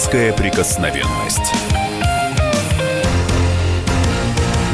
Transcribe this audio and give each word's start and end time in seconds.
Детская 0.00 0.32
прикосновенность. 0.32 1.52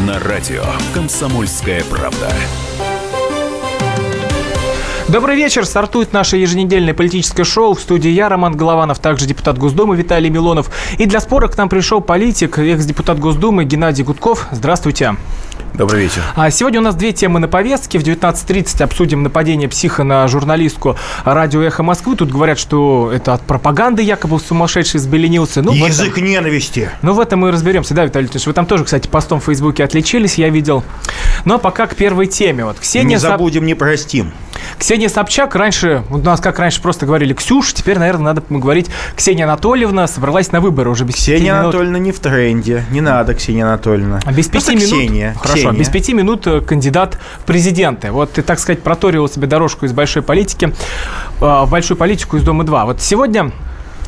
На 0.07 0.21
радио 0.21 0.63
«Комсомольская 0.95 1.83
правда». 1.91 2.33
Добрый 5.09 5.35
вечер. 5.35 5.67
Стартует 5.67 6.13
наше 6.13 6.37
еженедельное 6.37 6.95
политическое 6.95 7.43
шоу. 7.43 7.75
В 7.75 7.81
студии 7.81 8.11
я, 8.11 8.29
Роман 8.29 8.57
Голованов, 8.57 9.01
также 9.01 9.27
депутат 9.27 9.59
Госдумы 9.59 9.97
Виталий 9.97 10.31
Милонов. 10.31 10.71
И 10.97 11.07
для 11.07 11.19
спора 11.19 11.49
к 11.49 11.59
нам 11.59 11.69
пришел 11.69 12.01
политик, 12.01 12.61
экс-депутат 12.61 13.19
Госдумы 13.19 13.65
Геннадий 13.65 14.05
Гудков. 14.05 14.47
Здравствуйте. 14.53 15.17
Добрый 15.75 16.05
вечер. 16.05 16.23
А 16.35 16.51
сегодня 16.51 16.81
у 16.81 16.83
нас 16.83 16.95
две 16.95 17.13
темы 17.13 17.39
на 17.39 17.49
повестке. 17.49 17.99
В 17.99 18.03
19.30 18.03 18.83
обсудим 18.83 19.23
нападение 19.23 19.69
психа 19.69 20.05
на 20.05 20.27
журналистку 20.29 20.97
радио 21.25 21.63
«Эхо 21.63 21.83
Москвы». 21.83 22.17
Тут 22.17 22.31
говорят, 22.31 22.59
что 22.59 23.11
это 23.13 23.35
от 23.35 23.43
пропаганды 23.43 24.03
якобы 24.03 24.41
сумасшедший 24.41 25.01
взбеленился. 25.01 25.63
Ну, 25.63 25.73
Язык 25.73 26.13
этом... 26.13 26.25
ненависти. 26.25 26.91
Ну, 27.03 27.13
в 27.13 27.21
этом 27.21 27.41
мы 27.41 27.53
разберемся. 27.53 27.95
Да, 27.95 28.05
Виталий 28.05 28.25
Леонидович, 28.25 28.47
вы 28.47 28.53
там 28.53 28.67
тоже, 28.67 28.85
кстати, 28.85 29.09
постом 29.09 29.41
в 29.41 29.45
Фейсбуке 29.45 29.85
отличились, 29.85 30.37
я 30.37 30.49
видел. 30.49 30.85
Но 31.45 31.59
пока 31.59 31.87
к 31.87 31.95
первой 31.95 32.27
теме. 32.27 32.65
Вот 32.65 32.79
Ксения 32.79 33.09
не 33.09 33.17
забудем, 33.19 33.67
не 33.67 33.75
простим. 33.75 34.33
Ксения 34.79 35.09
Собчак 35.09 35.55
раньше, 35.55 36.05
у 36.11 36.19
нас 36.19 36.41
как 36.41 36.59
раньше 36.59 36.83
просто 36.83 37.07
говорили 37.07 37.33
Ксюш, 37.35 37.73
теперь, 37.73 37.99
наверное, 37.99 38.35
надо 38.35 38.43
говорить 38.49 38.89
Ксения 39.15 39.45
Анатольевна 39.45 40.07
собралась 40.07 40.53
на 40.53 40.61
выборы 40.61 40.91
уже 40.91 41.05
без 41.05 41.15
Ксения 41.15 41.59
Анатольевна 41.59 41.99
не 41.99 42.13
в 42.13 42.19
тренде. 42.19 42.85
Не 42.91 43.01
надо, 43.01 43.35
Ксения 43.35 43.65
Анатольевна. 43.65 44.21
А 44.25 44.33
без 44.33 44.49
пяти 44.49 44.75
минут... 44.75 44.87
Ксения. 44.87 45.35
Хорошо, 45.35 45.56
Ксения. 45.59 45.79
без 45.79 45.89
пяти 45.89 46.15
минут 46.15 46.47
э, 46.47 46.61
кандидат 46.61 47.19
в 47.41 47.45
президенты. 47.45 48.11
Вот 48.11 48.33
ты, 48.33 48.43
так 48.43 48.59
сказать, 48.59 48.83
проторил 48.83 49.29
себе 49.29 49.47
дорожку 49.47 49.87
из 49.87 49.93
большой 49.93 50.23
политики 50.23 50.67
э, 50.67 50.71
в 51.41 51.69
большую 51.71 51.97
политику 51.97 52.37
из 52.37 52.43
Дома-2. 52.43 52.85
Вот 52.85 53.01
сегодня 53.01 53.53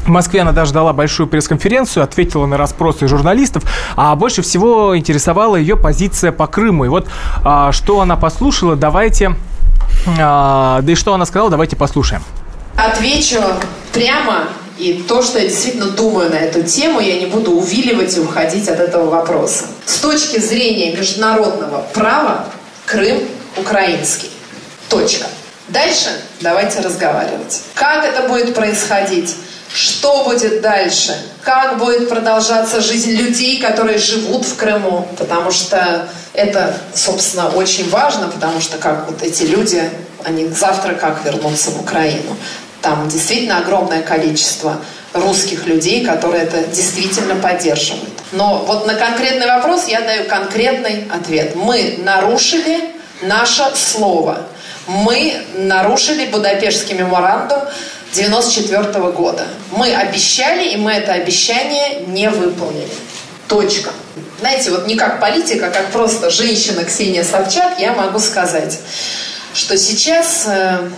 в 0.05 0.11
Москве 0.11 0.41
она 0.41 0.53
даже 0.53 0.73
дала 0.73 0.93
большую 0.93 1.27
пресс-конференцию, 1.27 2.03
ответила 2.03 2.47
на 2.47 2.57
расспросы 2.57 3.07
журналистов, 3.09 3.65
а 3.97 4.15
больше 4.17 4.43
всего 4.43 4.97
интересовала 4.97 5.57
ее 5.57 5.77
позиция 5.77 6.33
по 6.33 6.47
Крыму. 6.47 6.87
И 6.87 6.89
вот 6.89 7.09
а, 7.45 7.73
что 7.73 8.01
она 8.01 8.17
послушала, 8.17 8.75
давайте 8.75 9.35
а, 10.19 10.81
да 10.83 10.93
и 10.93 10.95
что 10.95 11.15
она 11.15 11.27
сказала, 11.27 11.51
давайте 11.51 11.77
послушаем. 11.77 12.23
Отвечу 12.77 13.41
прямо, 13.93 14.45
и 14.79 15.03
то, 15.03 15.23
что 15.23 15.39
я 15.39 15.49
действительно 15.49 15.91
думаю 15.91 16.31
на 16.31 16.37
эту 16.37 16.63
тему, 16.63 17.01
я 17.01 17.19
не 17.19 17.27
буду 17.27 17.53
увиливать 17.53 18.17
и 18.17 18.21
уходить 18.21 18.69
от 18.69 18.79
этого 18.79 19.11
вопроса. 19.11 19.67
С 19.85 19.97
точки 19.97 20.39
зрения 20.39 20.97
международного 20.97 21.87
права, 21.93 22.47
Крым 22.87 23.21
украинский. 23.57 24.31
Точка. 24.89 25.27
Дальше 25.69 26.09
давайте 26.41 26.81
разговаривать. 26.81 27.61
Как 27.75 28.05
это 28.05 28.29
будет 28.29 28.55
происходить? 28.55 29.37
Что 29.73 30.25
будет 30.25 30.63
дальше? 30.63 31.15
Как 31.43 31.77
будет 31.79 32.09
продолжаться 32.09 32.81
жизнь 32.81 33.11
людей, 33.11 33.61
которые 33.61 33.99
живут 33.99 34.47
в 34.47 34.57
Крыму? 34.57 35.07
Потому 35.19 35.51
что 35.51 36.09
это, 36.33 36.75
собственно, 36.95 37.51
очень 37.51 37.91
важно, 37.91 38.29
потому 38.29 38.61
что 38.61 38.79
как 38.79 39.11
вот 39.11 39.23
эти 39.23 39.43
люди, 39.43 39.83
они 40.25 40.49
завтра 40.49 40.95
как 40.95 41.23
вернутся 41.25 41.71
в 41.71 41.81
Украину? 41.81 42.37
Там 42.83 43.09
действительно 43.09 43.59
огромное 43.59 44.03
количество 44.03 44.81
русских 45.13 45.67
людей, 45.67 46.05
которые 46.05 46.45
это 46.45 46.65
действительно 46.65 47.35
поддерживают. 47.37 48.09
Но 48.33 48.65
вот 48.67 48.87
на 48.87 48.95
конкретный 48.95 49.47
вопрос 49.47 49.87
я 49.89 50.01
даю 50.03 50.25
конкретный 50.25 51.07
ответ. 51.11 51.57
Мы 51.57 51.97
нарушили 51.99 52.91
наше 53.23 53.65
слово. 53.75 54.47
Мы 54.87 55.43
нарушили 55.55 56.27
Будапештский 56.27 56.95
меморандум 56.95 57.61
94 58.13 58.85
года. 59.13 59.47
Мы 59.73 59.95
обещали, 59.95 60.71
и 60.71 60.77
мы 60.77 60.93
это 60.93 61.13
обещание 61.13 62.01
не 62.07 62.31
выполнили. 62.31 62.89
Точка. 63.49 63.91
Знаете, 64.41 64.71
вот 64.71 64.87
не 64.87 64.97
как 64.97 65.21
политика, 65.21 65.67
а 65.67 65.71
как 65.71 65.91
просто 65.91 66.31
женщина 66.31 66.85
Ксения 66.85 67.25
Собчак, 67.25 67.79
я 67.79 67.93
могу 67.93 68.19
сказать, 68.19 68.79
что 69.53 69.77
сейчас 69.77 70.45
э, 70.47 70.91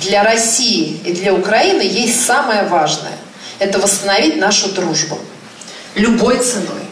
для 0.00 0.22
России 0.22 1.00
и 1.04 1.12
для 1.12 1.34
Украины 1.34 1.82
есть 1.82 2.24
самое 2.24 2.64
важное. 2.64 3.12
Это 3.58 3.78
восстановить 3.78 4.36
нашу 4.36 4.72
дружбу. 4.72 5.18
Любой 5.94 6.38
ценой. 6.38 6.84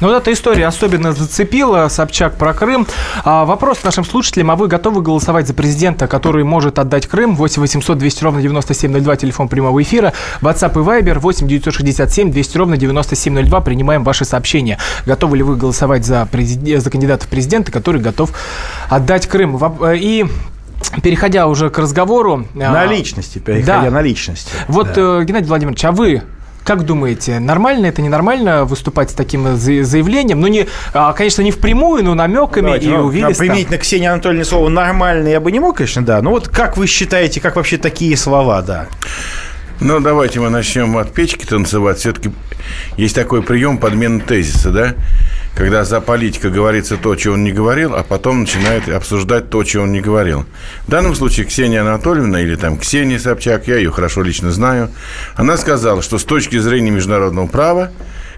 Но 0.00 0.06
ну, 0.06 0.14
вот 0.14 0.22
эта 0.22 0.32
история 0.32 0.68
особенно 0.68 1.12
зацепила 1.12 1.88
Собчак 1.88 2.36
про 2.36 2.54
Крым. 2.54 2.86
А, 3.24 3.44
вопрос 3.44 3.82
нашим 3.82 4.04
слушателям, 4.04 4.52
а 4.52 4.54
вы 4.54 4.68
готовы 4.68 5.02
голосовать 5.02 5.48
за 5.48 5.54
президента, 5.54 6.06
который 6.06 6.44
может 6.44 6.78
отдать 6.78 7.08
Крым? 7.08 7.34
8 7.34 7.60
800 7.60 7.98
200 7.98 8.22
ровно 8.22 8.40
9702, 8.40 9.16
телефон 9.16 9.48
прямого 9.48 9.82
эфира. 9.82 10.12
WhatsApp 10.40 10.72
и 10.74 10.84
Viber 10.84 11.18
8 11.18 11.48
967 11.48 12.30
200 12.30 12.56
ровно 12.56 12.76
9702. 12.76 13.60
Принимаем 13.60 14.04
ваши 14.04 14.24
сообщения. 14.24 14.78
Готовы 15.04 15.38
ли 15.38 15.42
вы 15.42 15.56
голосовать 15.56 16.06
за, 16.06 16.28
президент, 16.30 16.84
за 16.84 16.90
кандидата 16.90 17.26
в 17.26 17.28
президенты, 17.28 17.72
который 17.72 18.00
готов 18.00 18.30
отдать 18.88 19.26
Крым? 19.26 19.58
Э, 19.82 19.96
и 19.96 20.26
Переходя 21.02 21.46
уже 21.46 21.70
к 21.70 21.78
разговору... 21.78 22.46
На 22.54 22.82
а, 22.82 22.86
личности, 22.86 23.38
переходя 23.38 23.82
да. 23.82 23.90
на 23.90 24.02
личности. 24.02 24.50
Вот, 24.68 24.92
да. 24.94 25.20
Э, 25.20 25.24
Геннадий 25.24 25.48
Владимирович, 25.48 25.84
а 25.84 25.92
вы 25.92 26.22
как 26.68 26.84
думаете, 26.84 27.38
нормально 27.38 27.86
это, 27.86 28.02
ненормально 28.02 28.66
выступать 28.66 29.10
с 29.10 29.14
таким 29.14 29.56
заявлением? 29.56 30.42
Ну, 30.42 30.48
не, 30.48 30.66
а, 30.92 31.14
конечно, 31.14 31.40
не 31.40 31.50
впрямую, 31.50 32.04
но 32.04 32.14
намеками 32.14 32.66
Давайте, 32.66 32.86
и 32.86 32.90
ну, 32.90 33.04
увидеть. 33.04 33.38
Применить 33.38 33.70
на 33.70 33.78
Ксению 33.78 34.12
Анатольевне 34.12 34.44
слово 34.44 34.68
«нормально» 34.68 35.28
я 35.28 35.40
бы 35.40 35.50
не 35.50 35.60
мог, 35.60 35.78
конечно, 35.78 36.02
да. 36.04 36.20
Но 36.20 36.28
вот 36.28 36.48
как 36.48 36.76
вы 36.76 36.86
считаете, 36.86 37.40
как 37.40 37.56
вообще 37.56 37.78
такие 37.78 38.14
слова, 38.18 38.60
да? 38.60 38.86
Ну, 39.80 40.00
давайте 40.00 40.40
мы 40.40 40.50
начнем 40.50 40.98
от 40.98 41.14
печки 41.14 41.46
танцевать. 41.46 42.00
Все-таки 42.00 42.32
есть 42.98 43.14
такой 43.14 43.42
прием 43.42 43.78
подмены 43.78 44.20
тезиса, 44.20 44.70
да? 44.70 44.94
Когда 45.58 45.84
за 45.84 46.00
политика 46.00 46.50
говорится 46.50 46.96
то, 46.96 47.16
чего 47.16 47.34
он 47.34 47.42
не 47.42 47.50
говорил, 47.50 47.92
а 47.96 48.04
потом 48.04 48.42
начинает 48.42 48.88
обсуждать 48.88 49.50
то, 49.50 49.64
чего 49.64 49.82
он 49.82 49.90
не 49.90 50.00
говорил. 50.00 50.46
В 50.86 50.90
данном 50.90 51.16
случае 51.16 51.46
Ксения 51.46 51.80
Анатольевна 51.80 52.40
или 52.40 52.54
там 52.54 52.78
Ксения 52.78 53.18
Собчак, 53.18 53.66
я 53.66 53.74
ее 53.74 53.90
хорошо 53.90 54.22
лично 54.22 54.52
знаю, 54.52 54.88
она 55.34 55.56
сказала, 55.56 56.00
что 56.00 56.18
с 56.18 56.22
точки 56.22 56.58
зрения 56.58 56.92
международного 56.92 57.48
права 57.48 57.90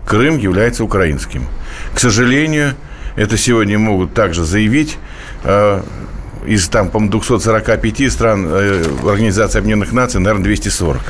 Крым 0.07 0.39
является 0.39 0.83
украинским. 0.83 1.47
К 1.95 2.01
сожалению, 2.01 2.73
это 3.17 3.37
сегодня 3.37 3.79
могут 3.79 4.15
также 4.15 4.43
заявить 4.43 4.97
э, 5.45 5.83
из 6.47 6.69
там, 6.69 6.89
по 6.89 7.01
245 7.01 8.11
стран 8.11 8.47
э, 8.49 8.83
Организации 9.05 9.59
Объединенных 9.59 9.93
Наций, 9.93 10.21
наверное, 10.21 10.45
240. 10.45 11.03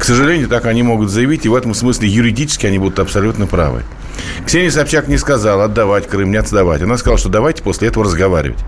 К 0.00 0.04
сожалению, 0.04 0.48
так 0.48 0.66
они 0.66 0.82
могут 0.82 1.10
заявить, 1.10 1.46
и 1.46 1.48
в 1.48 1.54
этом 1.54 1.74
смысле 1.74 2.08
юридически 2.08 2.66
они 2.66 2.80
будут 2.80 2.98
абсолютно 2.98 3.46
правы. 3.46 3.84
Ксения 4.46 4.70
Собчак 4.70 5.08
не 5.08 5.18
сказала 5.18 5.64
отдавать 5.64 6.08
Крым, 6.08 6.30
не 6.30 6.38
отдавать. 6.38 6.82
Она 6.82 6.96
сказала, 6.96 7.18
что 7.18 7.28
давайте 7.28 7.62
после 7.62 7.88
этого 7.88 8.04
разговаривать. 8.04 8.58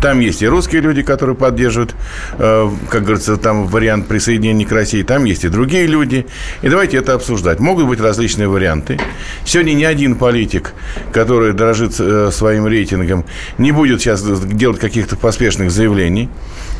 Там 0.00 0.20
есть 0.20 0.42
и 0.42 0.48
русские 0.48 0.80
люди, 0.80 1.02
которые 1.02 1.36
поддерживают, 1.36 1.94
э, 2.38 2.68
как 2.90 3.02
говорится, 3.02 3.36
там 3.36 3.66
вариант 3.66 4.08
присоединения 4.08 4.66
к 4.66 4.72
России. 4.72 5.02
Там 5.02 5.24
есть 5.24 5.44
и 5.44 5.48
другие 5.48 5.86
люди. 5.86 6.26
И 6.62 6.68
давайте 6.68 6.96
это 6.96 7.14
обсуждать. 7.14 7.60
Могут 7.60 7.86
быть 7.86 8.00
различные 8.00 8.48
варианты. 8.48 8.98
Сегодня 9.44 9.74
ни 9.74 9.84
один 9.84 10.16
политик, 10.16 10.72
который 11.12 11.52
дорожит 11.52 11.94
э, 11.98 12.30
своим 12.32 12.66
рейтингом, 12.66 13.24
не 13.58 13.72
будет 13.72 14.00
сейчас 14.00 14.22
делать 14.22 14.80
каких-то 14.80 15.16
поспешных 15.16 15.70
заявлений. 15.70 16.28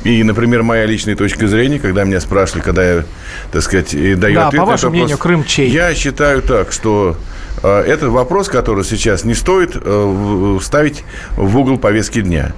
И, 0.05 0.23
например, 0.23 0.63
моя 0.63 0.87
личная 0.87 1.17
точка 1.17 1.49
зрения, 1.49 1.79
когда 1.79 2.05
меня 2.05 2.21
спрашивали, 2.21 2.63
когда 2.63 2.95
я, 2.95 3.05
так 3.51 3.63
сказать, 3.63 3.93
даю 3.93 4.35
да, 4.35 4.49
ответ 4.49 4.61
по 4.61 4.67
вашему 4.67 4.93
мнению, 4.93 5.19
Крым 5.19 5.45
чей? 5.45 5.71
Я 5.71 5.95
считаю 5.95 6.43
так, 6.43 6.73
что 6.73 7.17
Э, 7.63 7.81
это 7.81 8.11
вопрос, 8.11 8.49
который 8.49 8.85
сейчас 8.85 9.25
не 9.25 9.35
стоит 9.35 9.73
э, 9.75 10.59
ставить 10.63 11.05
в 11.37 11.59
угол 11.59 11.79
повестки 11.79 12.21
дня. 12.21 12.53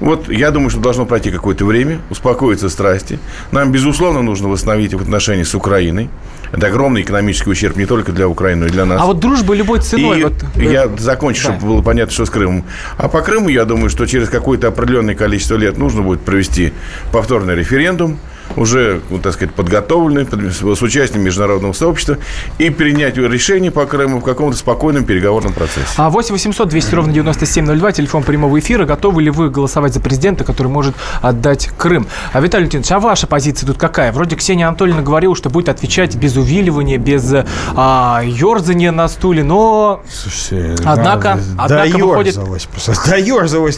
Вот 0.00 0.28
я 0.28 0.50
думаю, 0.50 0.70
что 0.70 0.80
должно 0.80 1.06
пройти 1.06 1.30
какое-то 1.30 1.64
время, 1.64 2.00
успокоиться 2.10 2.68
страсти. 2.68 3.18
Нам, 3.50 3.72
безусловно, 3.72 4.22
нужно 4.22 4.48
восстановить 4.48 4.94
отношения 4.94 5.44
с 5.44 5.54
Украиной. 5.54 6.10
Это 6.52 6.66
огромный 6.66 7.00
экономический 7.00 7.50
ущерб 7.50 7.76
не 7.76 7.86
только 7.86 8.12
для 8.12 8.28
Украины, 8.28 8.62
но 8.62 8.66
и 8.66 8.70
для 8.70 8.84
нас. 8.84 9.00
А 9.00 9.06
вот 9.06 9.20
дружба 9.20 9.54
любой 9.54 9.80
ценой. 9.80 10.20
И 10.20 10.24
вот... 10.24 10.34
Я 10.56 10.88
закончу, 10.98 11.48
да. 11.48 11.54
чтобы 11.54 11.74
было 11.74 11.82
понятно, 11.82 12.12
что 12.12 12.26
с 12.26 12.30
Крымом. 12.30 12.64
А 12.98 13.08
по 13.08 13.22
Крыму, 13.22 13.48
я 13.48 13.64
думаю, 13.64 13.88
что 13.88 14.06
через 14.06 14.28
какое-то 14.28 14.68
определенное 14.68 15.14
количество 15.14 15.56
лет 15.56 15.78
нужно 15.78 16.02
будет 16.02 16.20
провести 16.20 16.74
повторный 17.10 17.54
референдум, 17.54 18.18
уже, 18.56 19.00
ну, 19.10 19.18
так 19.18 19.34
сказать, 19.34 19.54
подготовлены 19.54 20.26
с 20.50 20.82
участием 20.82 21.22
международного 21.22 21.72
сообщества 21.72 22.18
и 22.58 22.70
принять 22.70 23.16
решение 23.16 23.70
по 23.70 23.86
Крыму 23.86 24.20
в 24.20 24.24
каком-то 24.24 24.56
спокойном 24.56 25.04
переговорном 25.04 25.52
процессе. 25.52 25.88
А 25.96 26.10
8 26.10 26.32
800 26.32 26.68
200 26.68 26.94
ровно 26.94 27.12
9702, 27.12 27.92
телефон 27.92 28.22
прямого 28.22 28.58
эфира. 28.58 28.84
Готовы 28.84 29.22
ли 29.22 29.30
вы 29.30 29.50
голосовать 29.50 29.94
за 29.94 30.00
президента, 30.00 30.44
который 30.44 30.68
может 30.68 30.94
отдать 31.20 31.70
Крым? 31.76 32.06
А, 32.32 32.40
Виталий 32.40 32.64
Леонидович, 32.64 32.92
а 32.92 33.00
ваша 33.00 33.26
позиция 33.26 33.66
тут 33.66 33.78
какая? 33.78 34.12
Вроде 34.12 34.36
Ксения 34.36 34.66
Анатольевна 34.66 35.02
говорила, 35.02 35.34
что 35.36 35.50
будет 35.50 35.68
отвечать 35.68 36.16
без 36.16 36.36
увиливания, 36.36 36.98
без 36.98 37.32
а, 37.74 38.22
ерзания 38.24 38.92
на 38.92 39.08
стуле, 39.08 39.44
но... 39.44 40.02
Слушайте, 40.10 40.76
однако, 40.84 41.38
да, 41.56 41.64
однако 41.64 41.98
да 41.98 42.04
выходит... 42.04 42.34
просто, 42.34 42.92
да 43.10 43.16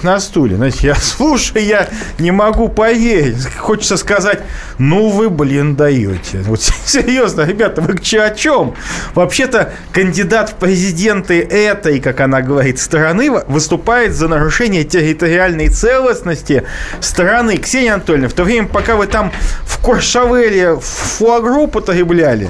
на 0.03 0.21
стуле. 0.21 0.57
Знаете, 0.57 0.87
я 0.89 0.95
слушаю, 0.95 1.65
я 1.65 1.89
не 2.19 2.31
могу 2.31 2.69
поверить. 2.69 3.47
Хочется 3.57 3.97
сказать, 3.97 4.43
Ну 4.79 5.09
вы, 5.09 5.31
блин, 5.31 5.77
даете. 5.77 6.39
Вот 6.41 6.61
серьезно, 6.85 7.43
ребята, 7.43 7.81
вы 7.81 7.99
че 7.99 8.23
о 8.23 8.31
чем? 8.31 8.75
Вообще-то 9.15 9.73
кандидат 9.93 10.51
в 10.51 10.55
президенты 10.55 11.41
этой, 11.41 12.01
как 12.01 12.21
она 12.21 12.43
говорит, 12.43 12.79
страны 12.79 13.31
выступает 13.31 14.15
за 14.15 14.29
нарушение 14.29 14.85
территориальной 14.85 15.69
целостности 15.69 16.65
страны. 17.01 17.57
Ксения 17.57 17.95
Анатольевна, 17.95 18.29
в 18.29 18.33
то 18.33 18.45
время, 18.45 18.69
пока 18.69 18.97
вы 18.97 19.07
там 19.07 19.33
в 19.63 19.79
Куршавеле 19.79 20.77
фуагру 20.81 21.67
потребляли, 21.67 22.49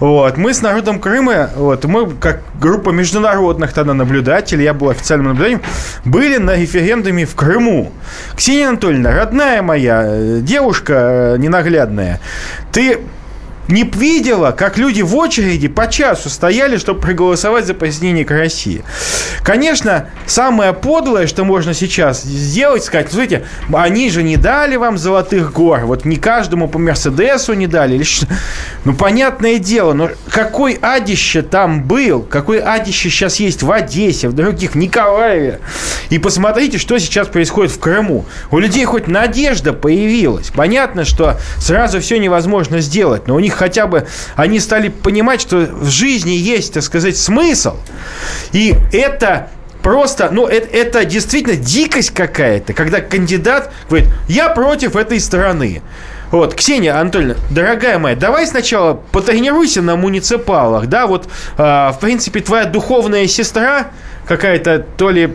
вот, 0.00 0.36
мы 0.36 0.54
с 0.54 0.62
народом 0.62 1.00
Крыма, 1.00 1.50
вот, 1.56 1.84
мы 1.84 2.10
как 2.10 2.40
группа 2.60 2.90
международных 2.90 3.72
тогда 3.72 3.94
наблюдателей, 3.94 4.64
я 4.64 4.74
был 4.74 4.90
официальным 4.90 5.28
наблюдателем, 5.28 5.62
были 6.04 6.38
на 6.38 6.56
референдуме 6.56 7.26
в 7.26 7.34
Крыму. 7.34 7.92
Ксения 8.36 8.68
Анатольевна, 8.68 9.12
родная 9.12 9.62
моя, 9.62 10.02
э, 10.06 10.38
девушка 10.40 11.36
ненаглядная, 11.38 12.20
ты 12.72 12.98
не 13.68 13.84
видела, 13.84 14.52
как 14.52 14.78
люди 14.78 15.02
в 15.02 15.14
очереди 15.16 15.68
по 15.68 15.86
часу 15.88 16.30
стояли, 16.30 16.76
чтобы 16.78 17.00
проголосовать 17.00 17.66
за 17.66 17.74
присоединение 17.74 18.24
к 18.24 18.30
России. 18.30 18.82
Конечно, 19.42 20.08
самое 20.26 20.72
подлое, 20.72 21.26
что 21.26 21.44
можно 21.44 21.74
сейчас 21.74 22.22
сделать, 22.22 22.84
сказать, 22.84 23.10
смотрите, 23.10 23.44
они 23.72 24.10
же 24.10 24.22
не 24.22 24.36
дали 24.36 24.76
вам 24.76 24.98
золотых 24.98 25.52
гор, 25.52 25.80
вот 25.80 26.04
не 26.04 26.16
каждому 26.16 26.68
по 26.68 26.78
Мерседесу 26.78 27.54
не 27.54 27.66
дали. 27.66 28.02
Ну, 28.84 28.94
понятное 28.94 29.58
дело, 29.58 29.92
но 29.92 30.10
какой 30.30 30.78
адище 30.80 31.42
там 31.42 31.82
был, 31.84 32.22
какой 32.22 32.60
адище 32.60 33.10
сейчас 33.10 33.36
есть 33.36 33.62
в 33.62 33.70
Одессе, 33.70 34.28
в 34.28 34.32
других, 34.32 34.72
в 34.72 34.74
Николаеве. 34.76 35.60
И 36.10 36.18
посмотрите, 36.18 36.78
что 36.78 36.98
сейчас 36.98 37.28
происходит 37.28 37.72
в 37.72 37.78
Крыму. 37.78 38.24
У 38.50 38.58
людей 38.58 38.84
хоть 38.84 39.08
надежда 39.08 39.72
появилась. 39.72 40.50
Понятно, 40.54 41.04
что 41.04 41.38
сразу 41.58 42.00
все 42.00 42.18
невозможно 42.18 42.80
сделать, 42.80 43.26
но 43.26 43.34
у 43.34 43.40
них 43.40 43.57
хотя 43.58 43.86
бы 43.86 44.06
они 44.36 44.60
стали 44.60 44.88
понимать, 44.88 45.40
что 45.40 45.56
в 45.58 45.88
жизни 45.88 46.30
есть, 46.30 46.74
так 46.74 46.82
сказать, 46.82 47.16
смысл. 47.16 47.76
И 48.52 48.74
это 48.92 49.50
просто, 49.82 50.30
ну, 50.30 50.46
это, 50.46 50.68
это 50.68 51.04
действительно 51.04 51.56
дикость 51.56 52.10
какая-то, 52.10 52.72
когда 52.72 53.00
кандидат 53.00 53.72
говорит, 53.88 54.08
я 54.28 54.48
против 54.48 54.96
этой 54.96 55.20
страны. 55.20 55.82
Вот, 56.30 56.54
Ксения 56.54 56.98
Анатольевна, 56.98 57.36
дорогая 57.50 57.98
моя, 57.98 58.14
давай 58.14 58.46
сначала 58.46 58.94
потренируйся 58.94 59.80
на 59.80 59.96
муниципалах, 59.96 60.86
да, 60.86 61.06
вот, 61.06 61.26
э, 61.56 61.62
в 61.62 61.96
принципе, 62.00 62.40
твоя 62.40 62.66
духовная 62.66 63.26
сестра 63.26 63.88
какая-то 64.26 64.84
то 64.98 65.08
ли 65.08 65.34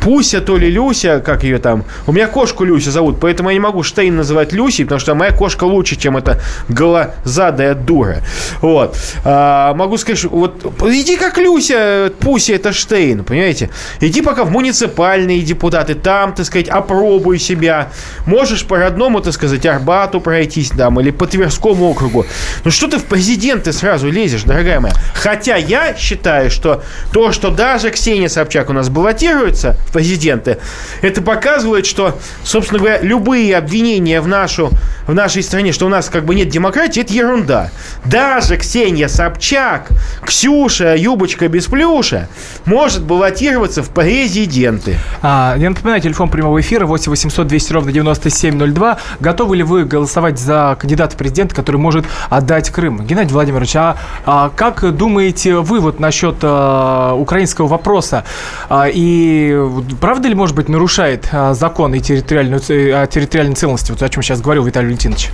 Пуся, 0.00 0.40
то 0.40 0.56
ли 0.56 0.70
Люся, 0.70 1.20
как 1.20 1.42
ее 1.42 1.58
там. 1.58 1.84
У 2.06 2.12
меня 2.12 2.28
кошку 2.28 2.64
Люся 2.64 2.90
зовут, 2.90 3.18
поэтому 3.20 3.50
я 3.50 3.54
не 3.54 3.60
могу 3.60 3.82
Штейн 3.82 4.14
называть 4.14 4.52
Люси, 4.52 4.84
потому 4.84 5.00
что 5.00 5.14
моя 5.14 5.32
кошка 5.32 5.64
лучше, 5.64 5.96
чем 5.96 6.16
эта 6.16 6.40
голозадая 6.68 7.74
дура. 7.74 8.18
Вот. 8.60 8.96
А, 9.24 9.74
могу 9.74 9.96
сказать, 9.98 10.18
что 10.18 10.28
вот 10.28 10.64
иди 10.84 11.16
как 11.16 11.38
Люся, 11.38 12.12
Пуся, 12.20 12.54
это 12.54 12.72
Штейн, 12.72 13.24
понимаете? 13.24 13.70
Иди 14.00 14.22
пока 14.22 14.44
в 14.44 14.50
муниципальные 14.50 15.40
депутаты, 15.40 15.94
там, 15.94 16.34
так 16.34 16.46
сказать, 16.46 16.68
опробуй 16.68 17.40
себя. 17.40 17.88
Можешь 18.26 18.64
по-родному, 18.64 19.20
так 19.20 19.32
сказать, 19.32 19.66
Арбату 19.66 20.20
пройтись 20.20 20.70
там, 20.70 21.00
или 21.00 21.10
по 21.10 21.26
Тверскому 21.26 21.90
округу. 21.90 22.26
Ну 22.64 22.70
что 22.70 22.86
ты 22.86 22.98
в 22.98 23.04
президенты 23.06 23.72
сразу 23.72 24.08
лезешь, 24.08 24.44
дорогая 24.44 24.78
моя? 24.78 24.94
Хотя 25.14 25.56
я 25.56 25.96
считаю, 25.96 26.48
что 26.50 26.84
то, 27.12 27.32
что 27.32 27.50
даже 27.50 27.90
Ксения 27.90 28.28
Собчак 28.28 28.70
у 28.70 28.72
нас 28.72 28.88
баллотируется 28.88 29.65
в 29.72 29.92
президенты. 29.92 30.58
Это 31.02 31.22
показывает, 31.22 31.86
что, 31.86 32.18
собственно 32.44 32.78
говоря, 32.78 33.00
любые 33.00 33.56
обвинения 33.56 34.20
в, 34.20 34.28
нашу, 34.28 34.70
в 35.06 35.14
нашей 35.14 35.42
стране, 35.42 35.72
что 35.72 35.86
у 35.86 35.88
нас 35.88 36.08
как 36.08 36.24
бы 36.24 36.34
нет 36.34 36.48
демократии, 36.48 37.00
это 37.00 37.12
ерунда. 37.12 37.70
Даже 38.04 38.56
Ксения 38.56 39.08
Собчак, 39.08 39.88
Ксюша, 40.24 40.94
Юбочка 40.96 41.48
без 41.48 41.66
плюша 41.66 42.28
может 42.64 43.02
баллотироваться 43.02 43.82
в 43.82 43.90
президенты. 43.90 44.98
А, 45.22 45.56
я 45.58 45.70
напоминаю, 45.70 46.00
телефон 46.00 46.28
прямого 46.28 46.60
эфира 46.60 46.86
8 46.86 47.10
800 47.10 47.46
200 47.46 47.72
ровно 47.72 47.92
9702. 47.92 48.98
Готовы 49.20 49.56
ли 49.56 49.62
вы 49.62 49.84
голосовать 49.84 50.38
за 50.38 50.76
кандидата 50.78 51.14
в 51.14 51.18
президент, 51.18 51.52
который 51.52 51.76
может 51.76 52.04
отдать 52.28 52.70
Крым? 52.70 53.04
Геннадий 53.06 53.32
Владимирович, 53.32 53.76
а, 53.76 53.96
а 54.24 54.50
как 54.54 54.94
думаете 54.96 55.56
вы 55.56 55.80
вот 55.80 56.00
насчет 56.00 56.36
а, 56.42 57.14
украинского 57.14 57.66
вопроса? 57.66 58.24
А, 58.68 58.88
и 58.92 59.55
правда 60.00 60.28
ли, 60.28 60.34
может 60.34 60.56
быть, 60.56 60.68
нарушает 60.68 61.28
а, 61.32 61.54
закон 61.54 61.94
и 61.94 62.00
территориальную, 62.00 62.60
о 62.60 63.06
территориальной 63.06 63.54
целостности, 63.54 63.92
вот 63.92 64.02
о 64.02 64.08
чем 64.08 64.22
сейчас 64.22 64.40
говорил 64.40 64.64
Виталий 64.64 64.88
Валентинович? 64.88 65.30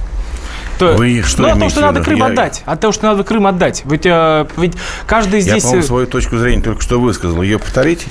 То, 0.79 0.95
Вы 0.95 1.23
что 1.23 1.43
ну, 1.43 1.49
о 1.49 1.57
том, 1.57 1.71
что 1.71 1.81
надо 1.81 2.03
Крым 2.03 2.19
я... 2.19 2.27
отдать. 2.27 2.63
От 2.65 2.81
того, 2.81 2.93
что 2.93 3.07
надо 3.07 3.25
Крым 3.25 3.47
отдать. 3.47 3.83
Ведь, 3.85 4.07
э, 4.07 4.47
ведь 4.57 4.75
каждый 5.07 5.41
здесь... 5.41 5.57
Я, 5.57 5.61
по-моему, 5.63 5.87
свою 5.87 6.07
точку 6.07 6.39
зрения 6.39 6.63
только 6.63 6.83
что 6.83 7.01
высказал. 7.01 7.43
Ее 7.43 7.59
повторите? 7.59 8.07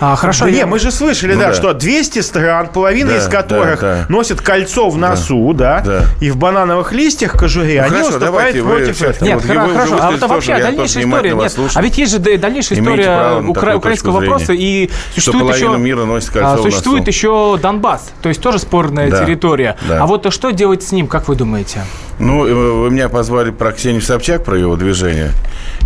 А, 0.00 0.16
хорошо. 0.16 0.46
Да, 0.46 0.50
я... 0.50 0.56
Не, 0.58 0.66
мы 0.66 0.78
же 0.78 0.90
слышали, 0.90 1.34
ну, 1.34 1.40
да, 1.40 1.48
да, 1.48 1.54
что 1.54 1.74
200 1.74 2.20
стран, 2.20 2.68
половина 2.68 3.10
да, 3.10 3.18
из 3.18 3.28
которых 3.28 3.80
да, 3.80 3.94
да. 3.96 4.06
носит 4.08 4.40
кольцо 4.40 4.88
в 4.88 4.96
носу, 4.96 5.52
да, 5.52 5.80
да, 5.80 6.00
да. 6.00 6.04
и 6.20 6.30
в 6.30 6.36
банановых 6.36 6.92
листьях 6.92 7.32
кожуре, 7.32 7.80
ну, 7.80 7.86
они 7.86 8.02
хорошо, 8.02 8.18
выступают 8.18 8.64
против 8.64 9.02
этого. 9.02 9.24
Нет, 9.24 9.44
вот, 9.44 9.72
хорошо, 9.72 9.98
а 10.00 10.12
это 10.14 10.28
вообще 10.28 10.58
дальнейшая 10.58 11.04
история. 11.04 11.34
Нет, 11.34 11.52
а 11.74 11.82
ведь 11.82 11.98
есть 11.98 12.12
же 12.12 12.18
дальнейшая 12.18 12.78
история 12.78 13.40
укра- 13.46 13.76
украинского 13.76 14.20
вопроса, 14.20 14.52
и 14.52 14.90
существует 15.14 15.56
еще, 15.56 15.76
мира 15.76 16.04
носит 16.04 16.30
кольцо 16.30 16.54
а, 16.54 16.58
существует 16.58 17.06
еще 17.06 17.58
Донбасс, 17.60 18.10
то 18.22 18.28
есть 18.28 18.40
тоже 18.40 18.58
спорная 18.58 19.10
да, 19.10 19.24
территория. 19.24 19.76
Да. 19.88 20.02
А 20.02 20.06
вот 20.06 20.32
что 20.32 20.50
делать 20.50 20.82
с 20.82 20.92
ним, 20.92 21.06
как 21.06 21.28
вы 21.28 21.36
думаете? 21.36 21.84
Ну, 22.18 22.46
э, 22.46 22.52
вы 22.52 22.90
меня 22.90 23.08
позвали 23.08 23.50
про 23.50 23.72
Ксению 23.72 24.02
Собчак, 24.02 24.44
про 24.44 24.58
его 24.58 24.76
движение. 24.76 25.32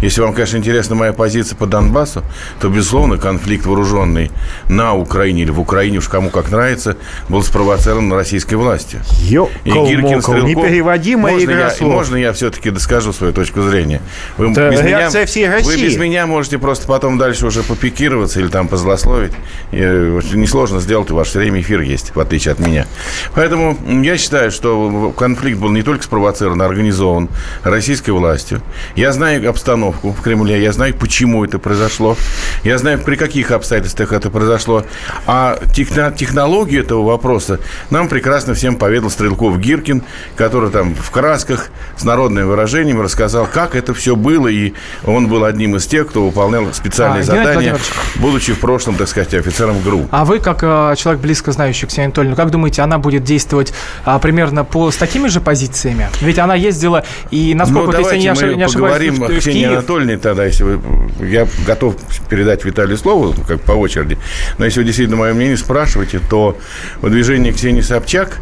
Если 0.03 0.21
вам, 0.21 0.35
конечно, 0.35 0.57
интересна 0.57 0.97
моя 0.97 1.13
позиция 1.13 1.57
по 1.57 1.67
Донбассу, 1.67 2.23
то, 2.61 2.69
безусловно, 2.69 3.19
конфликт 3.19 3.64
вооруженный 3.67 4.31
на 4.69 4.95
Украине 4.95 5.43
или 5.43 5.51
в 5.51 5.61
Украине, 5.61 5.99
уж 5.99 6.09
кому 6.09 6.31
как 6.31 6.51
нравится, 6.51 6.97
был 7.29 7.43
спровоцирован 7.43 8.13
российской 8.13 8.55
властью. 8.55 9.01
Ё, 9.21 9.49
и 9.65 9.71
Гиркин 9.71 10.23
Стрелков... 10.23 10.45
Непереводимая 10.45 11.35
можно 11.35 11.45
игра 11.45 11.65
я, 11.65 11.71
слов. 11.71 11.93
Можно 11.93 12.17
я 12.17 12.33
все-таки 12.33 12.71
доскажу 12.71 13.13
свою 13.13 13.33
точку 13.33 13.63
зрения? 13.63 14.01
Вы, 14.37 14.53
да, 14.55 14.71
без 14.71 14.83
меня, 14.83 15.11
всей 15.27 15.49
России. 15.49 15.67
вы 15.67 15.83
без 15.83 15.97
меня 15.97 16.27
можете 16.27 16.59
просто 16.59 16.87
потом 16.87 17.19
дальше 17.19 17.47
уже 17.47 17.63
попикироваться 17.63 18.41
или 18.41 18.49
там 18.49 18.69
позлословить. 18.69 19.33
Несложно 19.73 20.81
сделать, 20.81 21.11
у 21.11 21.17
вас 21.17 21.29
все 21.29 21.39
время 21.39 21.61
эфир 21.61 21.81
есть, 21.81 22.15
в 22.15 22.21
отличие 22.21 22.53
от 22.53 22.59
меня. 22.59 22.87
Поэтому 23.35 23.79
я 24.03 24.17
считаю, 24.17 24.51
что 24.51 25.13
конфликт 25.17 25.59
был 25.59 25.71
не 25.71 25.83
только 25.83 26.03
спровоцирован, 26.05 26.25
спровоцирован, 26.25 26.63
организован 26.63 27.29
российской 27.63 28.11
властью. 28.11 28.63
Я 28.97 29.13
знаю 29.13 29.49
обстановку 29.49 30.13
в 30.13 30.23
Кремле, 30.23 30.63
я 30.63 30.73
знаю, 30.73 30.95
почему 30.95 31.45
это 31.45 31.59
произошло, 31.59 32.17
я 32.63 32.79
знаю, 32.79 32.99
при 32.99 33.17
каких 33.17 33.51
обстоятельствах 33.57 34.13
это 34.13 34.31
произошло. 34.31 34.85
А 35.27 35.59
технологию 35.75 36.83
этого 36.83 37.05
вопроса 37.05 37.61
нам 37.91 38.09
прекрасно 38.09 38.55
всем 38.55 38.77
поведал 38.77 39.11
Стрелков 39.11 39.59
Гиркин, 39.59 40.03
который 40.37 40.71
там 40.71 40.95
в 40.95 41.11
красках 41.11 41.71
с 41.97 42.05
народным 42.05 42.49
выражением 42.49 43.01
рассказал, 43.01 43.47
как 43.47 43.75
это 43.75 43.95
все 43.95 44.17
было, 44.17 44.49
и 44.49 44.75
он 45.05 45.29
был 45.29 45.45
одним 45.45 45.77
из 45.77 45.87
тех, 45.87 46.09
кто 46.09 46.27
выполнял 46.27 46.73
специальные 46.73 47.21
а, 47.21 47.25
задания, 47.25 47.77
будучи 48.17 48.53
в 48.53 48.61
прошлом, 48.61 48.97
так 48.97 49.09
сказать, 49.09 49.35
офицером 49.35 49.81
ГРУ. 49.81 50.09
А 50.11 50.25
вы, 50.25 50.39
как 50.39 50.63
э, 50.63 50.95
человек 50.97 51.23
близко 51.23 51.53
знающий 51.53 51.87
Ксению 51.87 52.07
Анатольевну, 52.07 52.37
как 52.37 52.51
думаете, 52.51 52.83
она 52.83 52.99
будет 52.99 53.25
действовать 53.25 53.73
а, 54.05 54.19
примерно 54.19 54.65
по, 54.65 54.91
с 54.91 54.97
такими 54.97 55.29
же 55.29 55.41
позициями? 55.41 56.09
Ведь 56.21 56.39
она 56.39 56.55
ездила, 56.55 57.05
и 57.31 57.55
насколько, 57.55 57.93
ну, 57.93 58.03
вот, 58.03 58.13
если 58.13 58.17
не, 58.17 58.57
не 58.57 58.63
ошибаюсь, 58.65 58.73
поговорим 58.75 59.15
в, 59.15 59.39
Ксении 59.39 59.65
Анатольевне 59.65 60.19
тогда, 60.19 60.45
если 60.45 60.65
вы... 60.65 60.81
Я 61.21 61.47
готов 61.67 61.97
передать 62.29 62.65
Виталию 62.65 62.97
слово, 62.97 63.35
как 63.47 63.61
по 63.61 63.73
очереди. 63.73 64.19
Но 64.59 64.65
если 64.65 64.81
вы 64.81 64.85
действительно 64.85 65.17
мое 65.17 65.35
мнение 65.35 65.57
спрашиваете, 65.57 66.21
то 66.29 66.59
выдвижение 67.01 67.53
Ксении 67.53 67.81
Собчак, 67.81 68.39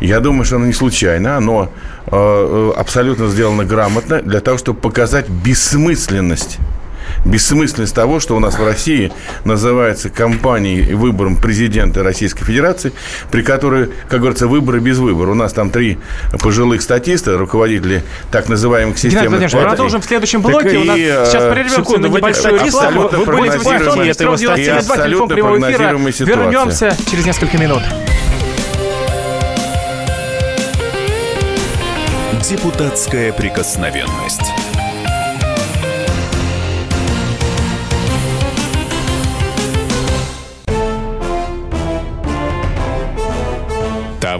я 0.00 0.20
думаю, 0.20 0.44
что 0.44 0.56
оно 0.56 0.66
не 0.66 0.72
случайно, 0.72 1.36
оно 1.36 1.70
э, 2.06 2.10
э 2.12 2.72
абсолютно 2.76 3.28
сделано 3.28 3.64
грамотно 3.64 4.20
для 4.22 4.40
того, 4.40 4.58
чтобы 4.58 4.80
показать 4.80 5.28
бессмысленность 5.28 6.58
бессмысленность 7.24 7.94
того, 7.94 8.20
что 8.20 8.36
у 8.36 8.40
нас 8.40 8.58
в 8.58 8.64
России 8.64 9.12
называется 9.44 10.10
кампанией 10.10 10.94
выбором 10.94 11.36
президента 11.36 12.02
Российской 12.02 12.44
Федерации, 12.44 12.92
при 13.30 13.42
которой, 13.42 13.90
как 14.08 14.20
говорится, 14.20 14.46
выборы 14.46 14.80
без 14.80 14.98
выбора. 14.98 15.30
У 15.30 15.34
нас 15.34 15.52
там 15.52 15.70
три 15.70 15.98
пожилых 16.40 16.82
статиста, 16.82 17.36
руководители 17.38 18.02
так 18.30 18.48
называемых 18.48 18.98
системных 18.98 19.40
партий. 19.40 19.56
продолжим 19.56 20.00
в 20.00 20.04
следующем 20.04 20.42
блоке. 20.42 20.70
Так 20.70 20.78
у 20.78 20.84
нас 20.84 20.96
сейчас 20.96 21.52
прервемся 21.52 21.76
секунду, 21.76 22.08
на 22.08 22.16
небольшую 22.16 22.64
рекламу. 22.64 23.08
Вы 23.08 23.24
были 23.24 23.48
в 23.48 24.90
абсолютно 24.90 25.36
прогнозируемой 25.36 26.12
ситуации. 26.12 26.42
Вернемся 26.42 26.96
через 27.10 27.26
несколько 27.26 27.58
минут. 27.58 27.82
Депутатская 32.42 33.32
прикосновенность. 33.32 34.52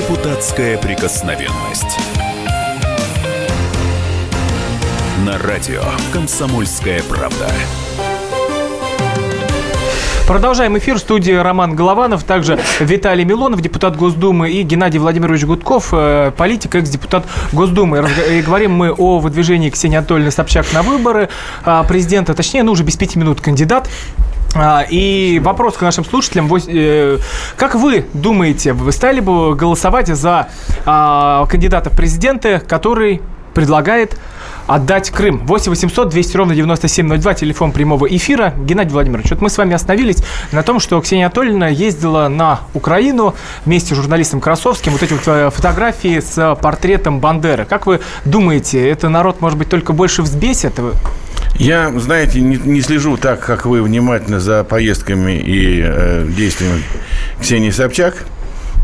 Депутатская 0.00 0.78
прикосновенность. 0.78 1.98
На 5.26 5.36
радио 5.36 5.82
«Комсомольская 6.10 7.02
правда». 7.02 7.46
Продолжаем 10.26 10.78
эфир. 10.78 10.96
В 10.96 11.00
студии 11.00 11.32
Роман 11.32 11.76
Голованов, 11.76 12.24
также 12.24 12.58
Виталий 12.78 13.24
Милонов, 13.24 13.60
депутат 13.60 13.96
Госдумы, 13.96 14.50
и 14.50 14.62
Геннадий 14.62 14.98
Владимирович 14.98 15.44
Гудков, 15.44 15.90
э, 15.92 16.32
политик, 16.34 16.76
экс-депутат 16.76 17.26
Госдумы. 17.52 18.08
И 18.30 18.40
говорим 18.40 18.72
мы 18.72 18.92
о 18.92 19.18
выдвижении 19.18 19.68
Ксении 19.68 19.98
Анатольевны 19.98 20.30
Собчак 20.30 20.72
на 20.72 20.82
выборы 20.82 21.28
а, 21.62 21.84
президента, 21.84 22.32
точнее, 22.32 22.62
ну 22.62 22.72
уже 22.72 22.84
без 22.84 22.96
пяти 22.96 23.18
минут 23.18 23.42
кандидат. 23.42 23.90
А, 24.54 24.84
и 24.88 25.40
вопрос 25.42 25.76
к 25.76 25.82
нашим 25.82 26.04
слушателям. 26.04 26.50
Э, 26.54 27.18
как 27.56 27.74
вы 27.74 28.06
думаете, 28.12 28.72
вы 28.72 28.90
стали 28.92 29.20
бы 29.20 29.54
голосовать 29.54 30.08
за 30.08 30.48
а, 30.84 31.46
кандидата 31.46 31.90
в 31.90 31.96
президенты, 31.96 32.58
который 32.58 33.20
предлагает 33.54 34.16
отдать 34.66 35.10
Крым. 35.10 35.46
8 35.46 35.70
800 35.70 36.08
200 36.08 36.36
ровно 36.36 36.54
9702, 36.54 37.34
телефон 37.34 37.72
прямого 37.72 38.06
эфира. 38.06 38.54
Геннадий 38.58 38.92
Владимирович, 38.92 39.30
вот 39.30 39.40
мы 39.40 39.50
с 39.50 39.58
вами 39.58 39.74
остановились 39.74 40.18
на 40.52 40.62
том, 40.62 40.78
что 40.78 41.00
Ксения 41.00 41.26
Анатольевна 41.26 41.68
ездила 41.68 42.28
на 42.28 42.60
Украину 42.74 43.34
вместе 43.64 43.94
с 43.94 43.96
журналистом 43.96 44.40
Красовским. 44.40 44.92
Вот 44.92 45.02
эти 45.02 45.12
вот 45.12 45.22
э, 45.26 45.50
фотографии 45.50 46.20
с 46.20 46.56
портретом 46.60 47.18
Бандеры. 47.18 47.64
Как 47.64 47.86
вы 47.86 48.00
думаете, 48.24 48.88
это 48.88 49.08
народ, 49.08 49.40
может 49.40 49.58
быть, 49.58 49.68
только 49.68 49.92
больше 49.92 50.22
взбесит? 50.22 50.74
Я, 51.60 51.92
знаете, 51.98 52.40
не, 52.40 52.56
не 52.56 52.80
слежу 52.80 53.18
так, 53.18 53.44
как 53.44 53.66
вы, 53.66 53.82
внимательно 53.82 54.40
за 54.40 54.64
поездками 54.64 55.32
и 55.32 55.82
э, 55.84 56.26
действиями 56.26 56.82
Ксении 57.38 57.68
Собчак. 57.68 58.24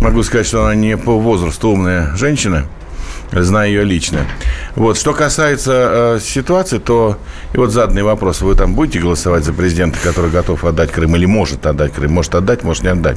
Могу 0.02 0.22
сказать, 0.22 0.46
что 0.46 0.62
она 0.62 0.74
не 0.74 0.98
по 0.98 1.18
возрасту 1.18 1.70
умная 1.70 2.14
женщина 2.16 2.66
знаю 3.32 3.70
ее 3.72 3.84
лично. 3.84 4.26
Вот. 4.76 4.98
Что 4.98 5.14
касается 5.14 6.16
э, 6.16 6.20
ситуации, 6.20 6.78
то 6.78 7.18
и 7.54 7.56
вот 7.56 7.72
заданный 7.72 8.02
вопрос. 8.02 8.42
Вы 8.42 8.54
там 8.54 8.74
будете 8.74 9.00
голосовать 9.00 9.44
за 9.44 9.54
президента, 9.54 9.98
который 10.02 10.30
готов 10.30 10.64
отдать 10.64 10.92
Крым 10.92 11.16
или 11.16 11.24
может 11.24 11.66
отдать 11.66 11.94
Крым? 11.94 12.12
Может 12.12 12.34
отдать, 12.34 12.62
может 12.62 12.82
не 12.82 12.90
отдать. 12.90 13.16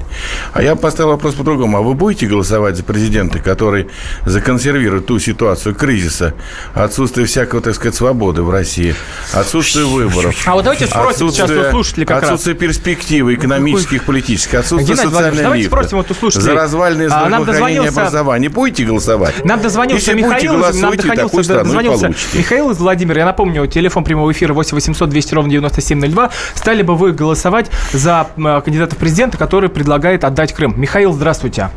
А 0.53 0.63
я 0.63 0.75
поставил 0.75 1.11
вопрос 1.11 1.35
по-другому. 1.35 1.77
А 1.77 1.81
вы 1.81 1.93
будете 1.93 2.27
голосовать 2.27 2.77
за 2.77 2.83
президента, 2.83 3.39
который 3.39 3.89
законсервирует 4.25 5.05
ту 5.05 5.19
ситуацию 5.19 5.75
кризиса, 5.75 6.33
отсутствие 6.73 7.27
всякого, 7.27 7.61
так 7.61 7.75
сказать, 7.75 7.95
свободы 7.95 8.41
в 8.41 8.49
России, 8.49 8.95
отсутствие 9.33 9.85
выборов. 9.85 10.35
А 10.45 10.53
вот 10.53 10.63
давайте 10.63 10.87
спросим 10.87 11.29
сейчас 11.29 11.49
у 11.51 11.69
слушателей 11.71 12.05
как 12.05 12.23
Отсутствие 12.23 12.53
раз. 12.53 12.61
перспективы 12.61 13.33
экономических, 13.35 14.03
политических, 14.03 14.59
отсутствие 14.59 14.95
Геннадий 14.95 15.11
социальной 15.11 15.43
давайте 15.43 15.67
спросим 15.67 15.97
вот 15.97 16.11
у 16.11 16.13
слушателей. 16.13 16.45
За 16.45 16.53
развальное 16.53 17.07
а, 17.07 17.25
здравоохранение 17.25 17.89
образования. 17.89 18.49
Будете 18.49 18.85
голосовать? 18.85 19.43
Нам 19.43 19.61
дозвонился 19.61 20.13
Михаил, 20.13 20.53
нам 20.53 20.71
дозвонился, 20.95 21.48
дозвонился 21.55 22.11
Михаил 22.33 22.71
из 22.71 22.79
Владимира. 22.79 23.19
Я 23.19 23.25
напомню, 23.25 23.67
телефон 23.67 24.03
прямого 24.03 24.31
эфира 24.31 24.53
8 24.53 24.75
800 24.75 25.09
200 25.09 25.33
ровно 25.33 25.51
9702. 25.51 26.29
Стали 26.55 26.81
бы 26.81 26.95
вы 26.95 27.11
голосовать 27.11 27.69
за 27.91 28.27
кандидата 28.35 28.95
в 28.95 28.97
президента, 28.97 29.37
который 29.37 29.69
предлагает 29.69 30.23
отдать 30.23 30.53
Крым? 30.53 30.73
Михаил, 30.77 31.13
здравствуйте. 31.13 31.69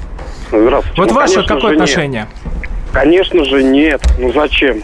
Здравствуйте. 0.51 1.01
Вот 1.01 1.11
ну, 1.11 1.15
ваше 1.15 1.43
какое 1.45 1.73
отношение? 1.73 2.27
Нет. 2.45 2.53
Конечно 2.93 3.45
же 3.45 3.63
нет. 3.63 4.03
Ну 4.19 4.33
зачем? 4.33 4.83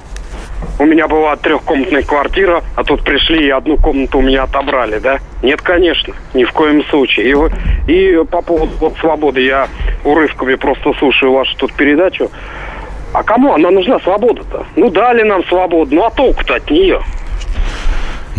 У 0.78 0.84
меня 0.84 1.08
была 1.08 1.36
трехкомнатная 1.36 2.02
квартира, 2.02 2.62
а 2.74 2.84
тут 2.84 3.02
пришли 3.02 3.46
и 3.46 3.50
одну 3.50 3.76
комнату 3.76 4.18
у 4.18 4.22
меня 4.22 4.44
отобрали, 4.44 4.98
да? 4.98 5.18
Нет, 5.42 5.60
конечно, 5.60 6.14
ни 6.34 6.44
в 6.44 6.52
коем 6.52 6.84
случае. 6.86 7.50
И, 7.86 7.92
и 7.92 8.24
по 8.24 8.42
поводу 8.42 8.72
вот, 8.80 8.96
свободы, 8.98 9.42
я 9.42 9.68
урывками 10.04 10.54
просто 10.54 10.92
слушаю 10.98 11.32
вашу 11.32 11.56
тут 11.56 11.72
передачу. 11.74 12.30
А 13.12 13.22
кому 13.22 13.54
она 13.54 13.70
нужна, 13.70 13.98
свобода-то? 14.00 14.66
Ну, 14.76 14.90
дали 14.90 15.22
нам 15.22 15.44
свободу, 15.44 15.94
ну 15.94 16.04
а 16.04 16.10
толку-то 16.10 16.54
от 16.54 16.70
нее? 16.70 17.00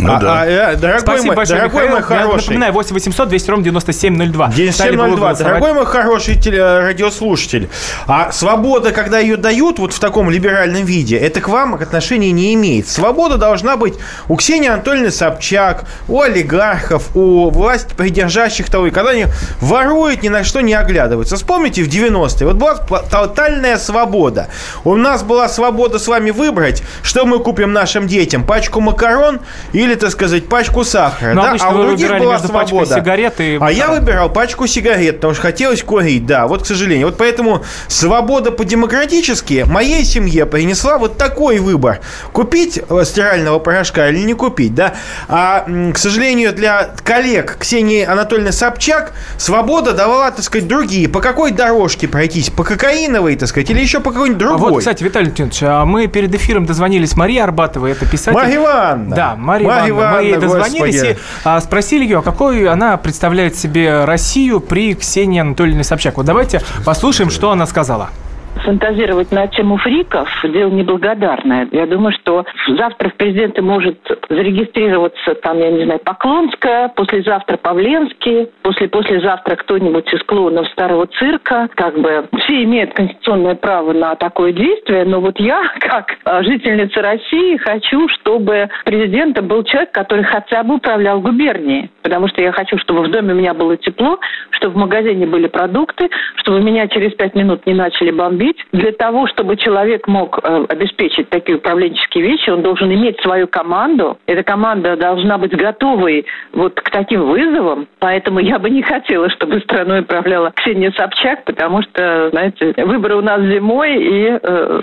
Ну, 0.00 0.12
а, 0.12 0.18
да. 0.18 0.42
а, 0.42 0.46
э, 0.46 0.76
дорогой 0.76 1.00
Спасибо 1.00 1.26
мой, 1.26 1.36
большое, 1.36 1.58
дорогой 1.60 1.82
Михаил. 1.82 1.92
мой 1.92 2.02
хороший. 2.02 2.30
Я 2.30 2.36
напоминаю, 2.36 2.72
8 2.72 2.94
800 2.94 3.28
200 3.28 3.50
ровно 3.50 3.64
9702. 3.64 4.48
9702. 4.48 5.34
Дорогой 5.34 5.72
мой 5.72 5.86
хороший 5.86 6.34
теле, 6.36 6.62
радиослушатель. 6.80 7.68
А 8.06 8.32
свобода, 8.32 8.92
когда 8.92 9.18
ее 9.18 9.36
дают 9.36 9.78
вот 9.78 9.92
в 9.92 9.98
таком 9.98 10.30
либеральном 10.30 10.84
виде, 10.84 11.16
это 11.16 11.40
к 11.40 11.48
вам 11.48 11.74
отношения 11.74 12.32
не 12.32 12.54
имеет. 12.54 12.88
Свобода 12.88 13.36
должна 13.36 13.76
быть 13.76 13.94
у 14.28 14.36
Ксении 14.36 14.68
Анатольевны 14.68 15.10
Собчак, 15.10 15.84
у 16.08 16.20
олигархов, 16.20 17.14
у 17.14 17.50
власти 17.50 17.94
придержащих 17.94 18.70
того, 18.70 18.86
и 18.86 18.90
когда 18.90 19.10
они 19.10 19.26
воруют, 19.60 20.22
ни 20.22 20.28
на 20.28 20.44
что 20.44 20.60
не 20.60 20.74
оглядываются. 20.74 21.36
Вспомните 21.36 21.82
в 21.82 21.88
90-е. 21.88 22.46
Вот 22.46 22.56
была 22.56 22.74
тотальная 22.74 23.76
свобода. 23.78 24.48
У 24.84 24.96
нас 24.96 25.22
была 25.22 25.48
свобода 25.48 25.98
с 25.98 26.08
вами 26.08 26.30
выбрать, 26.30 26.82
что 27.02 27.26
мы 27.26 27.38
купим 27.38 27.72
нашим 27.72 28.06
детям. 28.06 28.44
Пачку 28.44 28.80
макарон 28.80 29.40
или 29.72 29.89
или, 29.90 29.98
так 29.98 30.10
сказать, 30.10 30.48
пачку 30.48 30.84
сахара. 30.84 31.34
Но 31.34 31.42
да? 31.42 31.56
А 31.60 31.74
у 31.74 31.82
других 31.82 32.10
была 32.18 32.38
свобода. 32.38 32.94
Сигарет 32.94 33.40
и... 33.40 33.58
А 33.60 33.70
я 33.70 33.88
выбирал 33.88 34.30
пачку 34.30 34.66
сигарет, 34.66 35.16
потому 35.16 35.34
что 35.34 35.42
хотелось 35.42 35.82
курить, 35.82 36.26
да, 36.26 36.46
вот, 36.46 36.62
к 36.62 36.66
сожалению. 36.66 37.08
Вот 37.08 37.16
поэтому 37.18 37.62
свобода 37.88 38.52
по-демократически 38.52 39.64
моей 39.66 40.04
семье 40.04 40.46
принесла 40.46 40.98
вот 40.98 41.18
такой 41.18 41.58
выбор. 41.58 42.00
Купить 42.32 42.80
стирального 43.04 43.58
порошка 43.58 44.08
или 44.08 44.18
не 44.20 44.34
купить, 44.34 44.74
да. 44.74 44.94
А, 45.28 45.66
к 45.92 45.98
сожалению, 45.98 46.52
для 46.52 46.90
коллег 47.04 47.56
Ксении 47.58 48.04
Анатольевны 48.04 48.52
Собчак 48.52 49.12
свобода 49.36 49.92
давала, 49.92 50.30
так 50.30 50.44
сказать, 50.44 50.68
другие. 50.68 51.08
По 51.08 51.20
какой 51.20 51.50
дорожке 51.52 52.08
пройтись? 52.08 52.50
По 52.50 52.64
кокаиновой, 52.64 53.36
так 53.36 53.48
сказать, 53.48 53.70
или 53.70 53.80
еще 53.80 54.00
по 54.00 54.10
какой-нибудь 54.12 54.38
другой? 54.38 54.68
А 54.68 54.70
вот, 54.70 54.78
кстати, 54.78 55.02
Виталий 55.02 55.26
Леонидович, 55.26 55.62
а 55.62 55.84
мы 55.84 56.06
перед 56.06 56.34
эфиром 56.34 56.66
дозвонились 56.66 57.16
Марии 57.16 57.38
Арбатовой, 57.38 57.92
это 57.92 58.06
писатель. 58.06 58.34
Марья 58.34 58.56
Ивановна. 58.56 59.16
Да, 59.16 59.36
Мария 59.36 59.68
Ивановна. 59.88 60.16
Мы 60.18 60.24
ей 60.24 60.36
дозвонились 60.36 60.94
господи. 60.96 61.12
и 61.12 61.18
а, 61.44 61.60
спросили 61.60 62.04
ее, 62.04 62.22
какой 62.22 62.68
она 62.68 62.96
представляет 62.96 63.56
себе 63.56 64.04
Россию 64.04 64.60
при 64.60 64.94
Ксении 64.94 65.40
Анатольевне 65.40 65.84
Собчак. 65.84 66.16
Вот 66.16 66.26
давайте 66.26 66.62
послушаем, 66.84 67.30
что 67.30 67.50
она 67.50 67.66
сказала 67.66 68.10
фантазировать 68.56 69.32
на 69.32 69.46
тему 69.46 69.76
фриков– 69.76 70.28
дело 70.44 70.70
неблагодарное. 70.70 71.68
Я 71.72 71.86
думаю, 71.86 72.12
что 72.12 72.44
завтра 72.68 73.08
в 73.10 73.14
президенты 73.14 73.62
может 73.62 73.98
зарегистрироваться, 74.28 75.34
там, 75.36 75.58
я 75.58 75.70
не 75.70 75.84
знаю, 75.84 76.00
Поклонская, 76.00 76.88
послезавтра 76.88 77.56
Павленский, 77.56 78.48
после-послезавтра 78.62 79.56
кто-нибудь 79.56 80.12
из 80.12 80.22
клоунов 80.24 80.68
старого 80.68 81.06
цирка. 81.06 81.68
Как 81.74 81.98
бы 81.98 82.28
все 82.42 82.64
имеют 82.64 82.94
конституционное 82.94 83.54
право 83.54 83.92
на 83.92 84.14
такое 84.16 84.52
действие, 84.52 85.04
но 85.04 85.20
вот 85.20 85.38
я, 85.38 85.62
как 85.80 86.16
а, 86.24 86.42
жительница 86.42 87.02
России, 87.02 87.56
хочу, 87.56 88.08
чтобы 88.08 88.68
президентом 88.84 89.46
был 89.46 89.64
человек, 89.64 89.92
который 89.92 90.24
хотя 90.24 90.62
бы 90.62 90.76
управлял 90.76 91.20
губернией. 91.20 91.90
Потому 92.02 92.28
что 92.28 92.42
я 92.42 92.52
хочу, 92.52 92.78
чтобы 92.78 93.02
в 93.02 93.10
доме 93.10 93.32
у 93.34 93.36
меня 93.36 93.54
было 93.54 93.76
тепло, 93.76 94.18
чтобы 94.50 94.74
в 94.74 94.78
магазине 94.78 95.26
были 95.26 95.46
продукты, 95.46 96.08
чтобы 96.36 96.60
меня 96.60 96.88
через 96.88 97.12
пять 97.14 97.34
минут 97.34 97.66
не 97.66 97.74
начали 97.74 98.10
бомбить, 98.10 98.39
быть. 98.40 98.56
Для 98.72 98.92
того, 98.92 99.26
чтобы 99.26 99.56
человек 99.56 100.08
мог 100.08 100.40
э, 100.42 100.64
обеспечить 100.68 101.28
такие 101.28 101.58
управленческие 101.58 102.24
вещи, 102.24 102.48
он 102.48 102.62
должен 102.62 102.90
иметь 102.92 103.20
свою 103.20 103.46
команду. 103.46 104.18
Эта 104.26 104.42
команда 104.42 104.96
должна 104.96 105.36
быть 105.36 105.54
готовой 105.54 106.24
вот 106.52 106.80
к 106.80 106.90
таким 106.90 107.28
вызовам. 107.28 107.86
Поэтому 107.98 108.40
я 108.40 108.58
бы 108.58 108.70
не 108.70 108.82
хотела, 108.82 109.28
чтобы 109.30 109.60
страной 109.60 110.00
управляла 110.00 110.52
Ксения 110.52 110.90
Собчак, 110.92 111.44
потому 111.44 111.82
что, 111.82 112.30
знаете, 112.30 112.72
выборы 112.78 113.16
у 113.16 113.22
нас 113.22 113.40
зимой, 113.42 113.96
и 113.96 114.38
э, 114.42 114.80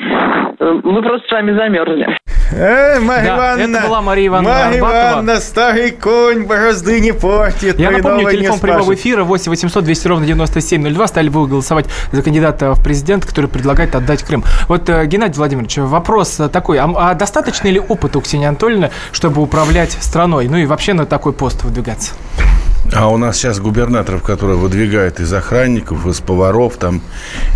э 0.60 0.82
мы 0.84 1.02
просто 1.02 1.28
с 1.28 1.32
вами 1.32 1.58
замерзнем. 1.58 2.16
Э, 2.51 3.00
Марья 3.00 3.25
да, 3.25 3.36
Ивановна, 3.36 3.77
это 3.77 3.88
была 3.88 4.01
Мария 4.01 4.27
Ивановна 4.27 4.60
Марья 4.60 4.80
Ивановна, 4.80 5.39
старый 5.39 5.92
конь 5.92 6.44
борозды 6.44 7.00
не 7.00 7.12
портит. 7.12 7.80
Я 7.80 7.92
напомню, 7.92 8.30
телефон 8.30 8.60
прямого 8.60 8.94
эфира 8.94 9.24
8 9.24 9.50
800 9.50 9.84
200 9.84 10.08
ровно 10.08 10.25
9702. 10.25 11.08
Стали 11.08 11.30
бы 11.30 11.42
вы 11.42 11.48
голосовать 11.48 11.86
за 12.12 12.22
кандидата 12.22 12.74
в 12.74 12.84
президент, 12.84 13.25
который 13.25 13.50
предлагает 13.50 13.96
отдать 13.96 14.24
Крым. 14.24 14.44
Вот, 14.68 14.89
э, 14.89 15.06
Геннадий 15.06 15.38
Владимирович, 15.38 15.77
вопрос 15.77 16.39
такой. 16.51 16.77
А, 16.80 16.92
а 16.96 17.13
достаточно 17.13 17.68
ли 17.68 17.80
опыта 17.80 18.18
у 18.18 18.22
Ксении 18.22 18.48
Анатольевны, 18.48 18.92
чтобы 19.12 19.42
управлять 19.42 19.98
страной? 20.00 20.48
Ну 20.48 20.58
и 20.58 20.66
вообще 20.66 20.94
на 20.94 21.06
такой 21.06 21.34
пост 21.34 21.63
выдвигаться? 21.63 22.13
А 22.96 23.10
у 23.10 23.17
нас 23.17 23.36
сейчас 23.38 23.60
губернаторов, 23.60 24.24
которые 24.24 24.58
выдвигают 24.58 25.20
из 25.20 25.32
охранников, 25.34 26.08
из 26.08 26.22
поваров, 26.22 26.77
там, 26.77 27.01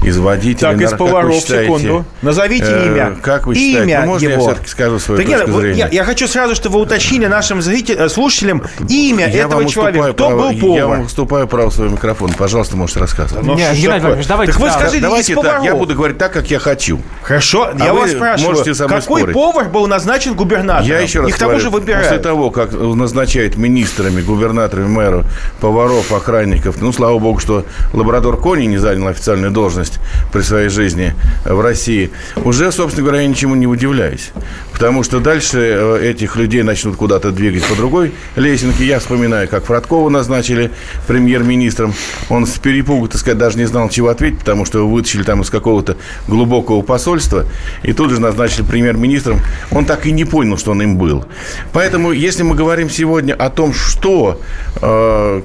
из 0.03 0.17
водителей. 0.17 0.71
Так, 0.73 0.81
из 0.81 0.89
Нар- 0.91 0.97
поваров, 0.97 1.33
вы 1.33 1.39
считаете, 1.39 1.63
секунду. 1.65 2.05
Назовите 2.21 2.65
э, 2.67 2.88
имя. 2.88 3.15
Как 3.21 3.47
вы 3.47 3.55
считаете? 3.55 3.83
Имя 3.91 4.01
Ну, 4.01 4.07
можно 4.07 4.27
его. 4.27 4.33
я 4.33 4.39
все-таки 4.50 4.67
скажу 4.69 5.00
свою 5.00 5.19
Так 5.21 5.27
нет, 5.29 5.38
точку 5.39 5.53
вот 5.53 5.61
зрения? 5.61 5.79
я, 5.79 5.88
я 5.88 6.03
хочу 6.03 6.27
сразу, 6.27 6.53
чтобы 6.53 6.75
вы 6.75 6.81
уточнили 6.81 7.27
нашим 7.27 7.61
зрителям, 7.61 8.05
э, 8.05 8.09
слушателям 8.09 8.63
имя 8.89 9.29
Я 9.29 9.45
этого 9.45 9.65
человека. 9.65 10.11
Кто 10.13 10.27
право- 10.27 10.51
был 10.51 10.75
Я 10.75 10.85
вам 10.85 10.91
повар? 10.97 11.05
уступаю 11.07 11.47
право 11.47 11.69
своего 11.69 11.93
микрофона. 11.93 12.33
Пожалуйста, 12.38 12.75
можете 12.75 13.00
рассказывать. 13.00 13.45
Ну, 13.45 13.55
Нет, 13.55 13.73
Геннадий? 13.73 13.88
Владимирович, 14.01 14.27
давайте 14.27 14.51
Так 14.53 14.61
вы 14.61 14.67
так. 14.67 14.79
скажите, 14.79 15.01
Давайте 15.01 15.33
из 15.33 15.39
так, 15.39 15.63
я 15.63 15.75
буду 15.75 15.95
говорить 15.95 16.17
так, 16.17 16.33
как 16.33 16.51
я 16.51 16.59
хочу. 16.59 17.00
Хорошо, 17.23 17.69
А 17.73 17.83
я 17.85 17.93
вы 17.93 18.01
вас 18.01 18.11
спрашиваю, 18.11 18.51
можете 18.51 18.73
со 18.75 18.88
мной 18.88 19.00
какой 19.00 19.21
спорить? 19.21 19.33
повар 19.33 19.69
был 19.69 19.88
назначен 19.88 20.33
губернатором? 20.33 20.88
Я 20.89 21.00
еще 21.00 21.21
раз 21.21 21.29
И 21.29 21.31
к 21.31 21.38
тому 21.38 21.57
же 21.59 21.69
выбирают. 21.69 22.05
после 22.09 22.21
того, 22.21 22.51
как 22.51 22.73
назначают 22.73 23.55
министрами, 23.55 24.21
губернаторами, 24.21 24.88
мэров, 24.88 25.21
поваров, 25.60 26.12
охранников, 26.12 26.82
ну, 26.82 26.92
слава 26.92 27.18
богу, 27.20 27.40
что 27.40 27.66
лабрадор 27.94 28.38
Кони 28.38 28.66
не 28.66 28.78
занял 28.78 29.08
официальную 29.08 29.51
должность 29.51 30.00
при 30.32 30.42
своей 30.42 30.70
жизни 30.70 31.13
в 31.46 31.60
России, 31.62 32.12
уже, 32.38 32.72
собственно 32.72 33.08
говоря, 33.08 33.22
я 33.22 33.28
ничему 33.28 33.56
не 33.56 33.68
удивляюсь. 33.68 34.32
Потому 34.74 35.04
что 35.04 35.20
дальше 35.20 35.60
э, 35.60 36.10
этих 36.10 36.36
людей 36.36 36.63
начнут 36.63 36.96
куда-то 36.96 37.32
двигать 37.32 37.63
по 37.66 37.75
другой 37.75 38.13
лесенке. 38.36 38.86
Я 38.86 39.00
вспоминаю, 39.00 39.48
как 39.48 39.66
Фродкова 39.66 40.10
назначили 40.10 40.72
премьер-министром. 41.08 41.94
Он 42.30 42.48
с 42.48 42.58
перепугу, 42.58 43.08
так 43.08 43.20
сказать, 43.20 43.38
даже 43.38 43.58
не 43.58 43.66
знал, 43.66 43.90
чего 43.90 44.08
ответить, 44.10 44.40
потому 44.40 44.66
что 44.66 44.80
его 44.80 44.90
вытащили 44.90 45.24
там 45.24 45.42
из 45.42 45.50
какого-то 45.50 45.98
глубокого 46.28 46.82
посольства 46.82 47.46
и 47.84 47.94
тут 47.94 48.12
же 48.12 48.20
назначили 48.20 48.63
премьер-министром. 48.63 49.40
Он 49.72 49.86
так 49.86 50.06
и 50.06 50.12
не 50.12 50.25
понял, 50.25 50.58
что 50.58 50.72
он 50.72 50.82
им 50.82 50.98
был. 50.98 51.25
Поэтому, 51.74 52.12
если 52.12 52.44
мы 52.44 52.56
говорим 52.56 52.90
сегодня 52.90 53.34
о 53.34 53.50
том, 53.50 53.74
что, 53.74 54.42
э, 54.82 54.82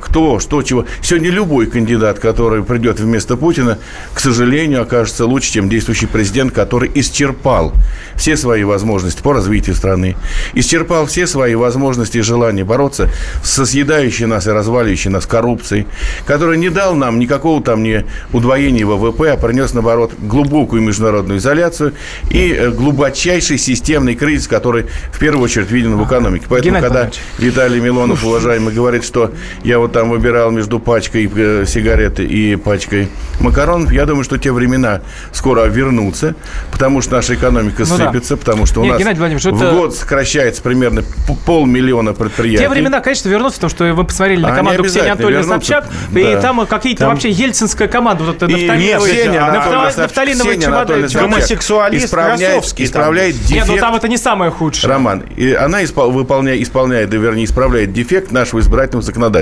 кто, 0.00 0.38
что, 0.40 0.62
чего, 0.62 0.84
сегодня 1.02 1.30
любой 1.30 1.66
кандидат, 1.66 2.18
который 2.18 2.62
придет 2.62 3.00
вместо 3.00 3.36
Путина, 3.36 3.78
к 4.14 4.20
сожалению, 4.20 4.82
окажется 4.82 5.26
лучше, 5.26 5.52
чем 5.52 5.68
действующий 5.68 6.06
президент, 6.06 6.52
который 6.52 6.90
исчерпал 6.94 7.72
все 8.16 8.36
свои 8.36 8.64
возможности 8.64 9.22
по 9.22 9.32
развитию 9.32 9.76
страны, 9.76 10.16
исчерпал 10.54 11.06
все 11.06 11.26
свои 11.26 11.54
возможности 11.54 12.18
и 12.18 12.22
желания 12.22 12.64
бороться 12.64 13.10
со 13.42 13.66
съедающей 13.66 14.26
нас 14.26 14.46
и 14.46 14.50
разваливающей 14.50 15.10
нас 15.10 15.26
коррупцией, 15.26 15.86
который 16.26 16.58
не 16.58 16.70
дал 16.70 16.94
нам 16.94 17.18
никакого 17.18 17.62
там 17.62 17.82
не 17.82 18.04
удвоения 18.32 18.86
ВВП, 18.86 19.32
а 19.32 19.36
принес, 19.36 19.74
наоборот, 19.74 20.12
глубокую 20.18 20.82
международную 20.82 21.38
изоляцию 21.38 21.94
и 22.30 22.52
э, 22.52 22.70
глубочайший 22.70 23.58
системный 23.58 24.14
кризис, 24.14 24.48
который 24.48 24.86
в 25.12 25.18
первую 25.18 25.44
очередь 25.44 25.70
виден 25.70 25.96
в 25.96 26.06
экономике. 26.06 26.46
Поэтому, 26.48 26.76
Геннадий 26.76 26.88
когда. 26.88 27.10
Виталий 27.38 27.80
Милонов, 27.80 28.24
уважаемый, 28.24 28.74
говорит, 28.74 29.04
что 29.04 29.32
я 29.64 29.78
вот 29.78 29.92
там 29.92 30.10
выбирал 30.10 30.50
между 30.50 30.78
пачкой 30.78 31.30
э, 31.34 31.64
сигареты 31.66 32.24
и 32.24 32.56
пачкой 32.56 33.08
макаронов, 33.40 33.92
я 33.92 34.06
думаю, 34.06 34.24
что 34.24 34.38
те 34.38 34.52
времена 34.52 35.00
скоро 35.32 35.64
вернутся, 35.66 36.34
потому 36.72 37.02
что 37.02 37.16
наша 37.16 37.34
экономика 37.34 37.84
Ну 37.88 37.98
да. 37.98 38.06
сыпется, 38.06 38.36
потому 38.36 38.66
что 38.66 38.80
у 38.80 38.84
Нет, 38.84 38.98
нас 38.98 39.18
в 39.18 39.46
это- 39.46 39.70
год 39.72 39.94
сокращается 39.94 40.62
примерно 40.62 41.02
полмиллиона 41.44 42.12
предприятий. 42.12 42.62
Те 42.64 42.68
времена, 42.68 43.00
конечно, 43.00 43.28
вернутся, 43.28 43.56
потому 43.56 43.70
что 43.70 43.94
вы 43.94 44.04
посмотрели 44.04 44.40
на 44.40 44.54
команду 44.54 44.84
Ксении 44.84 45.08
Анатольевны 45.10 45.46
вернутся. 45.46 45.72
Собчак, 45.74 45.90
и 46.14 46.22
Да. 46.34 46.40
там 46.40 46.66
какие-то 46.66 47.00
Там- 47.00 47.10
вообще 47.10 47.30
ельцинская 47.30 47.88
команда, 47.88 48.24
вот 48.24 48.36
это 48.36 48.46
И 48.46 48.66
нафталиновые- 48.68 50.58
чемоданы- 50.58 51.08
Гомосексуалист 51.12 52.06
исправляет, 52.06 52.52
Красовский 52.54 52.86
там. 52.86 53.00
исправляет 53.02 53.34
Нет, 53.34 53.42
ну 53.50 53.54
дефект 53.74 53.80
там 53.80 53.94
это 53.94 54.08
не 54.08 54.16
самое 54.16 54.50
худшее. 54.50 54.90
Роман, 54.90 55.22
и 55.36 55.52
она 55.52 55.82
испол- 55.82 56.10
выполняет, 56.10 56.60
исполняет, 56.62 57.10
да, 57.10 57.16
вернее, 57.16 57.44
исправляет 57.44 57.92
дефект 57.92 58.32
нашего 58.32 58.60
избирательного 58.60 59.02
законодательства. 59.02 59.35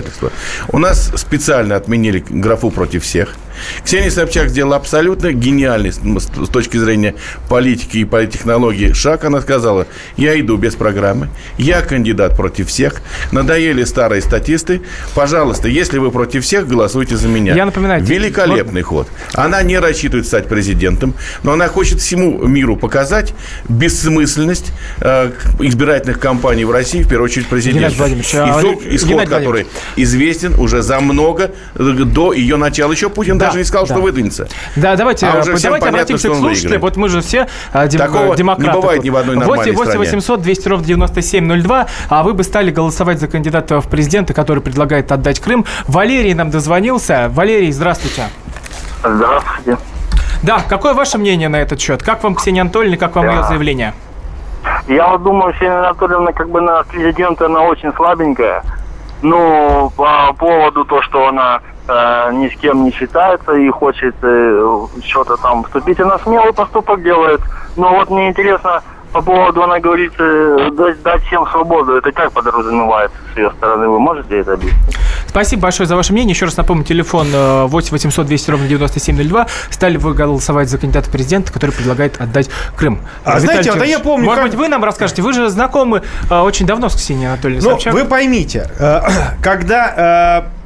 У 0.69 0.79
нас 0.79 1.13
специально 1.17 1.77
отменили 1.77 2.25
графу 2.29 2.71
против 2.71 3.03
всех. 3.03 3.37
Ксения 3.85 4.11
Собчак 4.11 4.49
сделала 4.51 4.77
абсолютно 4.77 5.33
гениальный 5.33 5.93
с 5.93 6.49
точки 6.49 6.77
зрения 6.77 7.15
политики 7.49 7.99
и 7.99 8.05
политтехнологии 8.05 8.93
шаг. 8.93 9.25
Она 9.25 9.41
сказала, 9.41 9.87
я 10.17 10.39
иду 10.39 10.57
без 10.57 10.75
программы, 10.75 11.29
я 11.59 11.83
кандидат 11.83 12.37
против 12.37 12.69
всех, 12.69 13.03
надоели 13.33 13.85
старые 13.85 14.23
статисты, 14.23 14.83
пожалуйста, 15.15 15.69
если 15.69 15.99
вы 15.99 16.11
против 16.11 16.45
всех, 16.45 16.67
голосуйте 16.69 17.17
за 17.17 17.29
меня. 17.29 17.55
Я 17.55 17.67
напоминаю, 17.67 18.03
Великолепный 18.03 18.83
ход. 18.83 19.09
Она 19.33 19.63
не 19.63 19.79
рассчитывает 19.79 20.27
стать 20.27 20.49
президентом, 20.49 21.15
но 21.43 21.53
она 21.53 21.69
хочет 21.69 22.01
всему 22.01 22.47
миру 22.47 22.77
показать 22.77 23.35
бессмысленность 23.69 24.73
э, 25.01 25.33
избирательных 25.61 26.19
кампаний 26.19 26.65
в 26.65 26.71
России, 26.71 27.03
в 27.03 27.09
первую 27.09 27.27
очередь 27.27 27.47
президента. 27.47 27.91
Геннадий 27.91 27.99
Владимирович, 27.99 28.29
исход, 28.29 28.93
исход 28.93 29.11
Геннадий 29.11 29.31
который 29.31 29.47
Владимирович. 29.47 29.67
известен 29.97 30.55
уже 30.59 30.83
за 30.83 31.01
много 31.01 31.51
э, 31.75 31.83
до 31.83 32.33
ее 32.33 32.57
начала. 32.57 32.93
Еще 32.93 33.11
Путин 33.11 33.39
Да, 33.45 33.49
даже 33.49 33.59
не 33.59 33.65
сказал, 33.65 33.87
да. 33.87 33.95
что 33.95 34.03
выдвинется. 34.03 34.49
Да, 34.77 34.97
давайте, 34.97 35.27
А 35.27 35.31
э, 35.41 35.45
давайте 35.45 35.69
понятно, 35.69 35.89
обратимся 35.89 36.31
к 36.31 36.35
слушателям. 36.35 36.81
Вот 36.81 36.97
мы 36.97 37.09
же 37.09 37.21
все 37.21 37.49
а, 37.73 37.87
дем- 37.87 37.99
Такого 37.99 38.31
не 38.31 38.37
демократы. 38.37 38.79
бывает 38.81 39.05
ни 39.05 39.11
в 39.11 39.17
одной 39.17 39.37
нормальной 39.37 39.73
8 39.73 39.85
стране. 39.85 39.99
800 39.99 40.43
200 40.43 40.69
ровно 40.69 40.87
9702. 40.87 41.87
А 42.09 42.23
вы 42.23 42.35
бы 42.35 42.43
стали 42.45 42.71
голосовать 42.71 43.21
за 43.21 43.29
кандидата 43.29 43.81
в 43.81 43.89
президенты, 43.89 44.35
который 44.35 44.63
предлагает 44.63 45.11
отдать 45.13 45.41
Крым. 45.41 45.65
Валерий 45.87 46.35
нам 46.35 46.51
дозвонился. 46.51 47.29
Валерий, 47.33 47.73
здравствуйте. 47.73 48.25
Здравствуйте. 49.03 49.79
Да, 50.43 50.63
какое 50.69 50.95
ваше 50.95 51.19
мнение 51.19 51.49
на 51.49 51.57
этот 51.57 51.81
счет? 51.81 52.03
Как 52.03 52.23
вам 52.23 52.35
Ксения 52.35 52.63
Анатольевна, 52.63 52.97
как 52.97 53.17
вам 53.17 53.27
Да. 53.27 53.33
ее 53.33 53.43
заявление? 53.45 53.95
Я 54.89 55.09
вот 55.09 55.23
думаю, 55.23 55.53
Ксения 55.55 55.79
Анатольевна 55.79 56.33
как 56.33 56.49
бы 56.51 56.61
на 56.61 56.83
президента 56.85 57.47
она 57.47 57.61
очень 57.63 57.93
слабенькая. 57.95 58.63
Ну, 59.23 59.91
по 59.97 60.33
поводу 60.35 60.85
то, 60.85 61.01
что 61.03 61.29
она 61.29 61.61
э, 61.63 61.74
ни 61.89 62.49
с 62.49 62.59
кем 62.61 62.85
не 62.85 62.93
считается 62.93 63.53
и 63.53 63.69
хочет 63.71 64.15
э, 64.23 64.79
что-то 65.05 65.37
там 65.37 65.65
вступить, 65.65 66.01
она 66.01 66.19
смелый 66.19 66.53
поступок 66.53 67.03
делает. 67.03 67.41
Но 67.77 67.91
вот 67.91 68.11
мне 68.11 68.29
интересно, 68.31 68.83
по 69.13 69.21
поводу, 69.23 69.63
она 69.63 69.79
говорит, 69.79 70.13
э, 70.19 70.71
дать, 70.73 71.03
дать 71.03 71.23
всем 71.25 71.47
свободу. 71.49 71.97
Это 71.97 72.11
как 72.11 72.33
подразумевается 72.33 73.17
с 73.33 73.37
ее 73.37 73.51
стороны? 73.53 73.89
Вы 73.89 74.01
можете 74.01 74.39
это 74.41 74.55
объяснить? 74.55 74.97
Спасибо 75.27 75.63
большое 75.63 75.87
за 75.87 75.95
ваше 75.97 76.13
мнение. 76.13 76.33
Еще 76.33 76.47
раз 76.47 76.57
напомню, 76.57 76.85
телефон 76.85 77.29
э, 77.33 77.65
8 77.67 77.91
800 77.91 78.27
200 78.27 78.51
ровно 78.51 78.67
9702. 78.67 79.47
Стали 79.71 79.97
вы 79.99 80.15
голосовать 80.15 80.69
за 80.69 80.79
кандидата 80.79 81.11
президента, 81.11 81.53
который 81.53 81.71
предлагает 81.73 82.21
отдать 82.21 82.49
Крым. 82.77 83.01
А 83.25 83.39
Виталий 83.39 83.41
знаете, 83.63 83.71
вот 83.73 83.79
я 83.81 83.85
Тимурович, 83.99 84.03
помню, 84.05 84.25
Может 84.27 84.43
как- 84.43 84.51
быть, 84.51 84.59
вы 84.59 84.69
нам 84.69 84.83
расскажете? 84.85 85.23
Вы 85.23 85.33
же 85.33 85.49
знакомы 85.49 86.03
э, 86.31 86.39
очень 86.41 86.67
давно 86.67 86.89
с 86.89 86.95
Ксенией 86.97 87.29
Анатольевной 87.29 87.65
Ну, 87.65 87.71
Собчак. 87.77 87.95
вы 87.95 88.05
поймите, 88.05 88.71
э, 88.79 89.01
когда 89.43 90.43
э, 90.47 90.64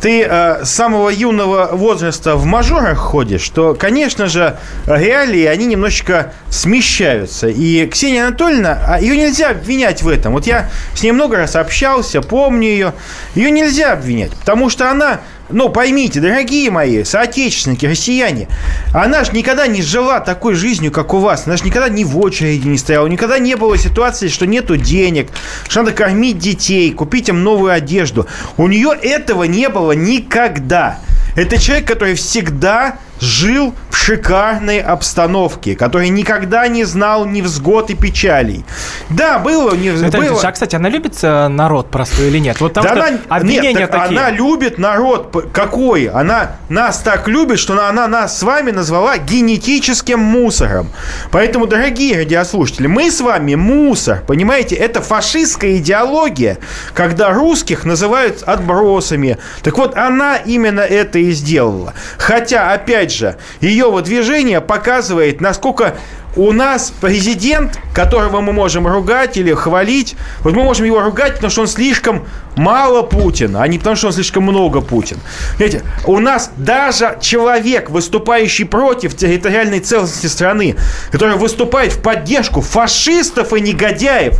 ты 0.00 0.22
э, 0.22 0.64
с 0.64 0.70
самого 0.70 1.10
юного 1.10 1.70
возраста 1.72 2.36
в 2.36 2.44
мажорах 2.46 2.98
ходишь, 2.98 3.48
то, 3.50 3.74
конечно 3.74 4.26
же, 4.26 4.56
реалии, 4.86 5.44
они 5.44 5.66
немножечко 5.66 6.32
смещаются. 6.48 7.48
И 7.48 7.86
Ксения 7.86 8.26
Анатольевна, 8.26 8.78
а 8.86 9.00
ее 9.00 9.16
нельзя 9.16 9.50
обвинять 9.50 10.02
в 10.02 10.08
этом. 10.08 10.32
Вот 10.32 10.46
я 10.46 10.70
с 10.94 11.02
ней 11.02 11.12
много 11.12 11.36
раз 11.36 11.56
общался, 11.56 12.22
помню 12.22 12.68
ее. 12.68 12.94
Ее 13.34 13.50
нельзя 13.50 13.92
обвинять, 13.92 14.32
потому 14.32 14.70
что 14.70 14.90
она 14.90 15.20
ну, 15.52 15.68
поймите, 15.68 16.20
дорогие 16.20 16.70
мои 16.70 17.04
соотечественники, 17.04 17.86
россияне, 17.86 18.48
она 18.92 19.24
же 19.24 19.32
никогда 19.32 19.66
не 19.66 19.82
жила 19.82 20.20
такой 20.20 20.54
жизнью, 20.54 20.92
как 20.92 21.14
у 21.14 21.18
вас. 21.18 21.46
Она 21.46 21.56
же 21.56 21.64
никогда 21.64 21.88
ни 21.88 22.04
в 22.04 22.18
очереди 22.18 22.66
не 22.66 22.78
стояла, 22.78 23.06
никогда 23.06 23.38
не 23.38 23.56
было 23.56 23.76
ситуации, 23.76 24.28
что 24.28 24.46
нету 24.46 24.76
денег, 24.76 25.28
что 25.68 25.82
надо 25.82 25.92
кормить 25.92 26.38
детей, 26.38 26.92
купить 26.92 27.28
им 27.28 27.42
новую 27.42 27.72
одежду. 27.72 28.26
У 28.56 28.66
нее 28.66 28.96
этого 29.00 29.44
не 29.44 29.68
было 29.68 29.92
никогда. 29.92 30.98
Это 31.36 31.58
человек, 31.58 31.86
который 31.86 32.14
всегда 32.14 32.98
жил 33.20 33.74
в 33.90 33.96
шикарной 33.96 34.80
обстановке, 34.80 35.76
который 35.76 36.08
никогда 36.08 36.66
не 36.68 36.84
знал 36.84 37.26
невзгод 37.26 37.90
и 37.90 37.94
печалей. 37.94 38.64
Да, 39.10 39.38
было, 39.38 39.74
не 39.74 39.90
Виталий 39.90 40.28
было. 40.28 40.36
Ильич, 40.36 40.44
а, 40.44 40.52
кстати, 40.52 40.76
она 40.76 40.88
любит 40.88 41.22
народ 41.22 41.90
простой 41.90 42.28
или 42.28 42.38
нет? 42.38 42.60
Вот 42.60 42.72
там 42.72 42.84
Да 42.84 42.92
она, 42.92 43.18
обвинения 43.28 43.72
нет, 43.80 43.90
так 43.90 44.02
такие. 44.04 44.18
она 44.18 44.30
любит 44.30 44.78
народ. 44.78 45.50
Какой? 45.52 46.06
Она 46.06 46.52
нас 46.68 47.00
так 47.00 47.28
любит, 47.28 47.58
что 47.58 47.74
она, 47.74 47.88
она 47.90 48.08
нас 48.08 48.38
с 48.38 48.42
вами 48.42 48.70
назвала 48.70 49.18
генетическим 49.18 50.18
мусором. 50.18 50.88
Поэтому, 51.30 51.66
дорогие 51.66 52.16
радиослушатели, 52.16 52.86
мы 52.86 53.10
с 53.10 53.20
вами 53.20 53.54
мусор. 53.54 54.22
Понимаете, 54.26 54.76
это 54.76 55.02
фашистская 55.02 55.76
идеология, 55.76 56.58
когда 56.94 57.30
русских 57.32 57.84
называют 57.84 58.42
отбросами. 58.44 59.36
Так 59.62 59.76
вот, 59.76 59.96
она 59.96 60.36
именно 60.36 60.80
это 60.80 61.18
и 61.18 61.32
сделала. 61.32 61.92
Хотя, 62.16 62.72
опять 62.72 63.09
же, 63.12 63.36
ее 63.60 63.90
выдвижение 63.90 64.60
показывает, 64.60 65.40
насколько 65.40 65.96
у 66.36 66.52
нас 66.52 66.92
президент, 67.00 67.78
которого 67.94 68.40
мы 68.40 68.52
можем 68.52 68.86
ругать 68.86 69.36
или 69.36 69.52
хвалить, 69.52 70.16
вот 70.40 70.54
мы 70.54 70.62
можем 70.62 70.86
его 70.86 71.00
ругать, 71.00 71.34
потому 71.34 71.50
что 71.50 71.62
он 71.62 71.66
слишком 71.66 72.24
мало 72.56 73.02
Путин, 73.02 73.56
а 73.56 73.66
не 73.66 73.78
потому 73.78 73.96
что 73.96 74.08
он 74.08 74.12
слишком 74.12 74.44
много 74.44 74.80
Путин. 74.80 75.18
Знаете, 75.56 75.82
у 76.04 76.18
нас 76.18 76.52
даже 76.56 77.18
человек, 77.20 77.90
выступающий 77.90 78.64
против 78.64 79.16
территориальной 79.16 79.80
целостности 79.80 80.26
страны, 80.26 80.76
который 81.10 81.36
выступает 81.36 81.92
в 81.92 82.00
поддержку 82.00 82.60
фашистов 82.60 83.52
и 83.52 83.60
негодяев, 83.60 84.38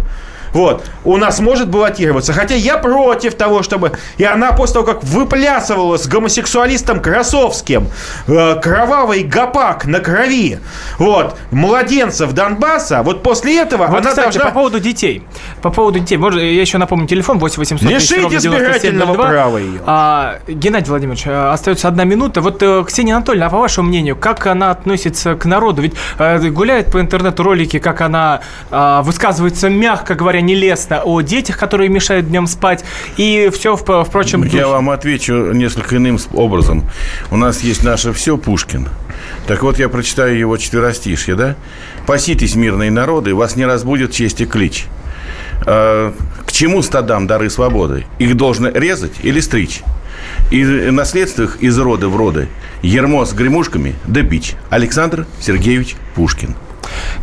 вот, 0.53 0.85
у 1.05 1.17
нас 1.17 1.41
может 1.41 1.69
баллотироваться. 1.69 2.33
Хотя 2.33 2.55
я 2.55 2.79
против 2.79 3.35
того, 3.35 3.63
чтобы... 3.63 3.93
И 4.19 4.25
она 4.25 4.53
после 4.53 4.75
того, 4.75 4.87
как 4.87 5.05
выплясывала 5.05 5.97
с 5.97 6.07
гомосексуалистом 6.07 7.01
Красовским 7.01 7.89
э, 8.27 8.57
кровавый 8.61 9.23
гопак 9.23 9.87
на 9.87 10.01
крови, 10.01 10.59
вот, 10.99 11.37
младенцев 11.51 12.33
Донбасса, 12.33 13.03
вот 13.03 13.23
после 13.23 13.59
этого 13.61 13.87
Вот, 13.87 14.01
она 14.01 14.11
кстати, 14.11 14.25
должна... 14.25 14.45
по 14.47 14.51
поводу 14.51 14.81
детей. 14.81 15.23
По 15.63 15.71
поводу 15.71 16.01
детей. 16.01 16.17
Может, 16.17 16.41
я 16.41 16.61
еще 16.61 16.79
напомню 16.79 17.07
телефон 17.07 17.39
8 17.39 17.59
800 17.59 17.91
Лишите 17.91 18.29
200 18.29 18.47
ровно 18.47 18.57
избирательного 18.59 19.15
9702. 19.15 19.27
права 19.29 19.59
ее. 19.59 19.81
А, 19.87 20.39
Геннадий 20.49 20.89
Владимирович, 20.89 21.25
а, 21.27 21.53
остается 21.53 21.89
одна 21.89 22.05
минута. 22.05 22.41
Вот, 22.41 22.63
э, 22.63 22.85
Ксения 22.87 23.15
Анатольевна, 23.15 23.47
а 23.47 23.51
по 23.51 23.59
вашему 23.59 23.89
мнению, 23.89 24.17
как 24.17 24.47
она 24.47 24.71
относится 24.71 25.35
к 25.35 25.45
народу? 25.45 25.83
Ведь 25.83 25.95
э, 26.19 26.39
гуляют 26.49 26.91
по 26.91 27.01
интернету 27.01 27.43
ролики, 27.43 27.79
как 27.79 28.01
она 28.01 28.41
а, 28.71 29.03
высказывается, 29.03 29.69
мягко 29.69 30.15
говоря, 30.15 30.40
нелестно 30.41 31.03
о 31.03 31.21
детях, 31.21 31.59
которые 31.59 31.89
мешают 31.89 32.29
днем 32.29 32.47
спать. 32.47 32.85
И 33.17 33.51
все, 33.53 33.77
впрочем, 33.77 34.45
Я 34.45 34.69
вам 34.69 34.91
отвечу 34.91 35.53
несколько 35.53 35.97
иным 35.97 36.19
образом. 36.33 36.85
У 37.31 37.37
нас 37.37 37.63
есть 37.63 37.83
наше 37.83 38.13
все 38.13 38.37
Пушкин. 38.37 38.89
Так 39.47 39.63
вот, 39.63 39.79
я 39.79 39.89
прочитаю 39.89 40.39
его 40.39 40.57
четверостишье, 40.57 41.35
да? 41.35 41.57
«Паситесь, 42.07 42.55
мирные 42.55 42.91
народы, 42.91 43.35
вас 43.35 43.57
не 43.57 43.67
разбудит 43.67 44.13
честь 44.13 44.41
и 44.41 44.47
клич». 44.47 44.87
А, 45.67 46.13
К 46.47 46.53
чему 46.53 46.83
стадам 46.83 47.27
дары 47.27 47.51
свободы? 47.51 48.07
Их 48.19 48.37
должно 48.37 48.71
резать 48.71 49.13
или 49.23 49.41
стричь? 49.41 49.83
И 50.51 50.65
наследство 50.65 51.45
их 51.45 51.59
из 51.61 51.79
рода 51.79 52.09
в 52.09 52.17
роды. 52.17 52.49
Ермо 52.83 53.25
с 53.25 53.33
гремушками 53.33 53.95
да 54.07 54.23
бич. 54.23 54.55
Александр 54.71 55.27
Сергеевич 55.41 55.97
Пушкин. 56.15 56.55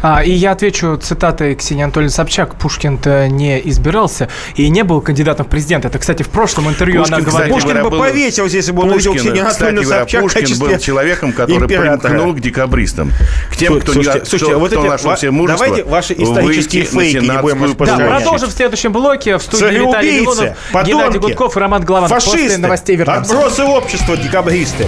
А, 0.01 0.23
и 0.23 0.31
я 0.31 0.51
отвечу 0.51 0.97
цитатой 0.97 1.55
Ксении 1.55 1.83
Анатольевны 1.83 2.13
Собчак. 2.13 2.55
Пушкин-то 2.55 3.27
не 3.27 3.59
избирался 3.69 4.29
и 4.55 4.69
не 4.69 4.83
был 4.83 5.01
кандидатом 5.01 5.45
в 5.45 5.49
президенты. 5.49 5.87
Это, 5.87 5.99
кстати, 5.99 6.23
в 6.23 6.29
прошлом 6.29 6.69
интервью 6.69 6.99
Пушкин, 7.01 7.15
она 7.15 7.23
кстати, 7.25 7.35
говорила. 7.35 7.55
Пушкин 7.55 7.69
говоря, 7.69 7.83
бы 7.83 7.89
был- 7.89 7.99
повесился, 7.99 8.55
если 8.57 8.71
бы 8.71 8.83
он 8.83 8.89
увидел 8.91 9.13
Пушкин, 9.13 9.31
Ксению 9.31 9.45
кстати 9.47 9.61
Анатольевну 9.61 9.83
говоря, 9.83 9.99
Собчак 10.01 10.21
Пушкин 10.21 10.59
был 10.59 10.77
человеком, 10.79 11.33
который 11.33 11.63
императора. 11.63 11.97
примкнул 12.09 12.33
к 12.33 12.39
декабристам. 12.39 13.11
К 13.51 13.55
тем, 13.57 13.79
кто, 13.79 13.93
Слушайте, 13.93 14.19
не, 14.19 14.25
слушайте, 14.25 14.51
кто, 14.51 14.59
вот 14.59 14.71
кто 14.71 14.79
эти 14.81 14.87
нашел 14.89 15.17
себе 15.17 15.31
мужество 15.31 15.65
давайте 15.67 15.89
ваши 15.89 16.13
исторические 16.13 16.83
фейки 16.83 17.17
не 17.17 17.41
будем 17.41 17.75
Да, 17.77 17.97
продолжим 17.97 18.49
в 18.49 18.53
следующем 18.53 18.91
блоке. 18.91 19.37
В 19.37 19.41
студии 19.41 19.87
Виталий 19.87 20.21
Милонов, 20.21 20.57
подонки, 20.71 20.91
Геннадий 20.91 21.19
Гудков 21.19 21.57
и 21.57 21.59
Роман 21.59 21.83
Голованов. 21.83 22.11
После 22.11 22.31
Фашисты, 22.31 22.57
новостей 22.59 22.95
вернемся. 22.95 23.21
отбросы 23.31 23.63
общества, 23.63 24.17
декабристы. 24.17 24.87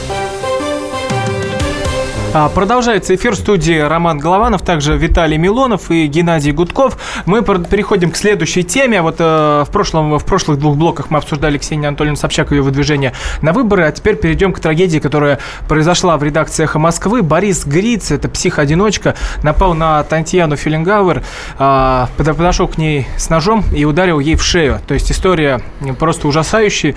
А, 2.33 2.47
Продолжается 2.47 3.13
эфир 3.13 3.35
студии 3.35 3.77
Роман 3.77 4.17
Голованов, 4.17 4.61
также 4.61 4.95
Виталий 4.95 5.35
Милонов 5.37 5.91
и 5.91 6.07
Геннадий 6.07 6.53
Гудков. 6.53 6.97
Мы 7.25 7.41
переходим 7.43 8.09
к 8.09 8.15
следующей 8.15 8.63
теме. 8.63 9.01
Вот 9.01 9.17
э, 9.19 9.65
в, 9.67 9.69
прошлом, 9.69 10.17
в 10.17 10.23
прошлых 10.23 10.57
двух 10.57 10.77
блоках 10.77 11.09
мы 11.09 11.17
обсуждали 11.17 11.57
Ксению 11.57 11.89
Анатольевну 11.89 12.15
Собчак 12.15 12.53
и 12.53 12.55
ее 12.55 12.61
выдвижение 12.61 13.11
на 13.41 13.51
выборы, 13.51 13.83
а 13.83 13.91
теперь 13.91 14.15
перейдем 14.15 14.53
к 14.53 14.61
трагедии, 14.61 14.99
которая 14.99 15.39
произошла 15.67 16.17
в 16.17 16.23
редакции 16.23 16.63
«Эхо 16.63 16.79
Москвы». 16.79 17.21
Борис 17.21 17.65
Гриц, 17.65 18.11
это 18.11 18.29
псих-одиночка, 18.29 19.15
напал 19.43 19.73
на 19.73 20.01
Татьяну 20.03 20.55
Филингауэр, 20.55 21.23
под- 21.57 22.37
подошел 22.37 22.69
к 22.69 22.77
ней 22.77 23.07
с 23.17 23.29
ножом 23.29 23.65
и 23.75 23.83
ударил 23.83 24.19
ей 24.19 24.35
в 24.35 24.43
шею. 24.43 24.79
То 24.87 24.93
есть 24.93 25.11
история 25.11 25.59
просто 25.99 26.29
ужасающая. 26.29 26.95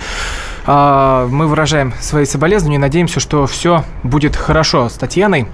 А, 0.65 1.27
Мы 1.27 1.47
выражаем 1.47 1.93
свои 1.99 2.25
соболезнования 2.25 2.77
и 2.77 2.79
надеемся, 2.79 3.19
что 3.19 3.45
все 3.45 3.83
будет 4.03 4.35
хорошо 4.35 4.89
с 4.89 4.93
Татьяной. 4.93 5.47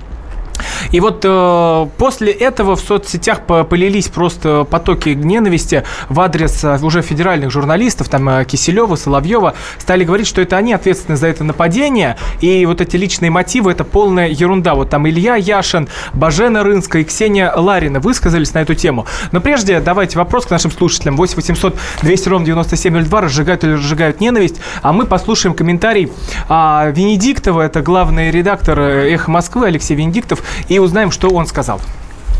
И 0.92 1.00
вот 1.00 1.22
э, 1.24 1.88
после 1.98 2.32
этого 2.32 2.76
в 2.76 2.82
соцсетях 2.82 3.46
по- 3.46 3.64
полились 3.64 4.08
просто 4.08 4.64
потоки 4.64 5.10
ненависти 5.10 5.84
в 6.10 6.20
адрес 6.20 6.64
э, 6.64 6.80
уже 6.82 7.02
федеральных 7.02 7.52
журналистов, 7.52 8.10
там 8.10 8.28
э, 8.30 8.46
Киселева, 8.46 8.96
Соловьева, 8.96 9.54
стали 9.78 10.04
говорить, 10.04 10.28
что 10.28 10.42
это 10.42 10.58
они 10.58 10.74
ответственны 10.74 11.18
за 11.18 11.28
это 11.28 11.44
нападение, 11.44 12.18
и 12.40 12.66
вот 12.66 12.82
эти 12.82 12.96
личные 12.96 13.32
мотивы– 13.32 13.72
это 13.74 13.84
полная 13.84 14.30
ерунда. 14.30 14.76
Вот 14.76 14.90
там 14.90 15.08
Илья 15.08 15.36
Яшин, 15.36 15.88
Бажена 16.14 16.64
Рынская 16.64 17.02
и 17.02 17.06
Ксения 17.06 17.54
Ларина 17.56 18.00
высказались 18.00 18.54
на 18.54 18.60
эту 18.60 18.76
тему. 18.76 19.06
Но 19.32 19.42
прежде 19.42 19.80
давайте 19.80 20.18
вопрос 20.18 20.46
к 20.46 20.52
нашим 20.52 20.72
слушателям. 20.72 21.16
8 21.18 21.36
800 21.36 21.76
200 22.02 22.30
ровно 22.30 22.46
9702, 22.46 23.22
разжигают 23.22 23.64
или 23.64 23.74
разжигают 23.74 24.20
ненависть, 24.20 24.56
а 24.82 24.94
мы 24.94 25.06
послушаем 25.06 25.56
комментарий 25.56 26.12
а, 26.50 26.90
Венедиктова, 26.90 27.62
это 27.62 27.82
главный 27.82 28.32
редактор 28.32 28.80
э, 28.80 29.14
«Эхо 29.14 29.32
Москвы» 29.32 29.68
Алексей 29.68 29.96
Венедиктов, 29.96 30.42
и 30.68 30.80
узнаем, 30.80 31.12
что 31.12 31.30
он 31.30 31.46
сказал. 31.46 31.82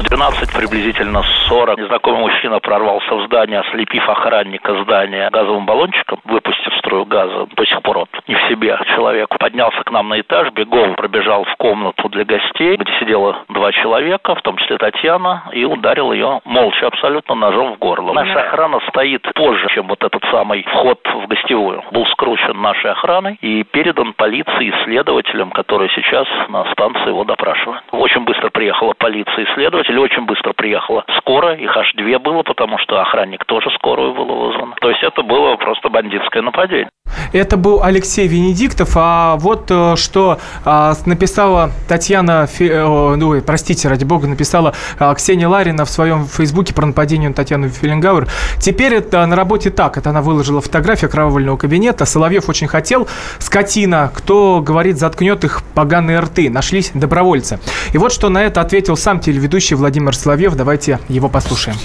12 0.04 0.54
приблизительно 0.54 1.24
40 1.48 1.78
незнакомый 1.78 2.22
мужчина 2.22 2.60
прорвался 2.60 3.16
в 3.16 3.26
здание, 3.26 3.60
ослепив 3.60 4.08
охранника 4.10 4.84
здания 4.84 5.30
газовым 5.32 5.66
баллончиком, 5.66 6.20
выпустив 6.26 6.74
струю 6.78 7.06
газа. 7.06 7.48
До 7.56 7.66
сих 7.66 7.82
пор 7.82 8.00
он 8.00 8.06
не 8.28 8.36
в 8.36 8.42
себе 8.50 8.78
человек. 8.96 9.30
Поднялся 9.40 9.84
к 9.84 9.92
нам 9.92 10.10
на 10.10 10.20
этаж, 10.22 10.52
бегом 10.54 10.96
пробежал 10.96 11.44
в 11.44 11.56
комнату 11.56 12.10
для 12.10 12.26
гостей, 12.26 12.78
где 12.78 12.92
сидело 13.00 13.44
два 13.50 13.72
человека, 13.72 14.36
в 14.36 14.42
том 14.42 14.58
числе 14.58 14.78
Татьяна, 14.78 15.44
и 15.54 15.66
ударил 15.66 16.12
ее 16.12 16.42
молча 16.46 16.88
абсолютно 16.88 17.36
ножом 17.36 17.76
в 17.76 17.80
горло. 17.80 18.14
Наша 18.14 18.42
охрана 18.42 18.80
стоит 18.90 19.28
позже, 19.34 19.68
чем 19.74 19.88
вот 19.88 20.04
этот 20.04 20.24
самый 20.32 20.64
вход 20.64 21.00
в 21.06 21.28
гостевую. 21.28 21.84
Был 21.92 22.06
скручен 22.08 22.60
нашей 22.62 22.92
охраной 22.92 23.38
и 23.42 23.64
передан 23.64 24.14
полиции 24.14 24.68
и 24.68 24.74
следователям, 24.84 25.52
которые 25.52 25.90
сейчас 25.96 26.28
на 26.50 26.66
станции 26.72 27.08
его 27.08 27.24
допрашивают. 27.24 27.84
Очень 27.92 28.22
быстро 28.22 28.50
приехала 28.50 28.94
полиция 28.98 29.46
и 29.46 29.54
следователи, 29.92 29.98
очень 29.98 30.26
быстро 30.26 30.54
приехала 30.54 31.04
скорая, 31.18 31.58
их 31.58 31.76
аж 31.76 31.94
две 31.94 32.20
было, 32.20 32.44
потому 32.44 32.78
что 32.80 33.00
охранник 33.02 33.46
тоже 33.46 33.70
скорую 33.76 34.14
было 34.14 34.48
вызван. 34.48 34.74
То 34.82 34.90
есть 34.90 35.04
это 35.04 35.22
было 35.24 35.56
просто 35.56 35.90
бандитское 35.90 36.42
нападение. 36.42 36.90
Это 37.34 37.58
был 37.58 37.84
Алексей 37.84 38.28
Венедиктов, 38.28 38.92
а 38.96 39.36
вот 39.38 39.70
э, 39.70 39.96
что 39.96 40.40
а, 40.66 40.94
написала 41.06 41.72
Татьяна, 41.88 42.48
э, 42.60 43.16
ну, 43.18 43.42
простите, 43.42 43.88
ради 43.90 44.06
бога, 44.06 44.28
написала 44.28 44.74
а, 45.00 45.14
Ксения 45.16 45.48
Ларина 45.48 45.86
в 45.86 45.90
своем 45.90 46.26
фейсбуке 46.26 46.74
про 46.74 46.86
нападение 46.86 47.30
на 47.30 47.36
Татьяну 47.36 47.70
Филингауэр. 47.70 48.28
Теперь 48.60 48.96
это 48.96 49.26
на 49.26 49.36
работе 49.36 49.70
так, 49.70 49.98
это 49.98 50.10
она 50.10 50.22
выложила 50.22 50.62
фотографию 50.62 51.10
окровавленного 51.10 51.58
кабинета. 51.58 52.06
Соловьев 52.06 52.50
очень 52.50 52.68
хотел, 52.68 53.08
скотина, 53.40 54.12
кто 54.14 54.62
говорит, 54.62 54.98
заткнет 54.98 55.44
их 55.44 55.64
поганые 55.76 56.20
рты. 56.20 56.50
Нашлись 56.50 56.92
добровольцы. 56.94 57.60
И 57.94 57.98
вот 57.98 58.12
что 58.12 58.30
на 58.30 58.44
это 58.44 58.62
ответил 58.62 58.96
сам 58.98 59.20
телеведущий 59.20 59.76
Владимир 59.82 60.14
Соловьев. 60.14 60.56
Давайте 60.56 61.00
его 61.10 61.28
послушаем. 61.28 61.78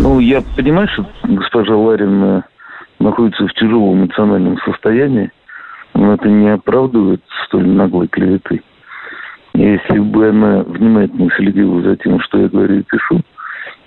Ну, 0.00 0.18
я 0.18 0.42
понимаю, 0.56 0.88
что 0.88 1.06
госпожа 1.24 1.76
Ларина 1.76 2.44
находится 2.98 3.46
в 3.46 3.52
тяжелом 3.52 4.00
эмоциональном 4.00 4.58
состоянии, 4.64 5.30
но 5.92 6.14
это 6.14 6.26
не 6.28 6.48
оправдывает 6.48 7.22
столь 7.44 7.68
наглой 7.68 8.08
клеветы. 8.08 8.62
Если 9.52 9.98
бы 9.98 10.30
она 10.30 10.62
внимательно 10.62 11.30
следила 11.36 11.82
за 11.82 11.96
тем, 11.96 12.18
что 12.20 12.38
я 12.38 12.48
говорю 12.48 12.80
и 12.80 12.82
пишу, 12.82 13.20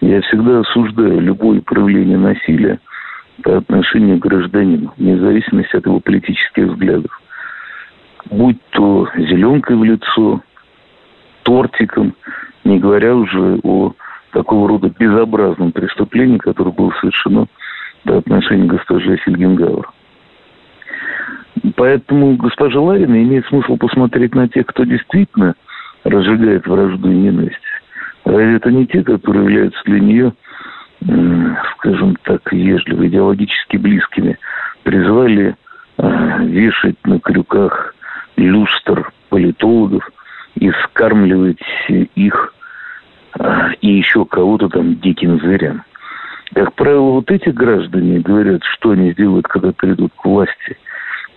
я 0.02 0.22
всегда 0.22 0.60
осуждаю 0.60 1.20
любое 1.20 1.60
проявление 1.62 2.17
насилия 2.17 2.80
по 3.43 3.58
отношению 3.58 4.20
к 4.20 4.22
гражданину, 4.22 4.93
вне 4.98 5.17
зависимости 5.17 5.76
от 5.76 5.86
его 5.86 6.00
политических 6.00 6.67
взглядов. 6.67 7.12
Будь 8.30 8.60
то 8.70 9.10
зеленкой 9.15 9.78
в 9.78 9.84
лицо, 9.84 10.41
тортиком, 11.41 12.13
не 12.67 12.80
говоря 12.80 13.15
уже 13.15 13.60
о 13.63 13.93
такого 14.32 14.67
рода 14.67 14.89
безобразном 14.89 15.71
преступлении, 15.71 16.38
которое 16.38 16.71
было 16.71 16.91
совершено 16.99 17.47
по 18.03 18.17
отношению 18.17 18.67
к 18.67 18.71
госпоже 18.71 19.17
Фельгенгауэр. 19.17 19.89
Поэтому 21.75 22.36
госпожа 22.36 22.80
Ларина 22.80 23.23
имеет 23.23 23.45
смысл 23.47 23.77
посмотреть 23.77 24.36
на 24.36 24.47
тех, 24.47 24.65
кто 24.67 24.84
действительно 24.84 25.56
разжигает 26.03 26.67
вражду 26.67 27.10
и 27.10 27.15
ненависть. 27.15 27.58
А 28.25 28.32
это 28.32 28.71
не 28.71 28.86
те, 28.86 29.03
которые 29.03 29.43
являются 29.43 29.82
для 29.86 29.99
нее, 29.99 30.34
скажем 31.77 32.15
так, 32.23 32.51
вежливо, 32.51 33.08
идеологически 33.08 33.77
близкими. 33.77 34.38
Призвали 34.84 35.56
а, 35.97 36.39
вешать 36.43 36.97
на 37.06 37.19
крюках 37.19 37.95
люстр 38.36 39.12
политологов 39.30 40.08
и 40.56 40.71
скармливать 40.84 41.62
их 42.15 42.53
и 43.82 43.88
еще 43.88 44.26
кого-то 44.26 44.69
там 44.69 45.00
диким 45.00 45.39
зверям. 45.39 45.84
Как 46.54 46.73
правило, 46.73 47.12
вот 47.12 47.30
эти 47.30 47.50
граждане 47.50 48.19
говорят, 48.19 48.62
что 48.63 48.91
они 48.91 49.12
сделают, 49.12 49.47
когда 49.47 49.71
придут 49.71 50.13
к 50.15 50.26
власти. 50.26 50.78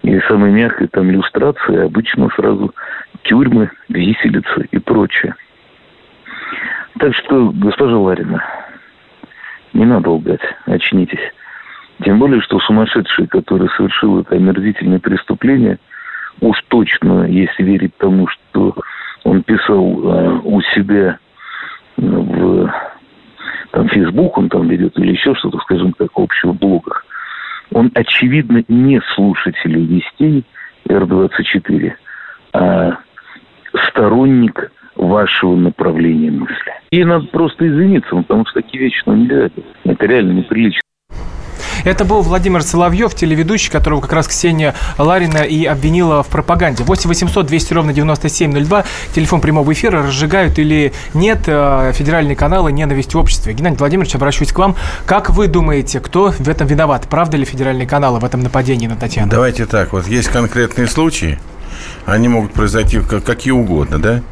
И 0.02 0.18
самой 0.28 0.50
мягкой 0.50 0.88
там 0.88 1.10
иллюстрации 1.10 1.84
обычно 1.84 2.30
сразу 2.34 2.74
тюрьмы, 3.22 3.70
виселицы 3.88 4.68
и 4.70 4.78
прочее. 4.78 5.34
Так 6.98 7.14
что, 7.14 7.50
госпожа 7.54 7.98
Ларина, 7.98 8.42
не 9.72 9.84
надо 9.84 10.10
лгать, 10.10 10.40
очнитесь. 10.66 11.32
Тем 12.04 12.18
более, 12.18 12.40
что 12.40 12.58
сумасшедший, 12.60 13.26
который 13.26 13.68
совершил 13.76 14.20
это 14.20 14.36
омерзительное 14.36 15.00
преступление, 15.00 15.78
уж 16.40 16.56
точно, 16.68 17.26
если 17.26 17.62
верить 17.62 17.96
тому, 17.98 18.26
что 18.28 18.74
он 19.24 19.42
писал 19.42 19.82
э, 19.82 20.40
у 20.44 20.62
себя 20.62 21.18
в 22.00 22.72
там, 23.72 23.88
Facebook, 23.88 24.38
он 24.38 24.48
там 24.48 24.68
ведет, 24.68 24.98
или 24.98 25.12
еще 25.12 25.34
что-то, 25.34 25.58
скажем 25.58 25.92
так, 25.92 26.10
в 26.12 26.20
общих 26.20 26.54
блогах, 26.54 27.04
он, 27.72 27.90
очевидно, 27.94 28.64
не 28.68 29.00
слушатель 29.14 29.78
вестей 29.78 30.44
Р-24, 30.88 31.92
а 32.52 32.98
сторонник 33.88 34.72
вашего 34.96 35.54
направления 35.56 36.30
мысли. 36.30 36.72
И 36.90 37.04
надо 37.04 37.26
просто 37.26 37.68
извиниться, 37.68 38.16
потому 38.16 38.44
что 38.46 38.60
такие 38.60 38.84
вещи 38.84 39.02
ну, 39.06 39.14
нельзя. 39.14 39.50
Это 39.84 40.06
реально 40.06 40.32
неприлично. 40.32 40.80
Это 41.84 42.04
был 42.04 42.22
Владимир 42.22 42.62
Соловьев, 42.62 43.14
телеведущий, 43.14 43.70
которого 43.70 44.00
как 44.00 44.12
раз 44.12 44.28
Ксения 44.28 44.74
Ларина 44.98 45.38
и 45.38 45.64
обвинила 45.64 46.22
в 46.22 46.28
пропаганде. 46.28 46.84
8 46.84 47.08
800 47.08 47.46
200 47.46 47.72
ровно 47.72 47.92
9702, 47.92 48.84
телефон 49.14 49.40
прямого 49.40 49.72
эфира, 49.72 50.02
разжигают 50.02 50.58
или 50.58 50.92
нет 51.14 51.40
э, 51.46 51.92
федеральные 51.94 52.36
каналы 52.36 52.72
«Ненависть 52.72 53.14
в 53.14 53.18
обществе». 53.18 53.52
Геннадий 53.52 53.78
Владимирович, 53.78 54.14
обращусь 54.14 54.52
к 54.52 54.58
вам. 54.58 54.76
Как 55.06 55.30
вы 55.30 55.46
думаете, 55.46 56.00
кто 56.00 56.32
в 56.32 56.48
этом 56.48 56.66
виноват? 56.66 57.06
Правда 57.08 57.36
ли 57.36 57.44
федеральные 57.44 57.86
каналы 57.86 58.20
в 58.20 58.24
этом 58.24 58.42
нападении 58.42 58.86
на 58.86 58.96
Татьяну? 58.96 59.30
Давайте 59.30 59.66
так, 59.66 59.92
вот 59.92 60.06
есть 60.06 60.28
конкретные 60.28 60.86
случаи, 60.86 61.38
они 62.06 62.28
могут 62.28 62.52
произойти 62.52 63.00
какие 63.00 63.52
угодно, 63.52 63.98
да? 63.98 64.22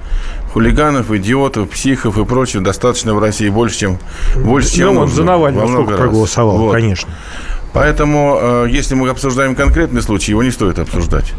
Хулиганов, 0.53 1.11
идиотов, 1.11 1.71
психов 1.71 2.19
и 2.19 2.25
прочего 2.25 2.63
достаточно 2.63 3.15
в 3.15 3.19
России 3.19 3.49
больше, 3.49 3.79
чем 3.79 3.99
больше, 4.37 4.71
чем 4.71 4.95
ну, 4.95 5.01
он 5.03 5.09
за 5.09 5.25
Навального 5.25 5.69
сколько 5.69 5.91
раз. 5.93 6.01
проголосовал, 6.01 6.59
вот. 6.59 6.73
конечно. 6.73 7.11
Поэтому, 7.73 8.39
э, 8.41 8.67
если 8.71 8.95
мы 8.95 9.09
обсуждаем 9.09 9.55
конкретный 9.55 10.03
случай, 10.03 10.33
его 10.33 10.43
не 10.43 10.51
стоит 10.51 10.79
обсуждать. 10.79 11.35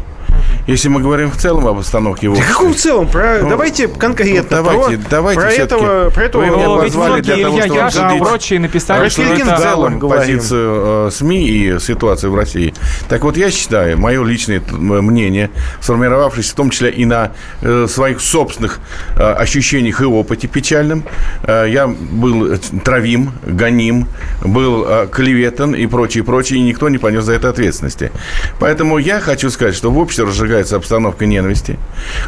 Если 0.66 0.88
мы 0.88 1.00
говорим 1.00 1.30
в 1.30 1.36
целом 1.36 1.66
об 1.66 1.78
остановке 1.78 2.26
его... 2.26 2.36
Да 2.36 2.42
каком 2.42 2.74
в 2.74 2.76
целом? 2.76 3.08
Про, 3.08 3.38
ну, 3.42 3.48
давайте 3.48 3.88
конкретно. 3.88 4.58
Ну, 4.58 4.62
давайте, 4.64 4.98
про, 4.98 5.10
давайте 5.10 5.40
про 5.40 5.52
этого, 5.52 6.10
про 6.10 6.24
этого... 6.24 6.42
Вы 6.42 6.50
меня 6.50 6.68
позвали 6.68 7.20
для 7.20 7.36
того, 7.36 7.90
чтобы 7.90 8.18
прочие 8.18 8.60
написали, 8.60 9.08
что 9.08 9.22
это 9.22 9.56
в 9.56 9.58
целом 9.58 10.00
позицию 10.00 11.08
э, 11.08 11.10
СМИ 11.10 11.48
и 11.48 11.78
ситуацию 11.80 12.32
в 12.32 12.36
России. 12.36 12.74
Так 13.08 13.22
вот, 13.22 13.36
я 13.36 13.50
считаю, 13.50 13.98
мое 13.98 14.22
личное 14.24 14.62
мнение, 14.70 15.50
сформировавшееся 15.80 16.52
в 16.52 16.54
том 16.54 16.70
числе 16.70 16.90
и 16.90 17.04
на 17.04 17.32
э, 17.62 17.86
своих 17.88 18.20
собственных 18.20 18.80
э, 19.16 19.32
ощущениях 19.32 20.00
и 20.00 20.04
опыте 20.04 20.48
печальном, 20.48 21.04
э, 21.44 21.66
я 21.68 21.86
был 21.86 22.56
травим, 22.84 23.32
гоним, 23.44 24.08
был 24.42 24.84
э, 24.86 25.08
клеветан 25.10 25.74
и 25.74 25.86
прочее, 25.86 26.24
прочее, 26.24 26.60
и 26.60 26.62
никто 26.62 26.88
не 26.88 26.98
понес 26.98 27.24
за 27.24 27.32
это 27.32 27.48
ответственности. 27.48 28.12
Поэтому 28.58 28.98
я 28.98 29.20
хочу 29.20 29.50
сказать, 29.50 29.74
что 29.74 29.90
в 29.90 29.98
обществе 29.98 30.19
разжигается 30.24 30.76
обстановка 30.76 31.26
ненависти. 31.26 31.78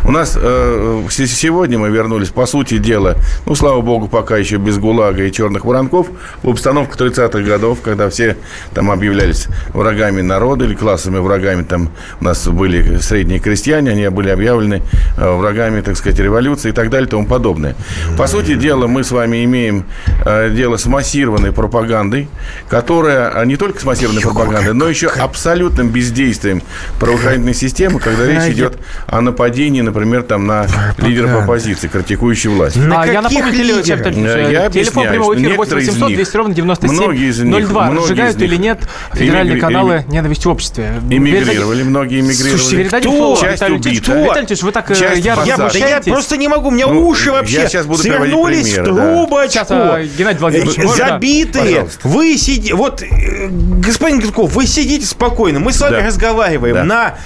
У 0.05 0.11
нас 0.11 0.39
э, 0.41 1.07
сегодня 1.11 1.79
мы 1.79 1.91
вернулись, 1.91 2.29
по 2.29 2.47
сути 2.47 2.79
дела, 2.79 3.17
ну, 3.47 3.55
слава 3.55 3.81
богу, 3.81 4.09
пока 4.09 4.37
еще 4.37 4.57
без 4.57 4.79
ГУЛАГа 4.79 5.25
и 5.25 5.33
черных 5.33 5.65
воронков, 5.65 6.09
в 6.43 6.51
обстановку 6.51 6.97
30-х 6.97 7.41
годов, 7.41 7.79
когда 7.83 8.09
все 8.09 8.37
там 8.75 8.91
объявлялись 8.91 9.49
врагами 9.73 10.21
народа 10.21 10.65
или 10.65 10.75
классами 10.75 11.19
врагами, 11.19 11.63
там 11.63 11.91
у 12.21 12.25
нас 12.25 12.47
были 12.49 12.99
средние 12.99 13.41
крестьяне, 13.41 13.91
они 13.91 14.09
были 14.09 14.31
объявлены 14.31 14.83
э, 15.17 15.37
врагами, 15.37 15.81
так 15.81 15.97
сказать, 15.97 16.19
революции 16.19 16.71
и 16.71 16.73
так 16.73 16.91
далее 16.91 17.07
и 17.07 17.11
тому 17.11 17.27
подобное. 17.27 17.75
По 18.17 18.27
сути 18.27 18.55
дела, 18.55 18.87
мы 18.87 19.05
с 19.05 19.11
вами 19.11 19.45
имеем 19.45 19.85
э, 20.25 20.51
дело 20.51 20.77
с 20.77 20.87
массированной 20.87 21.53
пропагандой, 21.53 22.29
которая 22.69 23.31
а, 23.31 23.45
не 23.45 23.57
только 23.57 23.81
с 23.81 23.85
массированной 23.85 24.23
пропагандой, 24.23 24.75
но 24.75 24.89
еще 24.89 25.09
абсолютным 25.09 25.89
бездействием 25.91 26.63
правоохранительной 26.99 27.55
системы, 27.55 27.82
когда 27.91 28.27
речь 28.27 28.55
идет 28.55 28.79
о 29.07 29.21
нападении, 29.21 29.81
например, 29.81 30.23
там 30.23 30.47
на 30.47 30.67
лидеров 30.99 31.43
оппозиции, 31.43 31.89
критикующей 31.89 32.51
власть. 32.51 32.77
На 32.77 33.03
а, 33.03 33.07
я 33.07 33.23
напомню, 33.23 33.53
телефон, 33.53 34.25
я 34.51 34.71
телефон 34.71 35.09
прямого 35.09 35.35
эфира 35.35 35.57
8 35.57 35.75
800 35.77 36.09
200 36.15 36.37
ровно 36.37 36.55
97 36.55 37.63
02. 37.67 37.91
Разжигают 37.91 38.41
или 38.41 38.57
нет 38.57 38.81
федеральные 39.13 39.61
каналы 39.61 40.05
«Ненависть 40.09 40.45
в 40.45 40.49
обществе». 40.49 41.01
Эмигрировали, 41.11 41.83
многие 41.83 42.21
эмигрировали. 42.21 42.57
Слушайте, 42.57 42.77
передадим 42.77 43.11
слово 43.11 43.41
Часть 43.41 43.63
убита. 43.63 44.23
Виталий 44.23 44.63
вы 44.63 44.73
так 44.73 44.91
э, 44.91 45.19
ярко 45.19 45.45
я, 45.47 45.89
я 45.89 46.01
просто 46.01 46.37
не 46.37 46.49
могу, 46.49 46.69
у 46.69 46.71
меня 46.71 46.87
ну, 46.87 47.07
уши 47.07 47.31
вообще 47.31 47.69
свернулись 47.69 48.77
в 48.77 48.85
трубочку. 48.85 49.67
А, 49.71 50.03
Геннадий 50.03 50.41
Владимирович, 50.41 50.79
э, 50.79 50.87
Забитые. 50.89 51.89
Вы 52.03 52.37
сидите, 52.37 52.75
вот, 52.75 53.03
э, 53.03 53.49
господин 53.49 54.21
Гудков, 54.21 54.53
вы 54.53 54.67
сидите 54.67 55.07
спокойно, 55.07 55.59
мы 55.61 55.73
с 55.73 55.81
вами 55.81 56.07
разговариваем 56.07 56.87
на 56.87 57.19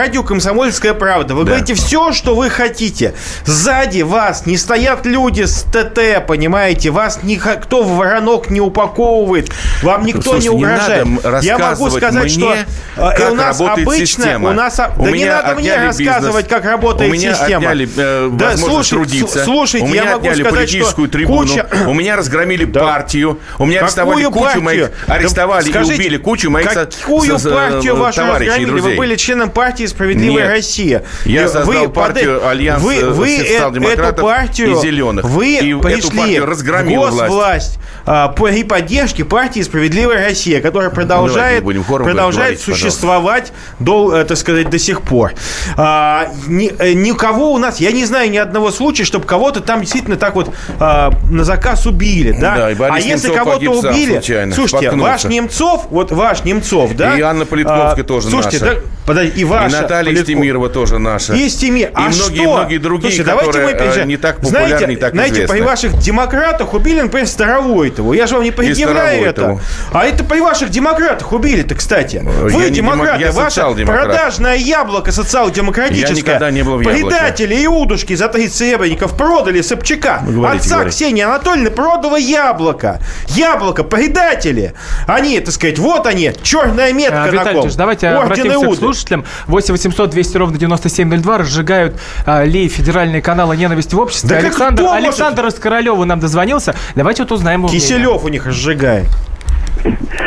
радио 0.00 0.22
«Комсомольская 0.22 0.94
правда». 0.94 1.34
Вы 1.34 1.44
да. 1.44 1.48
говорите 1.48 1.74
все, 1.74 2.12
что 2.12 2.34
вы 2.34 2.48
хотите. 2.48 3.12
Сзади 3.44 4.00
вас 4.00 4.46
не 4.46 4.56
стоят 4.56 5.04
люди 5.04 5.42
с 5.42 5.62
ТТ, 5.64 6.26
понимаете? 6.26 6.88
Вас 6.90 7.20
никто 7.22 7.82
в 7.82 7.96
воронок 7.96 8.48
не 8.48 8.62
упаковывает. 8.62 9.50
Вам 9.82 10.06
никто 10.06 10.22
Слушай, 10.22 10.42
не 10.42 10.48
угрожает. 10.48 11.04
Не 11.06 11.46
Я 11.46 11.58
могу 11.58 11.90
сказать, 11.90 12.30
что 12.30 12.54
э, 12.96 13.30
у 13.30 13.34
нас 13.34 13.60
обычно... 13.60 14.06
Система. 14.06 14.50
У 14.50 14.52
нас, 14.54 14.80
у 14.96 15.04
да 15.04 15.10
не 15.10 15.26
надо 15.26 15.54
мне 15.56 15.76
рассказывать, 15.76 16.48
как 16.48 16.64
работает 16.64 17.10
у 17.10 17.12
меня 17.12 17.34
система. 17.34 17.68
Отняли, 17.68 17.88
э, 17.94 18.30
да, 18.32 18.56
слушай, 18.56 18.90
трудиться. 18.90 19.44
Слушайте, 19.44 19.84
у 19.84 19.88
меня 19.90 20.04
я 20.04 20.12
могу 20.16 20.26
сказать, 20.32 20.50
политическую 20.50 21.08
что 21.08 21.18
трибуну. 21.18 21.40
Куча... 21.40 21.66
У 21.90 21.94
меня 21.94 22.16
разгромили 22.16 22.64
да. 22.64 22.80
партию. 22.80 23.38
У 23.58 23.66
меня 23.66 23.80
арестовали 23.80 24.24
кучу 24.24 24.40
партию? 24.40 24.62
моих... 24.62 24.90
Арестовали 25.06 25.64
да, 25.64 25.70
скажите, 25.70 25.92
и 25.92 25.96
убили 25.96 26.16
кучу 26.16 26.50
моих 26.50 26.70
Какую 26.70 27.38
партию 27.38 27.96
вашу 27.96 28.22
разгромили? 28.22 28.80
Вы 28.80 28.94
были 28.94 29.16
членом 29.16 29.50
партии 29.50 29.89
«Справедливая 29.90 30.48
Россия». 30.48 31.04
Я 31.24 31.48
создал 31.48 31.84
вы 31.84 31.88
партию 31.88 32.46
Альянс 32.46 32.82
вы, 32.82 33.10
вы 33.10 33.36
социал-демократов 33.38 34.20
партию, 34.22 34.72
и 34.72 34.80
зеленых. 34.80 35.24
Вы 35.24 35.56
и 35.56 35.74
пришли 35.74 36.34
эту 36.34 36.46
в 36.46 37.28
власть 37.28 37.78
а, 38.06 38.28
при 38.28 38.64
поддержке 38.64 39.24
партии 39.24 39.60
«Справедливая 39.60 40.24
Россия», 40.26 40.60
которая 40.60 40.90
продолжает, 40.90 41.64
ну, 41.64 41.82
продолжает 41.82 42.60
существовать, 42.60 43.52
до, 43.78 44.16
э, 44.16 44.24
так 44.24 44.36
сказать, 44.36 44.70
до 44.70 44.78
сих 44.78 45.02
пор. 45.02 45.32
А, 45.76 46.28
ни, 46.46 46.72
э, 46.78 46.92
никого 46.92 47.52
у 47.52 47.58
нас, 47.58 47.80
я 47.80 47.92
не 47.92 48.04
знаю 48.04 48.30
ни 48.30 48.36
одного 48.36 48.70
случая, 48.70 49.04
чтобы 49.04 49.26
кого-то 49.26 49.60
там 49.60 49.80
действительно 49.80 50.16
так 50.16 50.34
вот 50.34 50.52
а, 50.78 51.10
на 51.30 51.44
заказ 51.44 51.86
убили, 51.86 52.32
да? 52.32 52.72
да 52.74 52.86
а 52.88 52.98
если 52.98 53.32
кого-то 53.32 53.70
убили, 53.70 54.12
случайно, 54.12 54.54
слушайте, 54.54 54.86
споткнулся. 54.86 55.12
ваш 55.12 55.24
Немцов, 55.24 55.86
вот 55.90 56.12
ваш 56.12 56.44
Немцов, 56.44 56.94
да? 56.96 57.16
И 57.16 57.20
Анна 57.20 57.46
Политковская 57.46 58.04
а, 58.04 58.06
тоже 58.06 58.28
слушайте, 58.28 58.58
наша. 58.64 58.74
Да, 58.76 58.80
подожди, 59.06 59.40
и 59.40 59.44
ваша. 59.44 59.76
И 59.76 59.79
Наталья 59.82 60.06
Политков... 60.06 60.24
Стемирова 60.24 60.68
тоже 60.68 60.98
наша. 60.98 61.34
И 61.34 61.48
Стемир. 61.48 61.90
А 61.94 62.02
и 62.02 62.14
многие, 62.14 62.42
что? 62.42 62.56
многие 62.56 62.78
другие, 62.78 63.12
Слушайте, 63.12 63.30
которые 63.30 63.76
давайте 63.76 64.00
мы, 64.00 64.06
не 64.06 64.16
так 64.16 64.36
популярны, 64.36 64.68
знаете, 64.68 64.86
не 64.86 64.96
так 64.96 65.12
знаете, 65.12 65.34
известны. 65.34 65.56
при 65.56 65.62
ваших 65.62 65.98
демократах 65.98 66.74
убили, 66.74 67.00
например, 67.00 67.26
Старовойтову. 67.26 68.12
Я 68.12 68.26
же 68.26 68.34
вам 68.34 68.44
не 68.44 68.50
предъявляю 68.50 69.24
это. 69.24 69.60
А 69.92 70.04
это 70.04 70.24
при 70.24 70.40
ваших 70.40 70.70
демократах 70.70 71.32
убили-то, 71.32 71.74
кстати. 71.74 72.22
Вы 72.24 72.62
я 72.62 72.70
демократы, 72.70 73.24
дем... 73.24 73.32
ваше 73.32 73.62
продажное 73.84 74.56
яблоко 74.56 75.12
социал-демократическое. 75.12 76.14
Я 76.14 76.22
никогда 76.22 76.50
не 76.50 76.62
был 76.62 76.76
в 76.76 76.80
яблоке. 76.80 77.04
Предатели 77.04 77.54
и 77.54 77.66
удушки 77.66 78.14
за 78.14 78.28
30 78.28 78.54
серебряников 78.54 79.16
продали 79.16 79.60
Собчака. 79.60 80.22
Говорите, 80.26 80.64
Отца 80.64 80.74
говорите. 80.76 80.96
Ксении 80.96 81.22
Анатольевны 81.22 81.70
продала 81.70 82.18
яблоко. 82.18 83.00
Яблоко, 83.28 83.84
предатели. 83.84 84.74
Они, 85.06 85.38
так 85.40 85.54
сказать, 85.54 85.78
вот 85.78 86.06
они, 86.06 86.32
черная 86.42 86.92
метка 86.92 87.24
а, 87.24 87.32
на 87.32 87.44
ком. 87.52 87.68
давайте 87.76 88.08
Орден 88.08 88.22
обратимся 88.22 88.54
Иуды. 88.54 88.76
к 88.76 88.78
слушателям. 88.78 89.24
8 89.46 89.69
800 89.72 90.00
800 90.00 90.10
200 90.10 90.36
ровно 90.36 90.58
9702 90.58 91.38
разжигают 91.38 92.00
а, 92.26 92.44
ли 92.44 92.68
федеральные 92.68 93.22
каналы 93.22 93.56
ненависти 93.56 93.94
в 93.94 94.00
обществе. 94.00 94.28
Да 94.30 94.36
Александр, 94.36 94.82
кто 94.82 94.94
может? 94.94 95.04
Александр 95.04 95.46
из 95.46 95.54
Королева 95.54 96.04
нам 96.04 96.20
дозвонился. 96.20 96.74
Давайте 96.94 97.22
вот 97.22 97.32
узнаем 97.32 97.60
его 97.60 97.68
мнение. 97.68 97.86
Киселев 97.86 98.24
у 98.24 98.28
них 98.28 98.46
разжигает. 98.46 99.08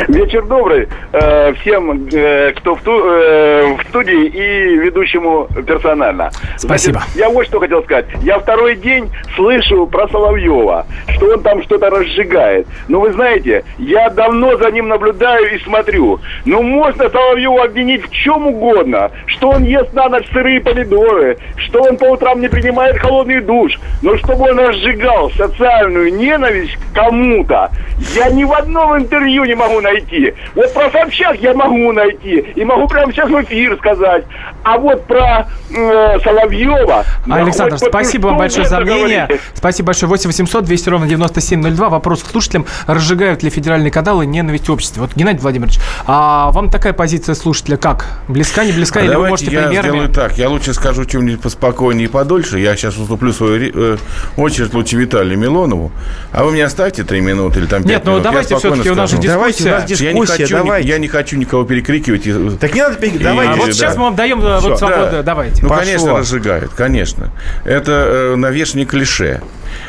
Вечер 0.08 0.44
добрый 0.46 0.88
э, 1.12 1.52
всем, 1.54 2.08
э, 2.12 2.52
кто 2.56 2.74
в, 2.74 2.82
ту- 2.82 3.04
э, 3.04 3.76
в 3.76 3.88
студии 3.88 4.26
и 4.26 4.76
ведущему 4.76 5.48
персонально. 5.66 6.30
Спасибо. 6.56 6.98
Значит, 7.00 7.16
я 7.16 7.28
вот 7.30 7.46
что 7.46 7.60
хотел 7.60 7.82
сказать. 7.84 8.06
Я 8.22 8.38
второй 8.38 8.74
день 8.76 9.10
слышу 9.36 9.86
про 9.86 10.08
Соловьева, 10.08 10.86
что 11.08 11.26
он 11.34 11.42
там 11.42 11.62
что-то 11.62 11.90
разжигает. 11.90 12.66
Но 12.88 13.00
вы 13.00 13.12
знаете, 13.12 13.64
я 13.78 14.10
давно 14.10 14.56
за 14.56 14.70
ним 14.70 14.88
наблюдаю 14.88 15.54
и 15.54 15.58
смотрю. 15.60 16.20
Ну, 16.44 16.62
можно 16.62 17.08
Соловьева 17.08 17.64
обвинить 17.64 18.04
в 18.04 18.10
чем 18.10 18.46
угодно. 18.48 19.10
Что 19.26 19.50
он 19.50 19.62
ест 19.64 19.92
на 19.94 20.08
ночь 20.08 20.26
сырые 20.32 20.60
помидоры, 20.60 21.38
что 21.56 21.82
он 21.82 21.96
по 21.96 22.06
утрам 22.06 22.40
не 22.40 22.48
принимает 22.48 22.98
холодный 22.98 23.40
душ. 23.40 23.78
Но 24.02 24.16
чтобы 24.16 24.50
он 24.50 24.58
разжигал 24.58 25.30
социальную 25.32 26.12
ненависть 26.14 26.76
кому-то, 26.94 27.70
я 28.14 28.30
ни 28.30 28.44
в 28.44 28.52
одном 28.52 28.96
интервью 28.96 29.43
не 29.44 29.54
могу 29.54 29.80
найти. 29.80 30.34
Вот 30.54 30.72
про 30.72 30.90
Собчак 30.90 31.36
я 31.40 31.54
могу 31.54 31.92
найти. 31.92 32.44
И 32.54 32.64
могу 32.64 32.86
прямо 32.88 33.12
сейчас 33.12 33.28
в 33.30 33.42
эфир 33.42 33.76
сказать. 33.78 34.24
А 34.62 34.78
вот 34.78 35.06
про 35.06 35.46
э, 35.70 36.18
Соловьева... 36.20 37.04
Александр, 37.28 37.78
спасибо 37.78 38.28
вам 38.28 38.38
большое 38.38 38.66
за 38.66 38.80
мнение. 38.80 39.26
говорите. 39.26 39.40
Спасибо 39.54 39.86
большое. 39.88 40.08
8 40.08 40.28
800 40.28 40.64
200 40.64 40.88
ровно 40.88 41.06
9702. 41.06 41.88
Вопрос 41.88 42.22
к 42.22 42.30
слушателям. 42.30 42.66
Разжигают 42.86 43.42
ли 43.42 43.50
федеральные 43.50 43.90
каналы 43.90 44.26
ненависть 44.26 44.68
в 44.68 44.72
обществе? 44.72 45.02
Вот, 45.02 45.14
Геннадий 45.14 45.40
Владимирович, 45.40 45.78
а 46.06 46.50
вам 46.52 46.70
такая 46.70 46.92
позиция 46.92 47.34
слушателя 47.34 47.76
как? 47.76 48.06
Близка, 48.28 48.64
не 48.64 48.72
близка? 48.72 49.00
А 49.00 49.04
или 49.04 49.14
вы 49.14 49.28
можете 49.28 49.50
я 49.52 49.62
примерами? 49.64 49.88
сделаю 49.88 50.08
так. 50.08 50.38
Я 50.38 50.48
лучше 50.48 50.74
скажу 50.74 51.04
чем-нибудь 51.04 51.40
поспокойнее 51.40 52.06
и 52.06 52.10
подольше. 52.10 52.58
Я 52.58 52.76
сейчас 52.76 52.96
уступлю 52.96 53.32
свою 53.32 53.70
э, 53.74 53.96
очередь 54.36 54.74
лучше 54.74 54.96
Виталию 54.96 55.38
Милонову. 55.38 55.92
А 56.32 56.44
вы 56.44 56.52
мне 56.52 56.64
оставьте 56.64 57.04
три 57.04 57.20
минуты 57.20 57.60
или 57.60 57.66
там 57.66 57.82
пять 57.82 57.90
Нет, 57.90 58.02
ну 58.04 58.12
минут. 58.12 58.24
Давайте 58.24 58.56
все-таки 58.56 58.90
у 58.90 58.94
нас 58.94 59.10
же 59.10 59.18
Давайте, 59.28 59.64
у 59.64 59.70
нас 59.72 59.84
дискуссия. 59.84 60.04
Я 60.06 60.12
не, 60.12 60.26
хочу, 60.26 60.56
давайте. 60.56 60.88
я 60.88 60.98
не 60.98 61.08
хочу 61.08 61.36
никого 61.36 61.64
перекрикивать. 61.64 62.58
Так 62.58 62.74
не 62.74 62.80
надо, 62.82 62.96
пере- 62.96 63.16
И- 63.16 63.18
давайте. 63.18 63.52
А 63.52 63.56
вот 63.56 63.66
да. 63.66 63.72
сейчас 63.72 63.96
мы 63.96 64.04
вам 64.04 64.14
даем 64.16 64.40
Всё. 64.40 64.60
вот 64.60 64.78
свободу. 64.78 65.08
Да. 65.12 65.22
Давайте. 65.22 65.62
Ну, 65.62 65.68
Пошло. 65.68 65.84
конечно, 65.84 66.18
разжигают, 66.18 66.72
конечно. 66.74 67.30
Это 67.64 67.92
э, 67.92 68.36
навешенные 68.36 68.86
клише. 68.86 69.40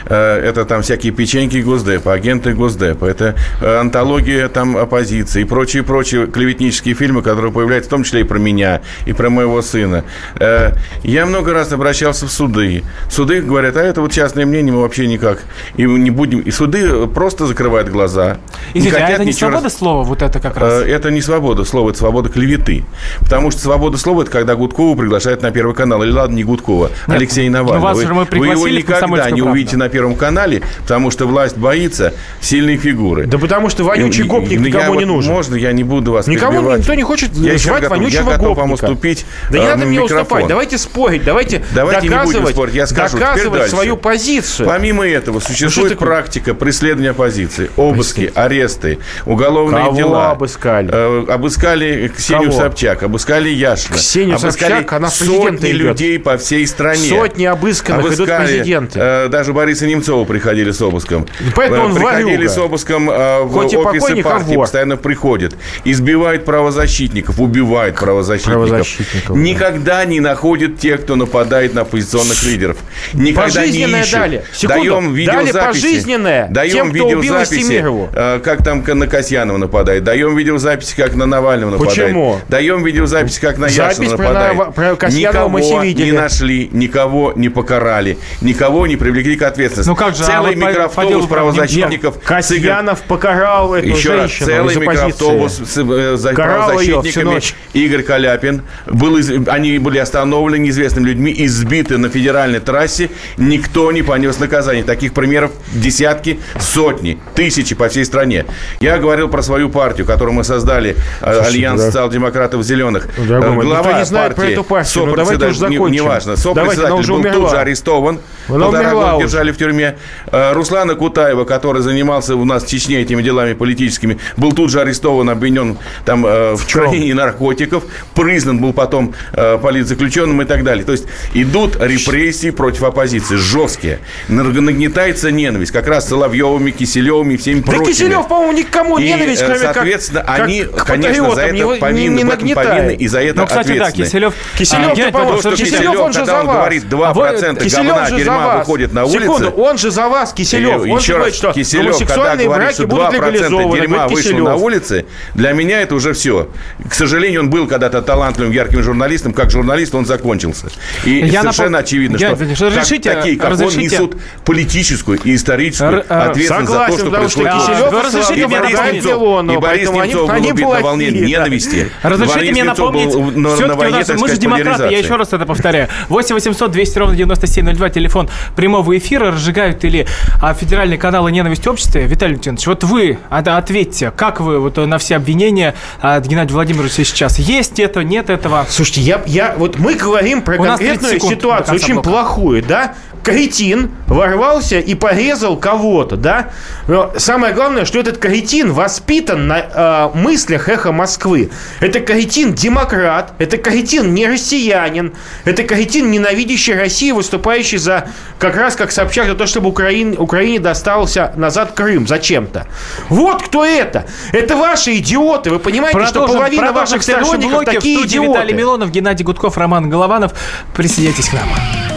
Э, 0.07 0.39
это 0.39 0.65
там 0.65 0.81
всякие 0.81 1.11
печеньки 1.11 1.57
Госдепа, 1.57 2.13
агенты 2.13 2.53
Госдепа. 2.53 3.05
Это 3.05 3.35
э, 3.61 3.77
антология 3.77 4.47
там 4.49 4.77
оппозиции 4.77 5.41
и 5.41 5.45
прочие-прочие 5.45 6.27
клеветнические 6.27 6.95
фильмы, 6.95 7.21
которые 7.21 7.51
появляются 7.51 7.89
в 7.89 7.91
том 7.91 8.03
числе 8.03 8.21
и 8.21 8.23
про 8.23 8.37
меня, 8.37 8.81
и 9.05 9.13
про 9.13 9.29
моего 9.29 9.61
сына. 9.61 10.03
Э, 10.39 10.71
я 11.03 11.25
много 11.25 11.53
раз 11.53 11.71
обращался 11.71 12.27
в 12.27 12.31
суды. 12.31 12.83
Суды 13.09 13.41
говорят, 13.41 13.77
а 13.77 13.81
это 13.83 14.01
вот 14.01 14.11
частное 14.11 14.45
мнение, 14.45 14.73
мы 14.73 14.81
вообще 14.81 15.07
никак. 15.07 15.43
И 15.75 15.83
не 15.83 16.11
будем... 16.11 16.39
И 16.39 16.51
суды 16.51 17.07
просто 17.07 17.45
закрывают 17.47 17.89
глаза. 17.89 18.37
Извините, 18.73 18.97
а 18.97 19.01
хотят 19.01 19.15
это 19.15 19.25
не 19.25 19.33
свобода 19.33 19.63
рас- 19.63 19.77
слова, 19.77 20.03
вот 20.03 20.21
это 20.21 20.39
как 20.39 20.57
раз? 20.57 20.83
Это 20.83 21.11
не 21.11 21.21
свобода 21.21 21.63
слова, 21.63 21.89
это 21.89 21.99
свобода 21.99 22.29
клеветы. 22.29 22.85
Потому 23.19 23.51
что 23.51 23.61
свобода 23.61 23.97
слова– 23.97 24.21
это 24.23 24.31
когда 24.31 24.55
Гудкова 24.55 24.95
приглашают 24.97 25.41
на 25.41 25.51
Первый 25.51 25.75
канал. 25.75 26.03
Или 26.03 26.11
ладно, 26.11 26.35
не 26.35 26.43
Гудкова, 26.43 26.89
Нет, 27.07 27.17
Алексея 27.17 27.49
ну, 27.49 27.57
Навального. 27.57 27.83
вас 27.83 27.97
Вы, 27.97 28.03
же 28.03 28.13
мы 28.13 28.15
вы 28.15 28.21
его 28.21 28.29
пригласили 28.31 28.77
никогда 28.77 28.99
«Комсомольскую 28.99 29.35
не 29.35 29.41
правду». 29.41 29.51
увидите 29.53 29.77
на 29.77 29.89
Первом 29.95 30.15
канале, 30.15 30.61
потому 30.81 31.09
что 31.09 31.25
власть 31.25 31.55
боится 31.55 32.13
сильной 32.41 32.75
фигуры. 32.75 33.27
Да 33.27 33.37
потому 33.37 33.69
что 33.69 33.85
вонючий 33.85 34.25
И- 34.25 34.27
гопник 34.27 34.51
и- 34.51 34.57
никому 34.57 34.83
я 34.95 34.99
не 34.99 35.05
вот- 35.05 35.05
нужен. 35.05 35.31
Можно, 35.31 35.55
я 35.55 35.71
не 35.71 35.85
буду 35.85 36.11
вас 36.11 36.27
Никому 36.27 36.51
перебивать. 36.57 36.79
никто 36.81 36.93
не 36.95 37.03
хочет 37.03 37.29
я 37.33 37.57
звать 37.57 37.83
готов, 37.83 37.89
вонючего 37.97 38.29
я 38.31 38.37
готов 38.37 38.57
вам 38.57 38.69
гопника. 38.71 38.85
уступить 38.91 39.25
Да 39.51 39.57
не 39.59 39.63
э, 39.63 39.69
надо 39.69 39.85
мне 39.85 39.97
микрофон. 39.99 40.17
уступать. 40.21 40.47
Давайте 40.47 40.77
спорить, 40.77 41.23
давайте, 41.23 41.63
Давайте 41.73 42.01
не 42.01 42.09
будем 42.09 42.19
доказывать, 42.25 42.55
спорить, 42.55 42.75
я 42.75 42.87
скажу. 42.87 43.17
Доказывать 43.17 43.69
свою 43.69 43.95
позицию. 43.95 44.67
Помимо 44.67 45.07
этого, 45.07 45.39
существует 45.39 45.93
такое? 45.93 46.07
практика 46.09 46.53
преследования 46.53 47.11
оппозиции. 47.11 47.69
Обыски, 47.77 48.33
аресты, 48.35 48.97
уголовные 49.25 49.85
Кого 49.85 49.95
дела. 49.95 50.31
обыскали? 50.31 50.89
Э, 50.91 51.25
обыскали 51.29 52.11
Ксению 52.15 52.49
Кого? 52.49 52.61
Собчак, 52.63 53.03
обыскали 53.03 53.47
Яшина. 53.47 53.95
Ксению 53.95 54.35
обыскали 54.35 54.71
Собчак, 54.73 54.91
она 54.93 55.07
в 55.09 55.17
президенты 55.17 55.51
сотни 55.53 55.69
идет. 55.71 55.77
людей 55.81 56.19
по 56.19 56.37
всей 56.37 56.67
стране. 56.67 57.07
Сотни 57.09 57.45
обысканных 57.45 58.07
идут 58.07 58.19
Обыскали, 58.29 58.47
президенты. 58.47 58.99
э, 58.99 59.27
даже 59.29 59.53
Бориса 59.53 59.84
Немцова 59.85 60.25
приходили 60.25 60.71
с 60.71 60.81
обыском. 60.81 61.25
поэтому 61.55 61.83
Э, 61.83 61.85
он 61.85 61.95
Приходили 61.95 62.35
ворюга. 62.37 62.49
с 62.49 62.57
обыском 62.57 63.09
э, 63.09 63.41
в 63.43 63.51
Хоть 63.51 63.73
офисы 63.75 64.19
а 64.19 64.23
партии, 64.23 64.55
постоянно 64.55 64.97
приходят. 64.97 65.55
Избивают 65.83 66.45
правозащитников, 66.45 67.39
убивают 67.39 67.95
правозащитников. 67.95 68.67
Правозащитников, 68.67 69.35
да. 69.35 69.41
Никогда 69.41 70.05
не 70.05 70.19
находят 70.19 70.79
тех, 70.79 71.01
кто 71.01 71.15
нападает 71.15 71.73
на 71.73 71.81
оппозиционных 71.81 72.43
лидеров. 72.43 72.77
Никогда 73.13 73.61
не 73.65 73.67
Пожизненное 73.67 74.01
ищут. 74.01 74.13
дали. 74.13 74.43
Секунду. 74.53 74.81
Даем 74.83 75.03
Дали 75.05 75.15
видеозаписи. 75.45 75.81
пожизненное 75.83 76.47
Даем 76.49 76.73
тем, 76.73 76.91
кто 76.93 77.05
убил 77.07 77.21
видеозаписи, 77.21 77.61
Истемирову. 77.61 78.09
э, 78.13 78.39
как 78.43 78.63
там 78.63 78.83
на 78.85 79.07
Касьянова 79.07 79.57
нападает. 79.57 80.03
Даем 80.03 80.35
видеозаписи, 80.35 80.95
как 80.95 81.15
на 81.15 81.25
Навального 81.25 81.71
нападает. 81.71 81.95
Почему? 81.97 82.39
Даем 82.49 82.83
видеозаписи, 82.83 83.39
как 83.39 83.57
на 83.57 83.65
Яшина 83.67 84.09
про 84.15 84.17
нападает. 84.23 84.57
Нава- 84.57 84.71
про 84.71 84.95
Касьянова 84.95 85.47
мы 85.49 85.59
никого 85.61 85.79
все 85.79 85.83
видели. 85.87 86.05
не 86.05 86.11
нашли, 86.11 86.69
никого 86.71 87.33
не 87.35 87.49
покарали, 87.49 88.17
никого 88.41 88.87
не 88.87 88.95
привлекли 88.95 89.35
к 89.35 89.41
ответственности. 89.43 89.74
Ну 89.85 89.95
как 89.95 90.15
же, 90.15 90.23
а 90.23 90.27
Целый 90.27 90.55
по- 90.55 90.61
по 90.61 90.69
микроавтобус 90.69 91.09
делу 91.09 91.27
про- 91.27 91.35
правозащитников. 91.35 92.19
Касьянов 92.23 93.01
покарал 93.01 93.73
эту 93.75 93.87
Еще 93.87 94.13
раз, 94.15 94.31
целый 94.31 94.75
микроавтобус 94.75 95.53
с 95.53 95.77
э, 95.77 95.81
ее 95.81 96.33
правозащитниками. 96.35 97.41
Игорь 97.73 98.03
Каляпин. 98.03 98.61
Был 98.87 99.17
из- 99.17 99.31
они 99.47 99.77
были 99.79 99.97
остановлены 99.97 100.63
неизвестными 100.63 101.07
людьми, 101.07 101.33
избиты 101.45 101.97
на 101.97 102.09
федеральной 102.09 102.59
трассе. 102.59 103.09
Никто 103.37 103.91
не 103.91 104.01
понес 104.01 104.39
наказание. 104.39 104.83
Таких 104.83 105.13
примеров 105.13 105.51
десятки, 105.73 106.39
сотни, 106.59 107.19
тысячи 107.35 107.75
по 107.75 107.89
всей 107.89 108.05
стране. 108.05 108.45
Я 108.79 108.97
говорил 108.97 109.27
про 109.29 109.41
свою 109.41 109.69
партию, 109.69 110.05
которую 110.07 110.33
мы 110.35 110.43
создали, 110.43 110.95
э, 111.21 111.33
Слушай, 111.35 111.47
Альянс 111.49 111.81
да. 111.81 111.87
социал-демократов 111.87 112.63
зеленых. 112.63 113.07
Дорогой 113.17 113.65
Э, 113.65 113.67
Глава 113.67 113.93
не 113.99 114.05
знает 114.05 114.35
про 114.35 114.41
партии, 114.41 114.53
эту 114.53 114.63
партию. 114.63 115.05
Ну, 115.05 115.15
давайте 115.15 115.45
уже 115.47 115.59
закончим. 115.59 115.91
Неважно. 115.93 116.35
Сопредседатель 116.35 116.91
был 116.91 116.97
тут 117.01 117.09
умерла. 117.25 117.49
же 117.49 117.57
арестован. 117.57 118.19
Она 118.47 118.59
Полтора 118.65 118.79
умерла 118.83 119.01
года 119.03 119.15
уже. 119.15 119.25
держали 119.27 119.51
в 119.51 119.57
тюрьме. 119.65 119.97
Э, 120.31 120.53
Руслана 120.53 120.95
Кутаева, 120.95 121.43
который 121.45 121.81
занимался 121.81 122.35
у 122.35 122.45
нас 122.45 122.63
в 122.63 122.67
Чечне 122.69 123.01
этими 123.01 123.21
делами 123.23 123.53
политическими, 123.53 124.17
был 124.37 124.51
тут 124.51 124.69
же 124.69 124.79
арестован, 124.81 125.29
обвинен 125.29 125.77
там 126.05 126.25
э, 126.25 126.53
в, 126.55 126.67
чем? 126.67 126.81
хранении 126.83 127.13
наркотиков, 127.13 127.83
признан 128.13 128.59
был 128.59 128.73
потом 128.73 129.13
э, 129.33 129.57
политзаключенным 129.57 130.41
и 130.41 130.45
так 130.45 130.63
далее. 130.63 130.85
То 130.85 130.91
есть 130.91 131.05
идут 131.33 131.77
репрессии 131.81 132.51
против 132.51 132.83
оппозиции, 132.83 133.35
жесткие. 133.35 133.99
Нагнетается 134.27 135.31
ненависть, 135.31 135.71
как 135.71 135.87
раз 135.87 136.07
Соловьевыми, 136.09 136.71
Киселевыми, 136.71 137.35
всеми 137.37 137.61
Да 137.61 137.71
прочими. 137.71 137.85
Киселев, 137.93 138.27
по-моему, 138.27 138.53
никому 138.57 138.97
И, 138.99 139.03
ненависть, 139.03 139.43
кроме 139.43 139.59
как- 139.59 139.75
соответственно, 139.75 140.21
как 140.23 140.39
они, 140.41 140.63
к 140.63 140.83
конечно, 140.85 141.33
за 141.35 141.41
это 141.41 141.55
его 141.55 141.73
не- 141.73 141.79
повинны, 141.79 142.15
не 142.17 142.23
в 142.23 142.27
нагнетает. 142.27 142.69
повинны 142.69 142.95
и 142.95 143.07
за 143.07 143.21
это 143.21 143.39
Ну, 143.41 143.47
кстати, 143.47 143.67
да, 143.67 143.73
ответственны. 143.87 144.05
Киселев... 144.05 144.33
Киселев, 144.57 144.91
А, 144.91 144.95
Геннадий 144.95 145.11
по-моему, 145.13 145.37
Киселев, 145.37 145.57
Киселев, 145.57 145.99
он 145.99 146.13
же 146.13 146.19
когда 146.19 146.33
за 146.33 146.39
он 146.41 146.47
вас. 146.47 146.55
говорит 146.57 146.83
2% 146.89 147.57
А 147.57 147.59
вы- 147.59 147.65
Киселев 147.65 147.87
говна, 147.87 148.05
же 148.05 148.11
за 148.11 148.17
дерьма 148.17 148.57
выходит 148.57 148.93
на. 148.93 149.05
Секунду, 149.07 149.49
он 149.57 149.77
же 149.77 149.91
за 149.91 150.07
вас, 150.07 150.33
Киселев. 150.33 150.81
Он 150.81 150.97
еще 150.97 151.13
говорит, 151.13 151.33
раз, 151.33 151.35
что 151.37 151.53
Киселев, 151.53 151.93
когда 151.97 152.05
гомосексуальные 152.15 152.45
говорит, 152.47 152.63
браки 152.65 152.75
что 152.75 152.87
будут 152.87 153.05
2% 153.05 153.13
легализованы. 153.15 153.79
дерьма 153.79 153.97
говорит 154.07 154.25
вышло 154.25 154.37
на 154.37 154.55
улице, 154.55 155.05
для 155.33 155.51
меня 155.53 155.81
это 155.81 155.95
уже 155.95 156.13
все. 156.13 156.49
К 156.89 156.93
сожалению, 156.93 157.41
он 157.41 157.49
был 157.49 157.67
когда-то 157.67 158.01
талантливым, 158.01 158.51
ярким 158.51 158.83
журналистом. 158.83 159.33
Как 159.33 159.49
журналист 159.51 159.95
он 159.95 160.05
закончился. 160.05 160.67
И 161.05 161.19
Я 161.25 161.41
совершенно 161.41 161.77
напом- 161.79 161.83
очевидно, 161.83 162.17
Геннадий 162.17 162.35
что 162.35 162.35
Владимирович, 162.35 162.59
так- 162.59 162.67
разрешите- 162.71 163.13
такие, 163.13 163.35
как 163.37 163.45
он, 163.47 163.51
разрешите- 163.53 163.95
несут 163.95 164.17
политическую 164.43 165.19
и 165.23 165.35
историческую 165.35 165.91
Р- 165.99 166.05
э, 166.07 166.13
ответственность 166.29 166.69
за 166.71 166.77
то, 166.77 166.83
Согласен, 166.85 166.99
что 166.99 167.09
происходит. 167.11 167.53
Киселев 167.53 167.91
Вы 167.91 168.01
разрешите 168.01 168.47
мне 168.47 168.57
Немцов, 168.59 169.51
и 169.51 169.57
Борис 169.57 169.89
Немцов 169.89 170.29
был 170.29 170.49
убит 170.49 170.67
на 170.67 170.79
волне 170.81 171.11
ненависти. 171.11 171.91
Разрешите 172.03 172.51
мне 172.51 172.63
напомнить, 172.63 173.09
все-таки 173.09 174.13
мы 174.21 174.27
же 174.27 174.37
демократы, 174.37 174.83
я 174.91 174.97
еще 174.99 175.15
раз 175.15 175.33
это 175.33 175.45
повторяю. 175.45 175.89
8 176.09 176.35
800 176.35 176.71
200 176.71 176.97
ровно 176.99 177.15
9702, 177.15 177.89
телефон 177.89 178.29
прямого 178.55 178.97
эфира, 178.97 179.31
разжигают 179.45 179.83
или 179.83 180.07
а, 180.41 180.53
федеральные 180.53 180.97
каналы 180.97 181.31
ненависть 181.31 181.65
в 181.65 181.69
обществе. 181.69 182.05
Виталий 182.07 182.33
Леонидович, 182.35 182.67
вот 182.67 182.83
вы 182.83 183.19
от- 183.29 183.47
ответьте, 183.47 184.11
как 184.11 184.39
вы 184.41 184.59
вот 184.59 184.77
на 184.77 184.97
все 184.97 185.15
обвинения 185.15 185.75
от 186.01 186.25
Геннадия 186.25 186.53
Владимировича 186.53 187.03
сейчас? 187.03 187.37
Есть 187.37 187.79
это, 187.79 188.03
нет 188.03 188.29
этого? 188.29 188.65
Слушайте, 188.67 189.01
я, 189.01 189.21
я, 189.27 189.53
вот 189.57 189.77
мы 189.77 189.93
говорим 189.93 190.41
про 190.41 190.57
У 190.59 190.63
нас 190.65 190.79
30 190.79 190.99
конкретную 190.99 191.35
ситуацию, 191.35 191.75
очень 191.75 191.93
блока. 191.95 192.09
плохую, 192.09 192.63
да? 192.63 192.95
Каретин 193.25 193.91
ворвался 194.07 194.79
и 194.79 194.93
порезал 194.93 195.57
кого-то, 195.57 196.15
да? 196.15 196.51
Но 196.87 197.11
самое 197.17 197.55
главное, 197.55 197.83
что 197.85 197.99
этот 197.99 198.19
каретин 198.19 198.71
воспитан 198.71 199.47
на 199.47 200.11
э, 200.13 200.17
мыслях 200.17 200.69
эхо 200.69 200.91
Москвы. 200.91 201.49
Это 201.79 202.01
каретин 202.01 202.53
демократ, 202.53 203.33
это 203.39 203.57
каретин 203.57 204.13
не 204.13 204.27
россиянин, 204.27 205.13
это 205.43 205.63
каретин 205.63 206.11
ненавидящий 206.11 206.75
Россию, 206.75 207.15
выступающий 207.15 207.79
за 207.79 208.07
как 208.37 208.55
раз 208.55 208.75
как 208.75 208.91
Собчак 208.91 209.25
за 209.25 209.33
то, 209.33 209.47
чтобы 209.47 209.69
Украине, 209.69 210.17
Украине 210.17 210.59
достался 210.59 211.33
назад 211.35 211.71
Крым 211.71 212.07
зачем-то. 212.07 212.67
Вот 213.09 213.41
кто 213.41 213.65
это. 213.65 214.05
Это 214.33 214.55
ваши 214.55 214.97
идиоты. 214.97 215.49
Вы 215.49 215.57
понимаете, 215.57 216.05
что 216.05 216.27
половина 216.27 216.71
ваших 216.71 217.01
сторонников 217.01 217.65
такие 217.65 218.03
в 218.03 218.05
идиоты. 218.05 218.29
Виталий 218.29 218.53
Милонов, 218.53 218.91
Геннадий 218.91 219.25
Гудков, 219.25 219.57
Роман 219.57 219.89
Голованов. 219.89 220.33
Присоединяйтесь 220.75 221.29
к 221.29 221.33
нам. 221.33 221.94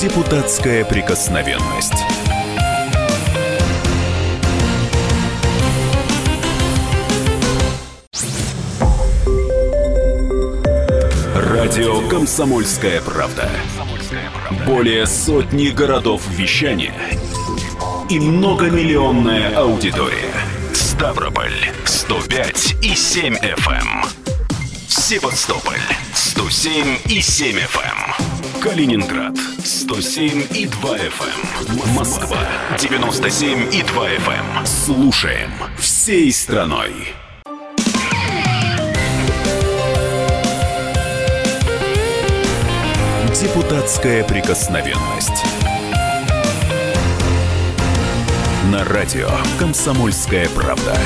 Депутатская 0.00 0.84
прикосновенность. 0.84 1.92
Радио 11.34 12.08
«Комсомольская 12.08 13.00
правда». 13.00 13.50
Более 14.64 15.04
сотни 15.04 15.70
городов 15.70 16.22
вещания 16.30 16.94
и 18.08 18.20
многомиллионная 18.20 19.56
аудитория. 19.56 20.32
Ставрополь 20.74 21.72
105 21.84 22.76
и 22.84 22.94
7 22.94 23.34
FM. 23.34 23.72
эм. 23.72 24.04
Севастополь 24.86 25.80
107 26.38 26.98
и 27.08 27.20
7 27.20 27.56
FM. 27.56 28.60
Калининград 28.62 29.36
107 29.64 30.46
и 30.54 30.66
2 30.66 30.96
FM. 30.96 31.94
Москва 31.96 32.38
97 32.78 33.74
и 33.74 33.82
2 33.82 34.08
FM. 34.10 34.64
Слушаем 34.64 35.50
всей 35.76 36.30
страной. 36.30 36.92
Депутатская 43.34 44.22
прикосновенность. 44.22 45.44
На 48.70 48.84
радио 48.84 49.28
«Комсомольская 49.58 50.48
правда». 50.50 50.96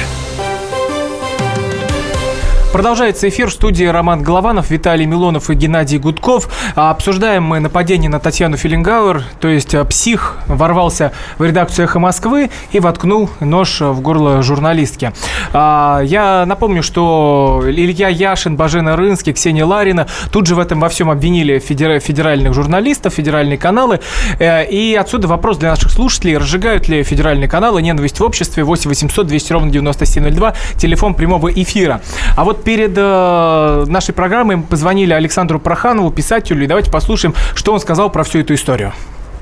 Продолжается 2.73 3.29
эфир 3.29 3.49
в 3.49 3.53
студии 3.53 3.85
Роман 3.85 4.23
Голованов, 4.23 4.71
Виталий 4.71 5.05
Милонов 5.05 5.51
и 5.51 5.55
Геннадий 5.55 5.99
Гудков. 5.99 6.49
А 6.75 6.91
Обсуждаем 6.91 7.45
мы 7.45 7.61
нападение 7.61 8.09
на 8.09 8.19
Татьяну 8.19 8.57
Филингауэр, 8.57 9.23
то 9.41 9.49
есть 9.49 9.75
а, 9.75 9.85
псих 9.85 10.39
ворвался 10.47 11.13
в 11.37 11.45
редакцию 11.45 11.85
«Эхо 11.85 11.99
Москвы» 11.99 12.51
и 12.73 12.81
воткнул 12.81 13.29
нож 13.41 13.83
в 13.83 14.01
горло 14.01 14.43
журналистки. 14.43 15.13
А, 15.53 16.01
Я 16.01 16.45
напомню, 16.47 16.83
что 16.83 17.63
Илья 17.67 18.09
Яшин, 18.09 18.57
Бажена 18.57 18.97
Рынский, 18.97 19.35
Ксения 19.35 19.67
Ларина 19.67 20.07
тут 20.33 20.47
же 20.47 20.55
в 20.55 20.59
этом 20.59 20.81
во 20.81 20.89
всем 20.89 21.11
обвинили 21.11 21.59
федера- 21.59 22.01
федеральных 22.01 22.55
журналистов, 22.55 23.13
федеральные 23.13 23.59
каналы. 23.59 24.01
Э, 24.39 24.65
И 24.65 24.95
отсюда 24.95 25.29
вопрос 25.29 25.59
для 25.59 25.69
наших 25.71 25.91
слушателей. 25.93 26.39
Разжигают 26.39 26.89
ли 26.89 27.03
федеральные 27.03 27.49
каналы 27.49 27.83
ненависть 27.83 28.19
в 28.19 28.25
обществе? 28.25 28.65
8 28.65 28.89
800 28.89 29.27
200 29.27 29.53
ровно 29.53 29.71
9702, 29.71 30.55
телефон 30.79 31.13
прямого 31.15 31.53
эфира. 31.53 32.01
А 32.35 32.45
вот 32.45 32.62
перед 32.65 32.93
э, 32.97 33.85
нашей 33.89 34.15
программой 34.15 34.57
мы 34.57 34.63
позвонили 34.63 35.13
Александру 35.13 35.59
Проханову, 35.59 36.11
писателю, 36.11 36.65
и 36.65 36.67
давайте 36.67 36.91
послушаем, 36.91 37.35
что 37.55 37.73
он 37.73 37.81
сказал 37.81 38.11
про 38.11 38.25
всю 38.25 38.41
эту 38.41 38.55
историю. 38.55 38.93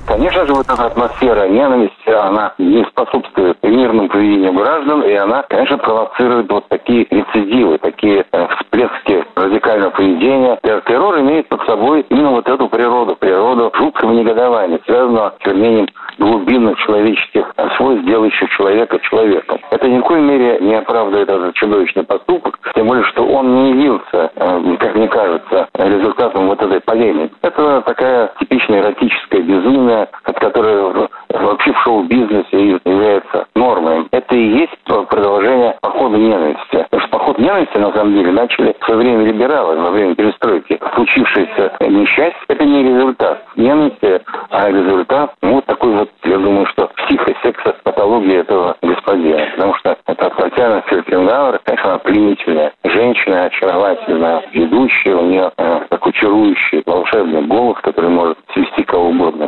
Конечно 0.07 0.47
же, 0.47 0.55
вот 0.55 0.67
эта 0.69 0.87
атмосфера 0.87 1.49
ненависти, 1.49 2.11
она 2.11 2.53
не 2.59 2.85
способствует 2.85 3.57
мирному 3.63 4.09
поведению 4.09 4.53
граждан, 4.53 5.03
и 5.03 5.13
она, 5.15 5.43
конечно, 5.49 5.79
провоцирует 5.79 6.51
вот 6.51 6.69
такие 6.69 7.07
рецидивы, 7.11 7.79
такие 7.79 8.25
э, 8.33 8.47
всплески 8.57 9.25
радикального 9.37 9.91
поведения. 9.91 10.59
Э, 10.63 10.81
Террор 10.87 11.21
имеет 11.21 11.49
под 11.49 11.63
собой 11.67 12.05
именно 12.09 12.31
вот 12.31 12.49
эту 12.49 12.69
природу, 12.69 13.17
природу 13.17 13.71
жуткого 13.75 14.13
негодования, 14.13 14.81
связанного 14.85 15.35
с 15.41 15.47
вернением 15.47 15.89
глубинных 16.19 16.79
человеческих 16.79 17.53
э, 17.57 17.69
свойств, 17.77 18.05
делающих 18.05 18.51
человека 18.51 18.99
человеком. 19.09 19.59
Это 19.71 19.89
ни 19.89 19.99
в 19.99 20.03
коей 20.03 20.23
мере 20.23 20.59
не 20.61 20.75
оправдывает 20.75 21.29
этот 21.29 21.55
чудовищный 21.55 22.05
поступок, 22.05 22.59
тем 22.75 22.87
более, 22.87 23.05
что 23.05 23.25
он 23.25 23.55
не 23.55 23.71
явился, 23.71 24.31
как 24.79 24.95
мне 24.95 25.09
кажется, 25.09 25.69
результатом 25.75 26.49
вот 26.49 26.63
этой 26.63 26.81
полемики. 26.81 27.35
Это 27.43 27.83
такая 27.83 28.33
типичная 28.41 28.81
эротическая 28.81 29.43
безумие, 29.43 29.90
от 29.93 30.39
которой 30.39 30.93
в- 30.93 31.09
вообще 31.31 31.73
в 31.73 31.79
шоу-бизнесе 31.83 32.81
является 32.85 33.47
нормой. 33.55 34.07
Это 34.11 34.35
и 34.35 34.59
есть 34.59 34.73
продолжение 34.85 35.77
похода 35.81 36.17
ненависти. 36.17 36.87
Потому 36.91 37.03
что 37.03 37.19
поход 37.19 37.39
ненависти, 37.39 37.79
на 37.79 37.93
самом 37.93 38.15
деле, 38.15 38.33
начали 38.33 38.77
в 38.81 38.85
свое 38.85 39.01
время 39.01 39.25
либералы, 39.25 39.77
во 39.77 39.91
время 39.91 40.15
перестройки. 40.15 40.81
Случившееся 40.95 41.73
несчастье– 41.81 42.41
это 42.49 42.65
не 42.65 42.83
результат 42.83 43.45
ненависти, 43.57 44.21
а 44.51 44.71
результат, 44.71 45.35
ну, 45.43 45.55
вот 45.55 45.65
такой 45.67 45.93
вот, 45.93 46.11
я 46.25 46.39
думаю, 46.39 46.67
что 46.67 46.91
психосексопатология 46.97 48.41
этого 48.41 48.77
господина. 48.83 49.47
Потому 49.55 49.75
что 49.75 49.97
это 50.07 50.31
Татьяна 50.31 50.83
Фельденгауэр, 50.83 51.61
конечно, 51.65 51.91
она 51.91 51.99
пленительная 51.99 52.73
женщина, 52.85 53.45
очаровательная, 53.45 54.43
ведущая, 54.53 55.15
у 55.15 55.27
нее 55.27 55.51
э, 55.57 55.81
такой 55.89 56.13
чарующий 56.13 56.83
волшебный 56.87 57.43
голос, 57.43 57.79
который 57.83 58.11
может 58.11 58.39
свести 58.53 58.85
кого 58.85 59.09
угодно. 59.09 59.40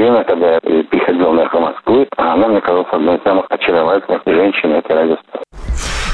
Время, 0.00 0.24
когда 0.24 0.54
я 0.54 0.60
приходил 0.60 1.32
на 1.32 1.42
«Эхо 1.42 1.60
Москвы», 1.60 2.08
она 2.16 2.48
мне 2.48 2.62
казалась 2.62 2.86
одной 2.90 3.18
из 3.18 3.22
самых 3.22 3.44
очаровательных 3.50 4.22
женщин 4.24 4.72
этой 4.72 4.96
радиостанции. 4.96 5.44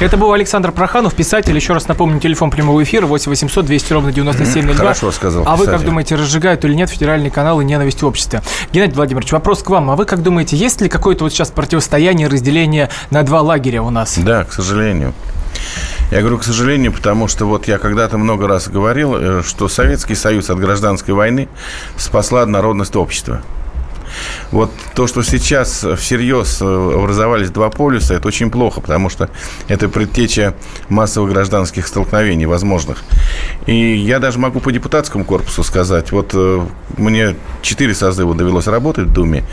Это 0.00 0.16
был 0.16 0.32
Александр 0.32 0.72
Проханов, 0.72 1.14
писатель. 1.14 1.54
Еще 1.54 1.72
раз 1.72 1.86
напомню, 1.86 2.18
телефон 2.18 2.50
прямого 2.50 2.82
эфира 2.82 3.06
8 3.06 3.30
800 3.30 3.64
200 3.64 3.92
ровно 3.92 4.12
9702. 4.12 4.74
Хорошо 4.74 5.12
сказал 5.12 5.44
А 5.46 5.52
вы 5.54 5.66
как 5.66 5.74
писатель. 5.74 5.86
думаете, 5.86 6.14
разжигают 6.16 6.64
или 6.64 6.74
нет 6.74 6.90
федеральные 6.90 7.30
каналы 7.30 7.62
ненависть 7.62 8.02
в 8.02 8.06
обществе? 8.08 8.42
Геннадий 8.72 8.96
Владимирович, 8.96 9.30
вопрос 9.30 9.62
к 9.62 9.70
вам. 9.70 9.88
А 9.88 9.94
вы 9.94 10.04
как 10.04 10.20
думаете, 10.20 10.56
есть 10.56 10.80
ли 10.80 10.88
какое-то 10.88 11.22
вот 11.22 11.32
сейчас 11.32 11.52
противостояние, 11.52 12.26
разделение 12.26 12.88
на 13.12 13.22
два 13.22 13.40
лагеря 13.40 13.82
у 13.82 13.90
нас? 13.90 14.18
Да, 14.18 14.42
к 14.42 14.52
сожалению. 14.52 15.12
Я 16.10 16.22
говорю, 16.22 16.38
к 16.38 16.42
сожалению, 16.42 16.92
потому 16.92 17.28
что 17.28 17.44
вот 17.46 17.68
я 17.68 17.78
когда-то 17.78 18.18
много 18.18 18.48
раз 18.48 18.68
говорил, 18.68 19.14
э, 19.16 19.42
что 19.44 19.68
Советский 19.68 20.16
Союз 20.16 20.50
от 20.50 20.58
гражданской 20.58 21.14
войны 21.14 21.48
спасла 21.96 22.44
народность 22.46 22.96
общества. 22.96 23.42
Вот 24.52 24.70
то, 24.94 25.06
что 25.06 25.22
сейчас 25.22 25.84
всерьез 25.96 26.58
э, 26.60 26.64
образовались 26.64 27.50
два 27.50 27.70
полюса, 27.70 28.14
это 28.14 28.28
очень 28.28 28.50
плохо, 28.50 28.80
потому 28.80 29.08
что 29.08 29.28
это 29.68 29.88
предтеча 29.88 30.54
массовых 30.88 31.32
гражданских 31.32 31.86
столкновений 31.86 32.46
возможных. 32.46 33.02
И 33.66 33.96
я 33.96 34.18
даже 34.18 34.38
могу 34.38 34.60
по 34.60 34.72
депутатскому 34.72 35.24
корпусу 35.24 35.62
сказать, 35.62 36.12
вот 36.12 36.30
э, 36.34 36.66
мне 36.96 37.36
четыре 37.62 37.94
созыва 37.94 38.34
довелось 38.34 38.66
работать 38.66 39.06
в 39.06 39.12
Думе, 39.12 39.44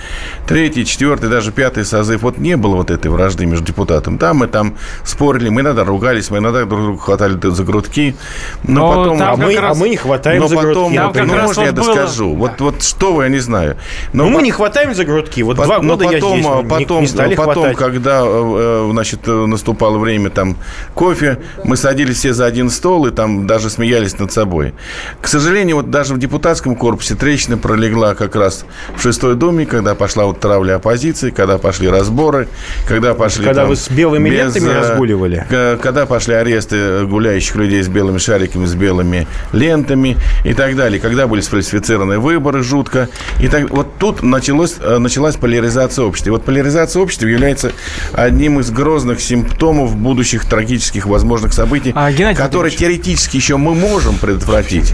третий, 0.48 0.86
четвертый, 0.86 1.30
даже 1.30 1.52
пятый 1.52 1.86
созыв, 1.86 2.22
вот 2.22 2.38
не 2.38 2.58
было 2.58 2.76
вот 2.76 2.92
этой 2.92 3.10
вражды 3.10 3.46
между 3.46 3.66
депутатом. 3.66 4.18
Да, 4.18 4.34
мы 4.34 4.48
там 4.48 4.76
спорили, 5.04 5.50
мы 5.50 5.62
иногда 5.62 5.84
ругались, 5.84 6.30
мы 6.30 6.38
иногда 6.40 6.66
друг 6.66 6.82
друга 6.82 7.02
хватали 7.02 7.38
за 7.42 7.64
грудки, 7.64 8.16
но, 8.64 8.94
Но 8.94 9.04
потом... 9.04 9.22
А 9.24 9.36
мы- 9.36 9.56
раз- 9.60 9.78
а 9.78 9.80
мы 9.80 9.90
не 9.90 9.98
хватаем 9.98 10.42
но 10.42 10.48
за 10.48 10.56
потом, 10.56 10.74
грудки, 10.74 10.98
ну, 10.98 11.08
ну, 11.08 11.14
Там 11.14 11.30
как 11.30 11.42
можно 11.44 11.62
я 11.62 11.72
было- 11.72 11.86
доскажу? 11.96 12.36
Вот, 12.36 12.62
вот 12.62 12.84
что 12.84 13.14
вы, 13.14 13.24
я 13.24 13.30
не 13.30 13.40
знаю. 13.40 13.78
Но 14.14 14.26
мы 14.26 14.36
вот- 14.36 14.44
не 14.44 14.52
хватаем 14.54 14.94
за 14.94 15.06
грудки. 15.06 15.42
Вот 15.42 15.58
Пот- 15.58 15.66
два 15.66 15.80
года 15.80 16.06
я 16.06 16.12
потом, 16.14 16.34
здесь, 16.40 16.46
а, 16.52 16.62
не- 16.62 16.70
потом, 16.70 17.02
не 17.02 17.08
стали 17.08 17.36
потом 17.36 17.54
хватать. 17.54 17.78
когда 17.78 18.22
э, 18.24 18.26
э, 18.26 18.88
значит, 18.92 19.20
э, 19.28 19.32
наступало 19.32 19.98
время 19.98 20.30
там 20.30 20.58
кофе, 20.94 21.40
мы 21.64 21.76
садились 21.76 22.18
все 22.18 22.34
за 22.34 22.46
один 22.46 22.70
стол 22.70 23.08
и 23.08 23.12
там 23.12 23.48
даже 23.48 23.70
смеялись 23.70 24.18
над 24.20 24.32
собой. 24.32 24.74
К 25.22 25.28
сожалению, 25.28 25.78
вот 25.78 25.90
даже 25.90 26.14
в 26.14 26.20
депутатском 26.20 26.76
корпусе 26.76 27.16
трещина 27.16 27.58
пролегла 27.58 28.16
как 28.16 28.36
раз 28.36 28.66
в 28.96 29.02
шестой 29.02 29.36
доме, 29.36 29.66
когда 29.66 29.96
пошла 29.96 30.26
вот 30.26 30.40
травля 30.40 30.76
оппозиции, 30.76 31.32
когда 31.32 31.58
пошли 31.58 31.90
разборы, 31.90 32.48
когда 32.88 33.14
пошли 33.14 33.46
Когда 33.46 33.62
там 33.62 33.70
вы 33.70 33.76
с 33.76 33.90
белыми 33.90 34.30
без, 34.30 34.56
лентами 34.56 34.74
разгуливали. 34.74 35.46
когда 35.82 36.06
пошли 36.06 36.36
аресты 36.36 37.06
гуляющих 37.06 37.56
людей 37.56 37.82
с 37.82 37.88
белыми 37.88 38.18
шариками, 38.20 38.66
с 38.66 38.76
белыми 38.76 39.28
лентами 39.52 40.18
и 40.44 40.54
так 40.54 40.76
далее, 40.76 41.00
когда 41.00 41.28
были 41.28 41.42
сфальсифицированы 41.42 42.20
выборы 42.20 42.62
жутко. 42.64 43.10
И 43.40 43.48
так, 43.48 43.70
вот 43.70 43.88
тут 43.98 44.22
началось 44.22 44.43
началось, 44.44 44.76
э, 44.82 44.98
началась 44.98 45.38
поляризация 45.38 46.04
общества. 46.04 46.30
И 46.30 46.32
вот 46.32 46.44
поляризация 46.44 47.02
общества 47.02 47.28
является 47.28 47.72
одним 48.12 48.60
из 48.60 48.70
грозных 48.72 49.22
симптомов 49.22 49.96
будущих 49.96 50.46
трагических 50.46 51.06
возможных 51.06 51.54
событий, 51.54 51.94
А, 51.96 52.12
Геннадий 52.12 52.38
которые 52.38 52.76
теоретически 52.76 53.38
еще 53.38 53.56
мы 53.56 53.74
можем 53.74 54.18
предотвратить. 54.18 54.94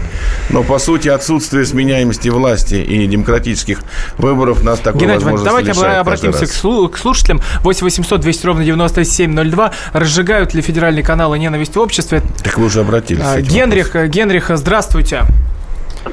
Но, 0.50 0.62
по 0.62 0.78
сути, 0.78 1.08
отсутствие 1.08 1.66
сменяемости 1.66 2.28
власти 2.28 2.76
и 2.76 3.06
демократических 3.08 3.80
выборов 4.18 4.62
нас 4.62 4.78
такой 4.78 5.00
Геннадий 5.00 5.24
возможности 5.24 5.48
давайте 5.76 5.98
обратимся 5.98 6.46
к, 6.46 6.50
слу- 6.50 6.88
к 6.88 6.96
слушателям. 6.96 7.42
8 7.62 7.84
800 7.84 8.20
200 8.20 8.46
ровно 8.46 8.64
9702. 8.64 9.72
Разжигают 9.92 10.54
ли 10.54 10.62
федеральные 10.62 11.02
каналы 11.02 11.38
ненависть 11.40 11.74
в 11.74 11.80
обществе? 11.80 12.22
Так 12.44 12.56
вы 12.58 12.66
уже 12.66 12.80
обратились. 12.80 13.22
А, 13.24 13.40
Генрих, 13.40 13.94
Генрих, 14.08 14.50
здравствуйте. 14.54 15.24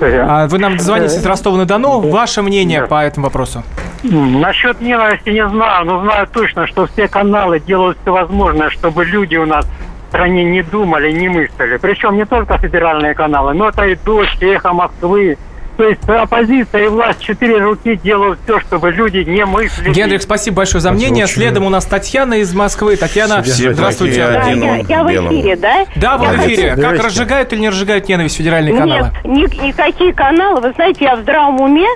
А, 0.01 0.47
Вы 0.47 0.57
нам 0.59 0.79
звоните 0.79 1.15
из 1.15 1.25
Ростова-на-Дону. 1.25 1.99
Ваше 2.09 2.41
мнение 2.41 2.83
по 2.83 3.03
этому 3.03 3.25
вопросу? 3.27 3.63
Насчет 4.03 4.79
ненависти 4.81 5.29
не 5.29 5.47
знаю, 5.47 5.85
но 5.85 6.01
знаю 6.01 6.27
точно, 6.31 6.67
что 6.67 6.85
все 6.87 7.07
каналы 7.07 7.59
делают 7.59 7.97
все 8.01 8.11
возможное, 8.11 8.69
чтобы 8.69 9.05
люди 9.05 9.35
у 9.35 9.45
нас 9.45 9.65
в 9.65 10.09
стране 10.09 10.43
не 10.43 10.61
думали, 10.61 11.11
не 11.11 11.29
мыслили. 11.29 11.77
Причем 11.77 12.15
не 12.15 12.25
только 12.25 12.57
федеральные 12.57 13.13
каналы, 13.13 13.53
но 13.53 13.69
это 13.69 13.85
и 13.85 13.95
«Дождь», 13.95 14.41
и 14.41 14.45
«Эхо 14.45 14.71
Москвы». 14.73 15.37
То 15.77 15.83
есть 15.87 16.01
оппозиция 16.09 16.85
и 16.85 16.87
власть 16.87 17.19
четыре 17.21 17.57
руки 17.59 17.95
делают 18.03 18.39
все, 18.43 18.59
чтобы 18.61 18.91
люди 18.91 19.17
не 19.19 19.45
мыслили. 19.45 19.93
Генрих, 19.93 20.23
спасибо 20.23 20.57
большое 20.57 20.81
за 20.81 20.91
мнение. 20.91 21.27
Следом 21.27 21.65
у 21.65 21.69
нас 21.69 21.85
Татьяна 21.85 22.35
из 22.35 22.53
Москвы. 22.53 22.95
Татьяна, 22.97 23.43
Все 23.43 23.73
здравствуйте. 23.73 24.23
один 24.23 24.63
я, 24.63 24.75
я 24.77 25.03
в 25.03 25.07
эфире, 25.11 25.55
да? 25.55 25.85
Да, 25.95 26.17
вы 26.17 26.25
Я 26.25 26.31
в 26.31 26.35
хочу- 26.37 26.47
эфире. 26.53 26.75
Как 26.75 27.03
разжигают 27.03 27.53
или 27.53 27.59
не 27.61 27.69
разжигают 27.69 28.09
ненависть 28.09 28.37
федеральные 28.37 28.75
каналы? 28.75 29.11
Нет, 29.23 29.53
ни- 29.53 29.67
никакие 29.67 30.13
каналы, 30.13 30.61
вы 30.61 30.71
знаете, 30.73 31.05
я 31.05 31.15
в 31.15 31.21
здравом 31.21 31.61
уме 31.61 31.87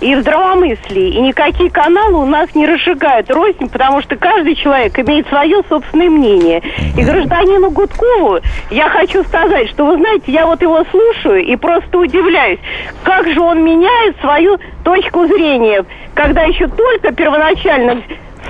и 0.00 0.14
в 0.14 0.20
здравомыслии. 0.20 1.14
И 1.14 1.20
никакие 1.20 1.70
каналы 1.70 2.18
у 2.18 2.26
нас 2.26 2.54
не 2.54 2.66
разжигают 2.66 3.30
рознь, 3.30 3.68
потому 3.70 4.02
что 4.02 4.16
каждый 4.16 4.54
человек 4.56 4.98
имеет 4.98 5.28
свое 5.28 5.62
собственное 5.68 6.10
мнение. 6.10 6.62
И 6.96 7.02
гражданину 7.02 7.70
Гудкову 7.70 8.40
я 8.70 8.88
хочу 8.88 9.22
сказать, 9.24 9.68
что, 9.70 9.86
вы 9.86 9.96
знаете, 9.96 10.32
я 10.32 10.46
вот 10.46 10.62
его 10.62 10.84
слушаю 10.90 11.44
и 11.44 11.56
просто 11.56 11.98
удивляюсь, 11.98 12.60
как 13.02 13.28
же 13.28 13.40
он 13.40 13.64
меняет 13.64 14.16
свою 14.20 14.58
точку 14.84 15.26
зрения, 15.26 15.84
когда 16.14 16.42
еще 16.42 16.68
только 16.68 17.12
первоначально 17.12 18.02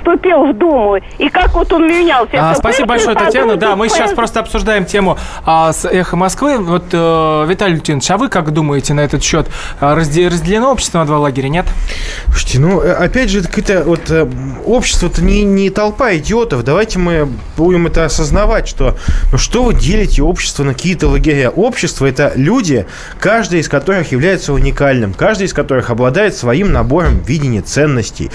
вступил 0.06 0.46
в 0.46 0.56
Думу, 0.56 0.98
и 1.18 1.28
как 1.28 1.54
вот 1.54 1.72
он 1.72 1.86
менялся. 1.86 2.30
А, 2.34 2.50
Это 2.52 2.60
спасибо 2.60 2.88
большое, 2.88 3.16
Татьяна. 3.16 3.56
Да, 3.56 3.76
мы 3.76 3.88
сейчас 3.88 4.12
просто 4.12 4.40
обсуждаем 4.40 4.84
тему 4.84 5.18
а, 5.44 5.72
с 5.72 5.84
«Эхо 5.84 6.16
Москвы». 6.16 6.58
Вот, 6.58 6.84
э, 6.92 7.46
Виталий 7.48 7.76
Лютинович, 7.76 8.10
а 8.10 8.16
вы 8.16 8.28
как 8.28 8.52
думаете 8.52 8.94
на 8.94 9.00
этот 9.00 9.22
счет? 9.22 9.48
А, 9.80 9.96
разде- 9.96 10.28
разделено 10.28 10.70
общество 10.72 10.98
на 11.00 11.06
два 11.06 11.18
лагеря, 11.18 11.48
нет? 11.48 11.66
Слушайте, 12.26 12.60
ну, 12.60 12.80
э, 12.80 12.92
опять 12.92 13.30
же, 13.30 13.40
это 13.40 13.82
вот 13.84 14.10
э, 14.10 14.28
общество-то 14.64 15.22
не, 15.22 15.42
не 15.42 15.70
толпа 15.70 16.14
идиотов. 16.16 16.62
Давайте 16.64 16.98
мы 16.98 17.28
будем 17.56 17.86
это 17.86 18.04
осознавать, 18.04 18.68
что 18.68 18.96
ну 19.32 19.38
что 19.38 19.64
вы 19.64 19.74
делите 19.74 20.22
общество 20.22 20.62
на 20.62 20.74
какие-то 20.74 21.08
лагеря? 21.08 21.50
Общество– 21.50 22.06
это 22.06 22.32
люди, 22.36 22.86
каждый 23.18 23.60
из 23.60 23.68
которых 23.68 24.12
является 24.12 24.52
уникальным, 24.52 25.14
каждый 25.14 25.46
из 25.46 25.52
которых 25.52 25.90
обладает 25.90 26.36
своим 26.36 26.72
набором 26.72 27.20
видения 27.22 27.62
ценностей. 27.62 28.30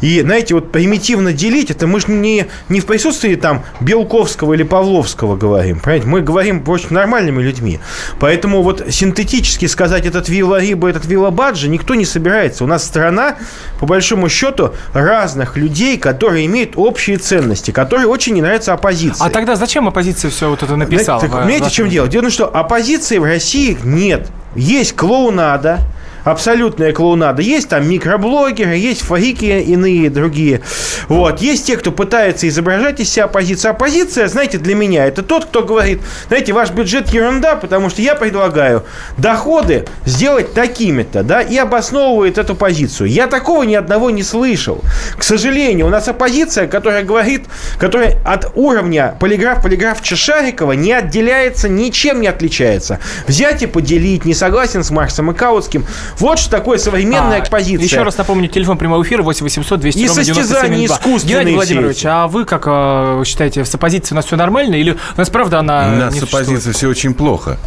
И, 0.00 0.20
знаете, 0.20 0.54
вот 0.54 0.70
примитивно 1.08 1.32
делить, 1.32 1.70
это 1.70 1.86
мы 1.86 2.00
же 2.00 2.08
не, 2.08 2.46
не 2.68 2.80
в 2.80 2.86
присутствии 2.86 3.34
там 3.34 3.64
Белковского 3.80 4.52
или 4.52 4.62
Павловского 4.62 5.36
говорим, 5.36 5.80
понимаете? 5.80 6.06
Мы 6.06 6.20
говорим 6.20 6.62
очень 6.66 6.88
нормальными 6.90 7.42
людьми. 7.42 7.80
Поэтому 8.20 8.62
вот 8.62 8.84
синтетически 8.90 9.66
сказать 9.66 10.04
этот 10.04 10.28
Вилла 10.28 10.60
Риба, 10.60 10.90
этот 10.90 11.06
Вилла 11.06 11.30
Баджи 11.30 11.68
никто 11.68 11.94
не 11.94 12.04
собирается. 12.04 12.64
У 12.64 12.66
нас 12.66 12.84
страна, 12.84 13.36
по 13.80 13.86
большому 13.86 14.28
счету, 14.28 14.74
разных 14.92 15.56
людей, 15.56 15.96
которые 15.96 16.44
имеют 16.44 16.72
общие 16.76 17.16
ценности, 17.16 17.70
которые 17.70 18.06
очень 18.06 18.34
не 18.34 18.42
нравятся 18.42 18.74
оппозиции. 18.74 19.24
А 19.24 19.30
тогда 19.30 19.56
зачем 19.56 19.88
оппозиция 19.88 20.30
все 20.30 20.50
вот 20.50 20.62
это 20.62 20.76
написала? 20.76 21.20
Знаете, 21.20 21.34
так, 21.36 21.44
понимаете, 21.46 21.68
в- 21.68 21.72
чем 21.72 21.88
дело? 21.88 22.08
Дело 22.08 22.20
в 22.20 22.24
том, 22.24 22.32
что 22.32 22.46
оппозиции 22.54 23.16
в 23.18 23.24
России 23.24 23.78
нет. 23.82 24.28
Есть 24.54 24.94
клоунада, 24.94 25.80
абсолютная 26.24 26.92
клоунада. 26.92 27.42
Есть 27.42 27.68
там 27.68 27.88
микроблогеры, 27.88 28.76
есть 28.76 29.02
фрики 29.02 29.44
иные 29.44 30.10
другие. 30.10 30.60
Вот. 31.08 31.40
Есть 31.40 31.66
те, 31.66 31.76
кто 31.76 31.92
пытается 31.92 32.48
изображать 32.48 33.00
из 33.00 33.10
себя 33.10 33.24
оппозицию. 33.24 33.70
Оппозиция, 33.70 34.28
знаете, 34.28 34.58
для 34.58 34.74
меня 34.74 35.06
это 35.06 35.22
тот, 35.22 35.46
кто 35.46 35.62
говорит, 35.62 36.00
знаете, 36.28 36.52
ваш 36.52 36.70
бюджет 36.70 37.08
ерунда, 37.08 37.56
потому 37.56 37.90
что 37.90 38.02
я 38.02 38.14
предлагаю 38.14 38.84
доходы 39.16 39.86
сделать 40.04 40.54
такими-то, 40.54 41.22
да, 41.22 41.40
и 41.40 41.56
обосновывает 41.56 42.38
эту 42.38 42.54
позицию. 42.54 43.08
Я 43.08 43.26
такого 43.26 43.62
ни 43.62 43.74
одного 43.74 44.10
не 44.10 44.22
слышал. 44.22 44.82
К 45.16 45.22
сожалению, 45.22 45.86
у 45.86 45.90
нас 45.90 46.08
оппозиция, 46.08 46.66
которая 46.66 47.02
говорит, 47.02 47.46
которая 47.78 48.16
от 48.24 48.52
уровня 48.54 49.16
полиграф, 49.20 49.62
полиграф 49.62 50.02
Чешарикова 50.02 50.72
не 50.72 50.92
отделяется, 50.92 51.68
ничем 51.68 52.20
не 52.20 52.26
отличается. 52.26 52.98
Взять 53.26 53.62
и 53.62 53.66
поделить, 53.66 54.24
не 54.24 54.34
согласен 54.34 54.84
с 54.84 54.90
Марксом 54.90 55.30
и 55.30 55.34
Каутским. 55.34 55.86
Вот 56.18 56.38
что 56.38 56.50
такое 56.50 56.78
современная 56.78 57.40
А, 57.40 57.42
оппозиция. 57.42 57.84
Еще 57.84 58.02
раз 58.02 58.16
напомню, 58.16 58.48
телефон 58.48 58.78
прямого 58.78 59.02
эфира 59.02 59.22
8 59.22 59.44
800 59.44 59.80
200 59.80 59.98
И 59.98 60.02
9702. 60.02 60.84
искусственные 60.86 61.34
Геннадий 61.38 61.54
Владимирович, 61.54 62.04
а 62.06 62.26
вы 62.26 62.44
как 62.44 62.64
э, 62.66 63.22
считаете, 63.24 63.64
с 63.64 63.74
оппозицией 63.74 64.14
у 64.14 64.16
нас 64.16 64.26
все 64.26 64.36
нормально? 64.36 64.74
Или 64.76 64.92
у 64.92 65.18
нас 65.18 65.30
правда 65.30 65.60
она 65.60 65.88
У 65.92 65.96
нас 65.96 66.14
не 66.14 66.20
с 66.20 66.22
оппозицией 66.24 66.74
все 66.74 66.88
очень 66.88 67.14
плохо. 67.14 67.58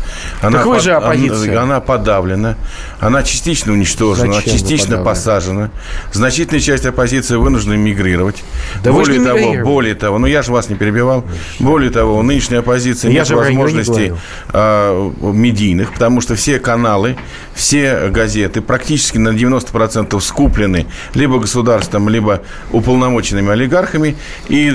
Так 0.42 0.66
вы 0.66 0.80
же 0.80 0.94
оппозиция. 0.94 1.52
Она, 1.54 1.62
она 1.64 1.80
подавлена, 1.80 2.56
она 3.00 3.24
частично 3.24 3.74
уничтожена, 3.74 4.34
Зачем 4.34 4.34
она 4.34 4.42
вы 4.42 4.60
частично 4.60 4.98
посажена. 5.04 5.70
Значительная 6.12 6.62
часть 6.62 6.86
оппозиции 6.86 7.36
вынуждена 7.36 7.74
мигрировать. 7.74 8.44
Да 8.84 8.92
вы 8.92 9.06
же 9.06 9.14
более 9.14 9.20
не 9.20 9.26
того, 9.54 9.64
более 9.66 9.96
того, 9.96 10.18
ну 10.20 10.28
я 10.28 10.42
же 10.42 10.52
вас 10.52 10.70
не 10.70 10.76
перебивал. 10.76 11.24
Более 11.60 11.92
того, 11.92 12.18
у 12.18 12.22
нынешней 12.24 12.58
оппозиции 12.58 13.08
Я 13.12 13.22
нет 13.22 13.30
не 13.30 13.36
возможностей 13.36 13.92
говорил. 13.92 14.18
а, 14.50 15.12
медийных, 15.22 15.94
потому 15.94 16.22
что 16.22 16.36
все 16.36 16.60
каналы, 16.60 17.16
все 17.54 18.10
газеты 18.10 18.31
практически 18.66 19.18
на 19.18 19.30
90% 19.30 20.20
скуплены 20.20 20.88
либо 21.14 21.40
государством, 21.40 22.10
либо 22.10 22.42
уполномоченными 22.72 23.52
олигархами. 23.52 24.16
И, 24.48 24.72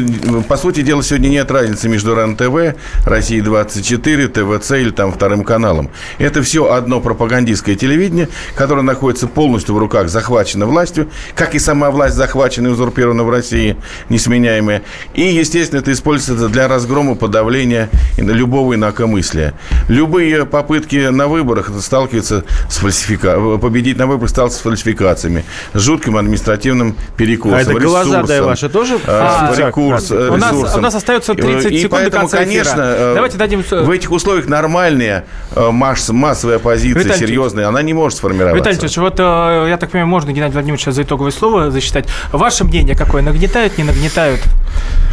по 0.49 0.57
сути 0.57 0.83
дела, 0.83 1.03
сегодня 1.03 1.29
нет 1.29 1.51
разницы 1.51 1.89
между 1.89 2.15
РЕН-ТВ, 2.15 2.77
Россия-24, 3.05 4.29
ТВЦ 4.29 4.71
или 4.73 4.91
там 4.91 5.13
вторым 5.13 5.45
каналом. 5.45 5.91
Это 6.19 6.43
все 6.43 6.73
одно 6.73 7.01
пропагандистское 7.01 7.77
телевидение, 7.77 8.29
которое 8.55 8.83
находится 8.83 9.27
полностью 9.27 9.75
в 9.75 9.79
руках, 9.79 10.09
захвачено 10.09 10.67
властью, 10.67 11.09
как 11.35 11.55
и 11.55 11.59
сама 11.59 11.91
власть 11.91 12.15
захвачена 12.15 12.69
и 12.69 12.71
узурпирована 12.71 13.25
в 13.25 13.31
России, 13.31 13.77
несменяемая. 14.09 14.83
И, 15.15 15.23
естественно, 15.23 15.81
это 15.81 15.93
используется 15.93 16.49
для 16.49 16.69
разгрома, 16.69 17.15
подавления 17.15 17.91
любого 18.17 18.75
инакомыслия. 18.75 19.55
Любые 19.89 20.47
попытки 20.47 21.09
на 21.09 21.29
выборах 21.29 21.71
сталкиваются 21.81 22.45
с 22.69 22.79
фальсификацией, 22.79 23.17
победить 23.61 23.97
на 23.99 24.07
выборах 24.07 24.30
сталкиваются 24.30 24.59
с 24.59 24.62
фальсификациями, 24.62 25.44
с 25.74 25.80
жутким 25.80 26.16
административным 26.16 26.97
перекосом, 27.16 27.59
А 27.59 27.62
это 27.62 27.74
глаза, 27.74 28.11
да, 28.11 28.20
ресурсом, 28.22 28.47
ваши 28.47 28.68
тоже? 28.68 28.94
э, 28.94 28.99
А, 29.07 29.53
рекурс, 29.57 30.11
У 30.11 30.36
нас, 30.36 30.53
ресурсом. 30.53 30.78
у 30.78 30.82
нас 30.82 30.94
остается 30.94 31.34
30 31.34 31.72
И 31.72 31.78
секунд 31.78 31.90
до 31.90 32.11
поэтому, 32.11 32.20
конца 32.22 32.36
эфира. 32.44 32.47
конечно, 32.64 32.80
э, 32.80 33.12
Давайте 33.14 33.36
дадим... 33.38 33.62
в 33.68 33.90
этих 33.90 34.11
условиях 34.12 34.47
нормальная 34.49 35.24
э, 35.55 35.70
масс- 35.70 36.09
массовая 36.11 36.57
оппозиция, 36.57 37.03
Виталий 37.05 37.18
серьезная, 37.26 37.68
она 37.68 37.82
не 37.82 37.92
может 37.94 38.18
сформироваться. 38.18 38.59
Виталий 38.59 38.78
Ильич, 38.78 38.97
вот 38.99 39.18
э, 39.18 39.66
я 39.68 39.76
так 39.78 39.90
понимаю, 39.90 40.09
можно 40.09 40.30
Геннадий 40.32 40.53
Владимирович 40.55 40.84
за 40.86 41.03
итоговое 41.03 41.30
слово 41.32 41.70
засчитать. 41.70 42.07
Ваше 42.32 42.64
мнение 42.64 42.94
какое? 42.97 43.22
Нагнетают, 43.22 43.78
не 43.78 43.84
нагнетают? 43.84 44.40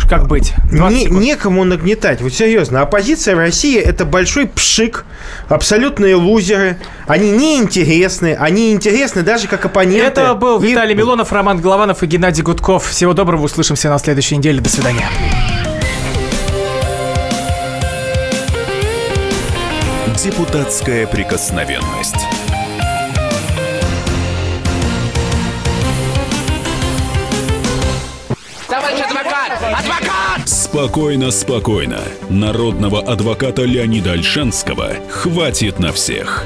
Как 0.09 0.27
быть? 0.27 0.53
20 0.71 1.09
Не- 1.11 1.17
некому 1.19 1.63
нагнетать. 1.63 2.21
Вот 2.21 2.34
серьезно. 2.34 2.81
Оппозиция 2.81 3.36
в 3.36 3.39
России 3.39 3.79
это 3.79 4.05
большой 4.05 4.47
пшик, 4.47 5.05
абсолютные 5.49 6.15
лузеры. 6.15 6.77
Они 7.07 7.31
неинтересны. 7.31 8.22
Они 8.32 8.71
интересны 8.74 9.21
даже 9.24 9.47
как 9.47 9.65
оппоненты. 9.65 10.21
Это 10.21 10.36
был 10.36 10.61
И- 10.61 10.67
Виталий 10.67 10.95
Милонов, 10.95 11.32
Роман 11.32 11.59
Голованов 11.61 12.03
и 12.03 12.05
Геннадий 12.05 12.43
Гудков. 12.43 12.88
Всего 12.88 13.13
доброго, 13.13 13.43
услышимся 13.43 13.89
на 13.89 13.99
следующей 13.99 14.38
неделе. 14.38 14.61
До 14.61 14.69
свидания. 14.69 15.07
Депутатская 20.17 21.05
прикосновенность. 21.07 22.15
Товарищ 28.67 28.99
адвокат! 29.01 29.51
Адвокат! 29.61 30.47
Спокойно, 30.49 31.32
спокойно. 31.32 31.99
Народного 32.30 33.01
адвоката 33.01 33.63
Леонида 33.63 34.13
Альшанского 34.13 34.89
хватит 35.09 35.80
на 35.80 35.91
всех. 35.91 36.45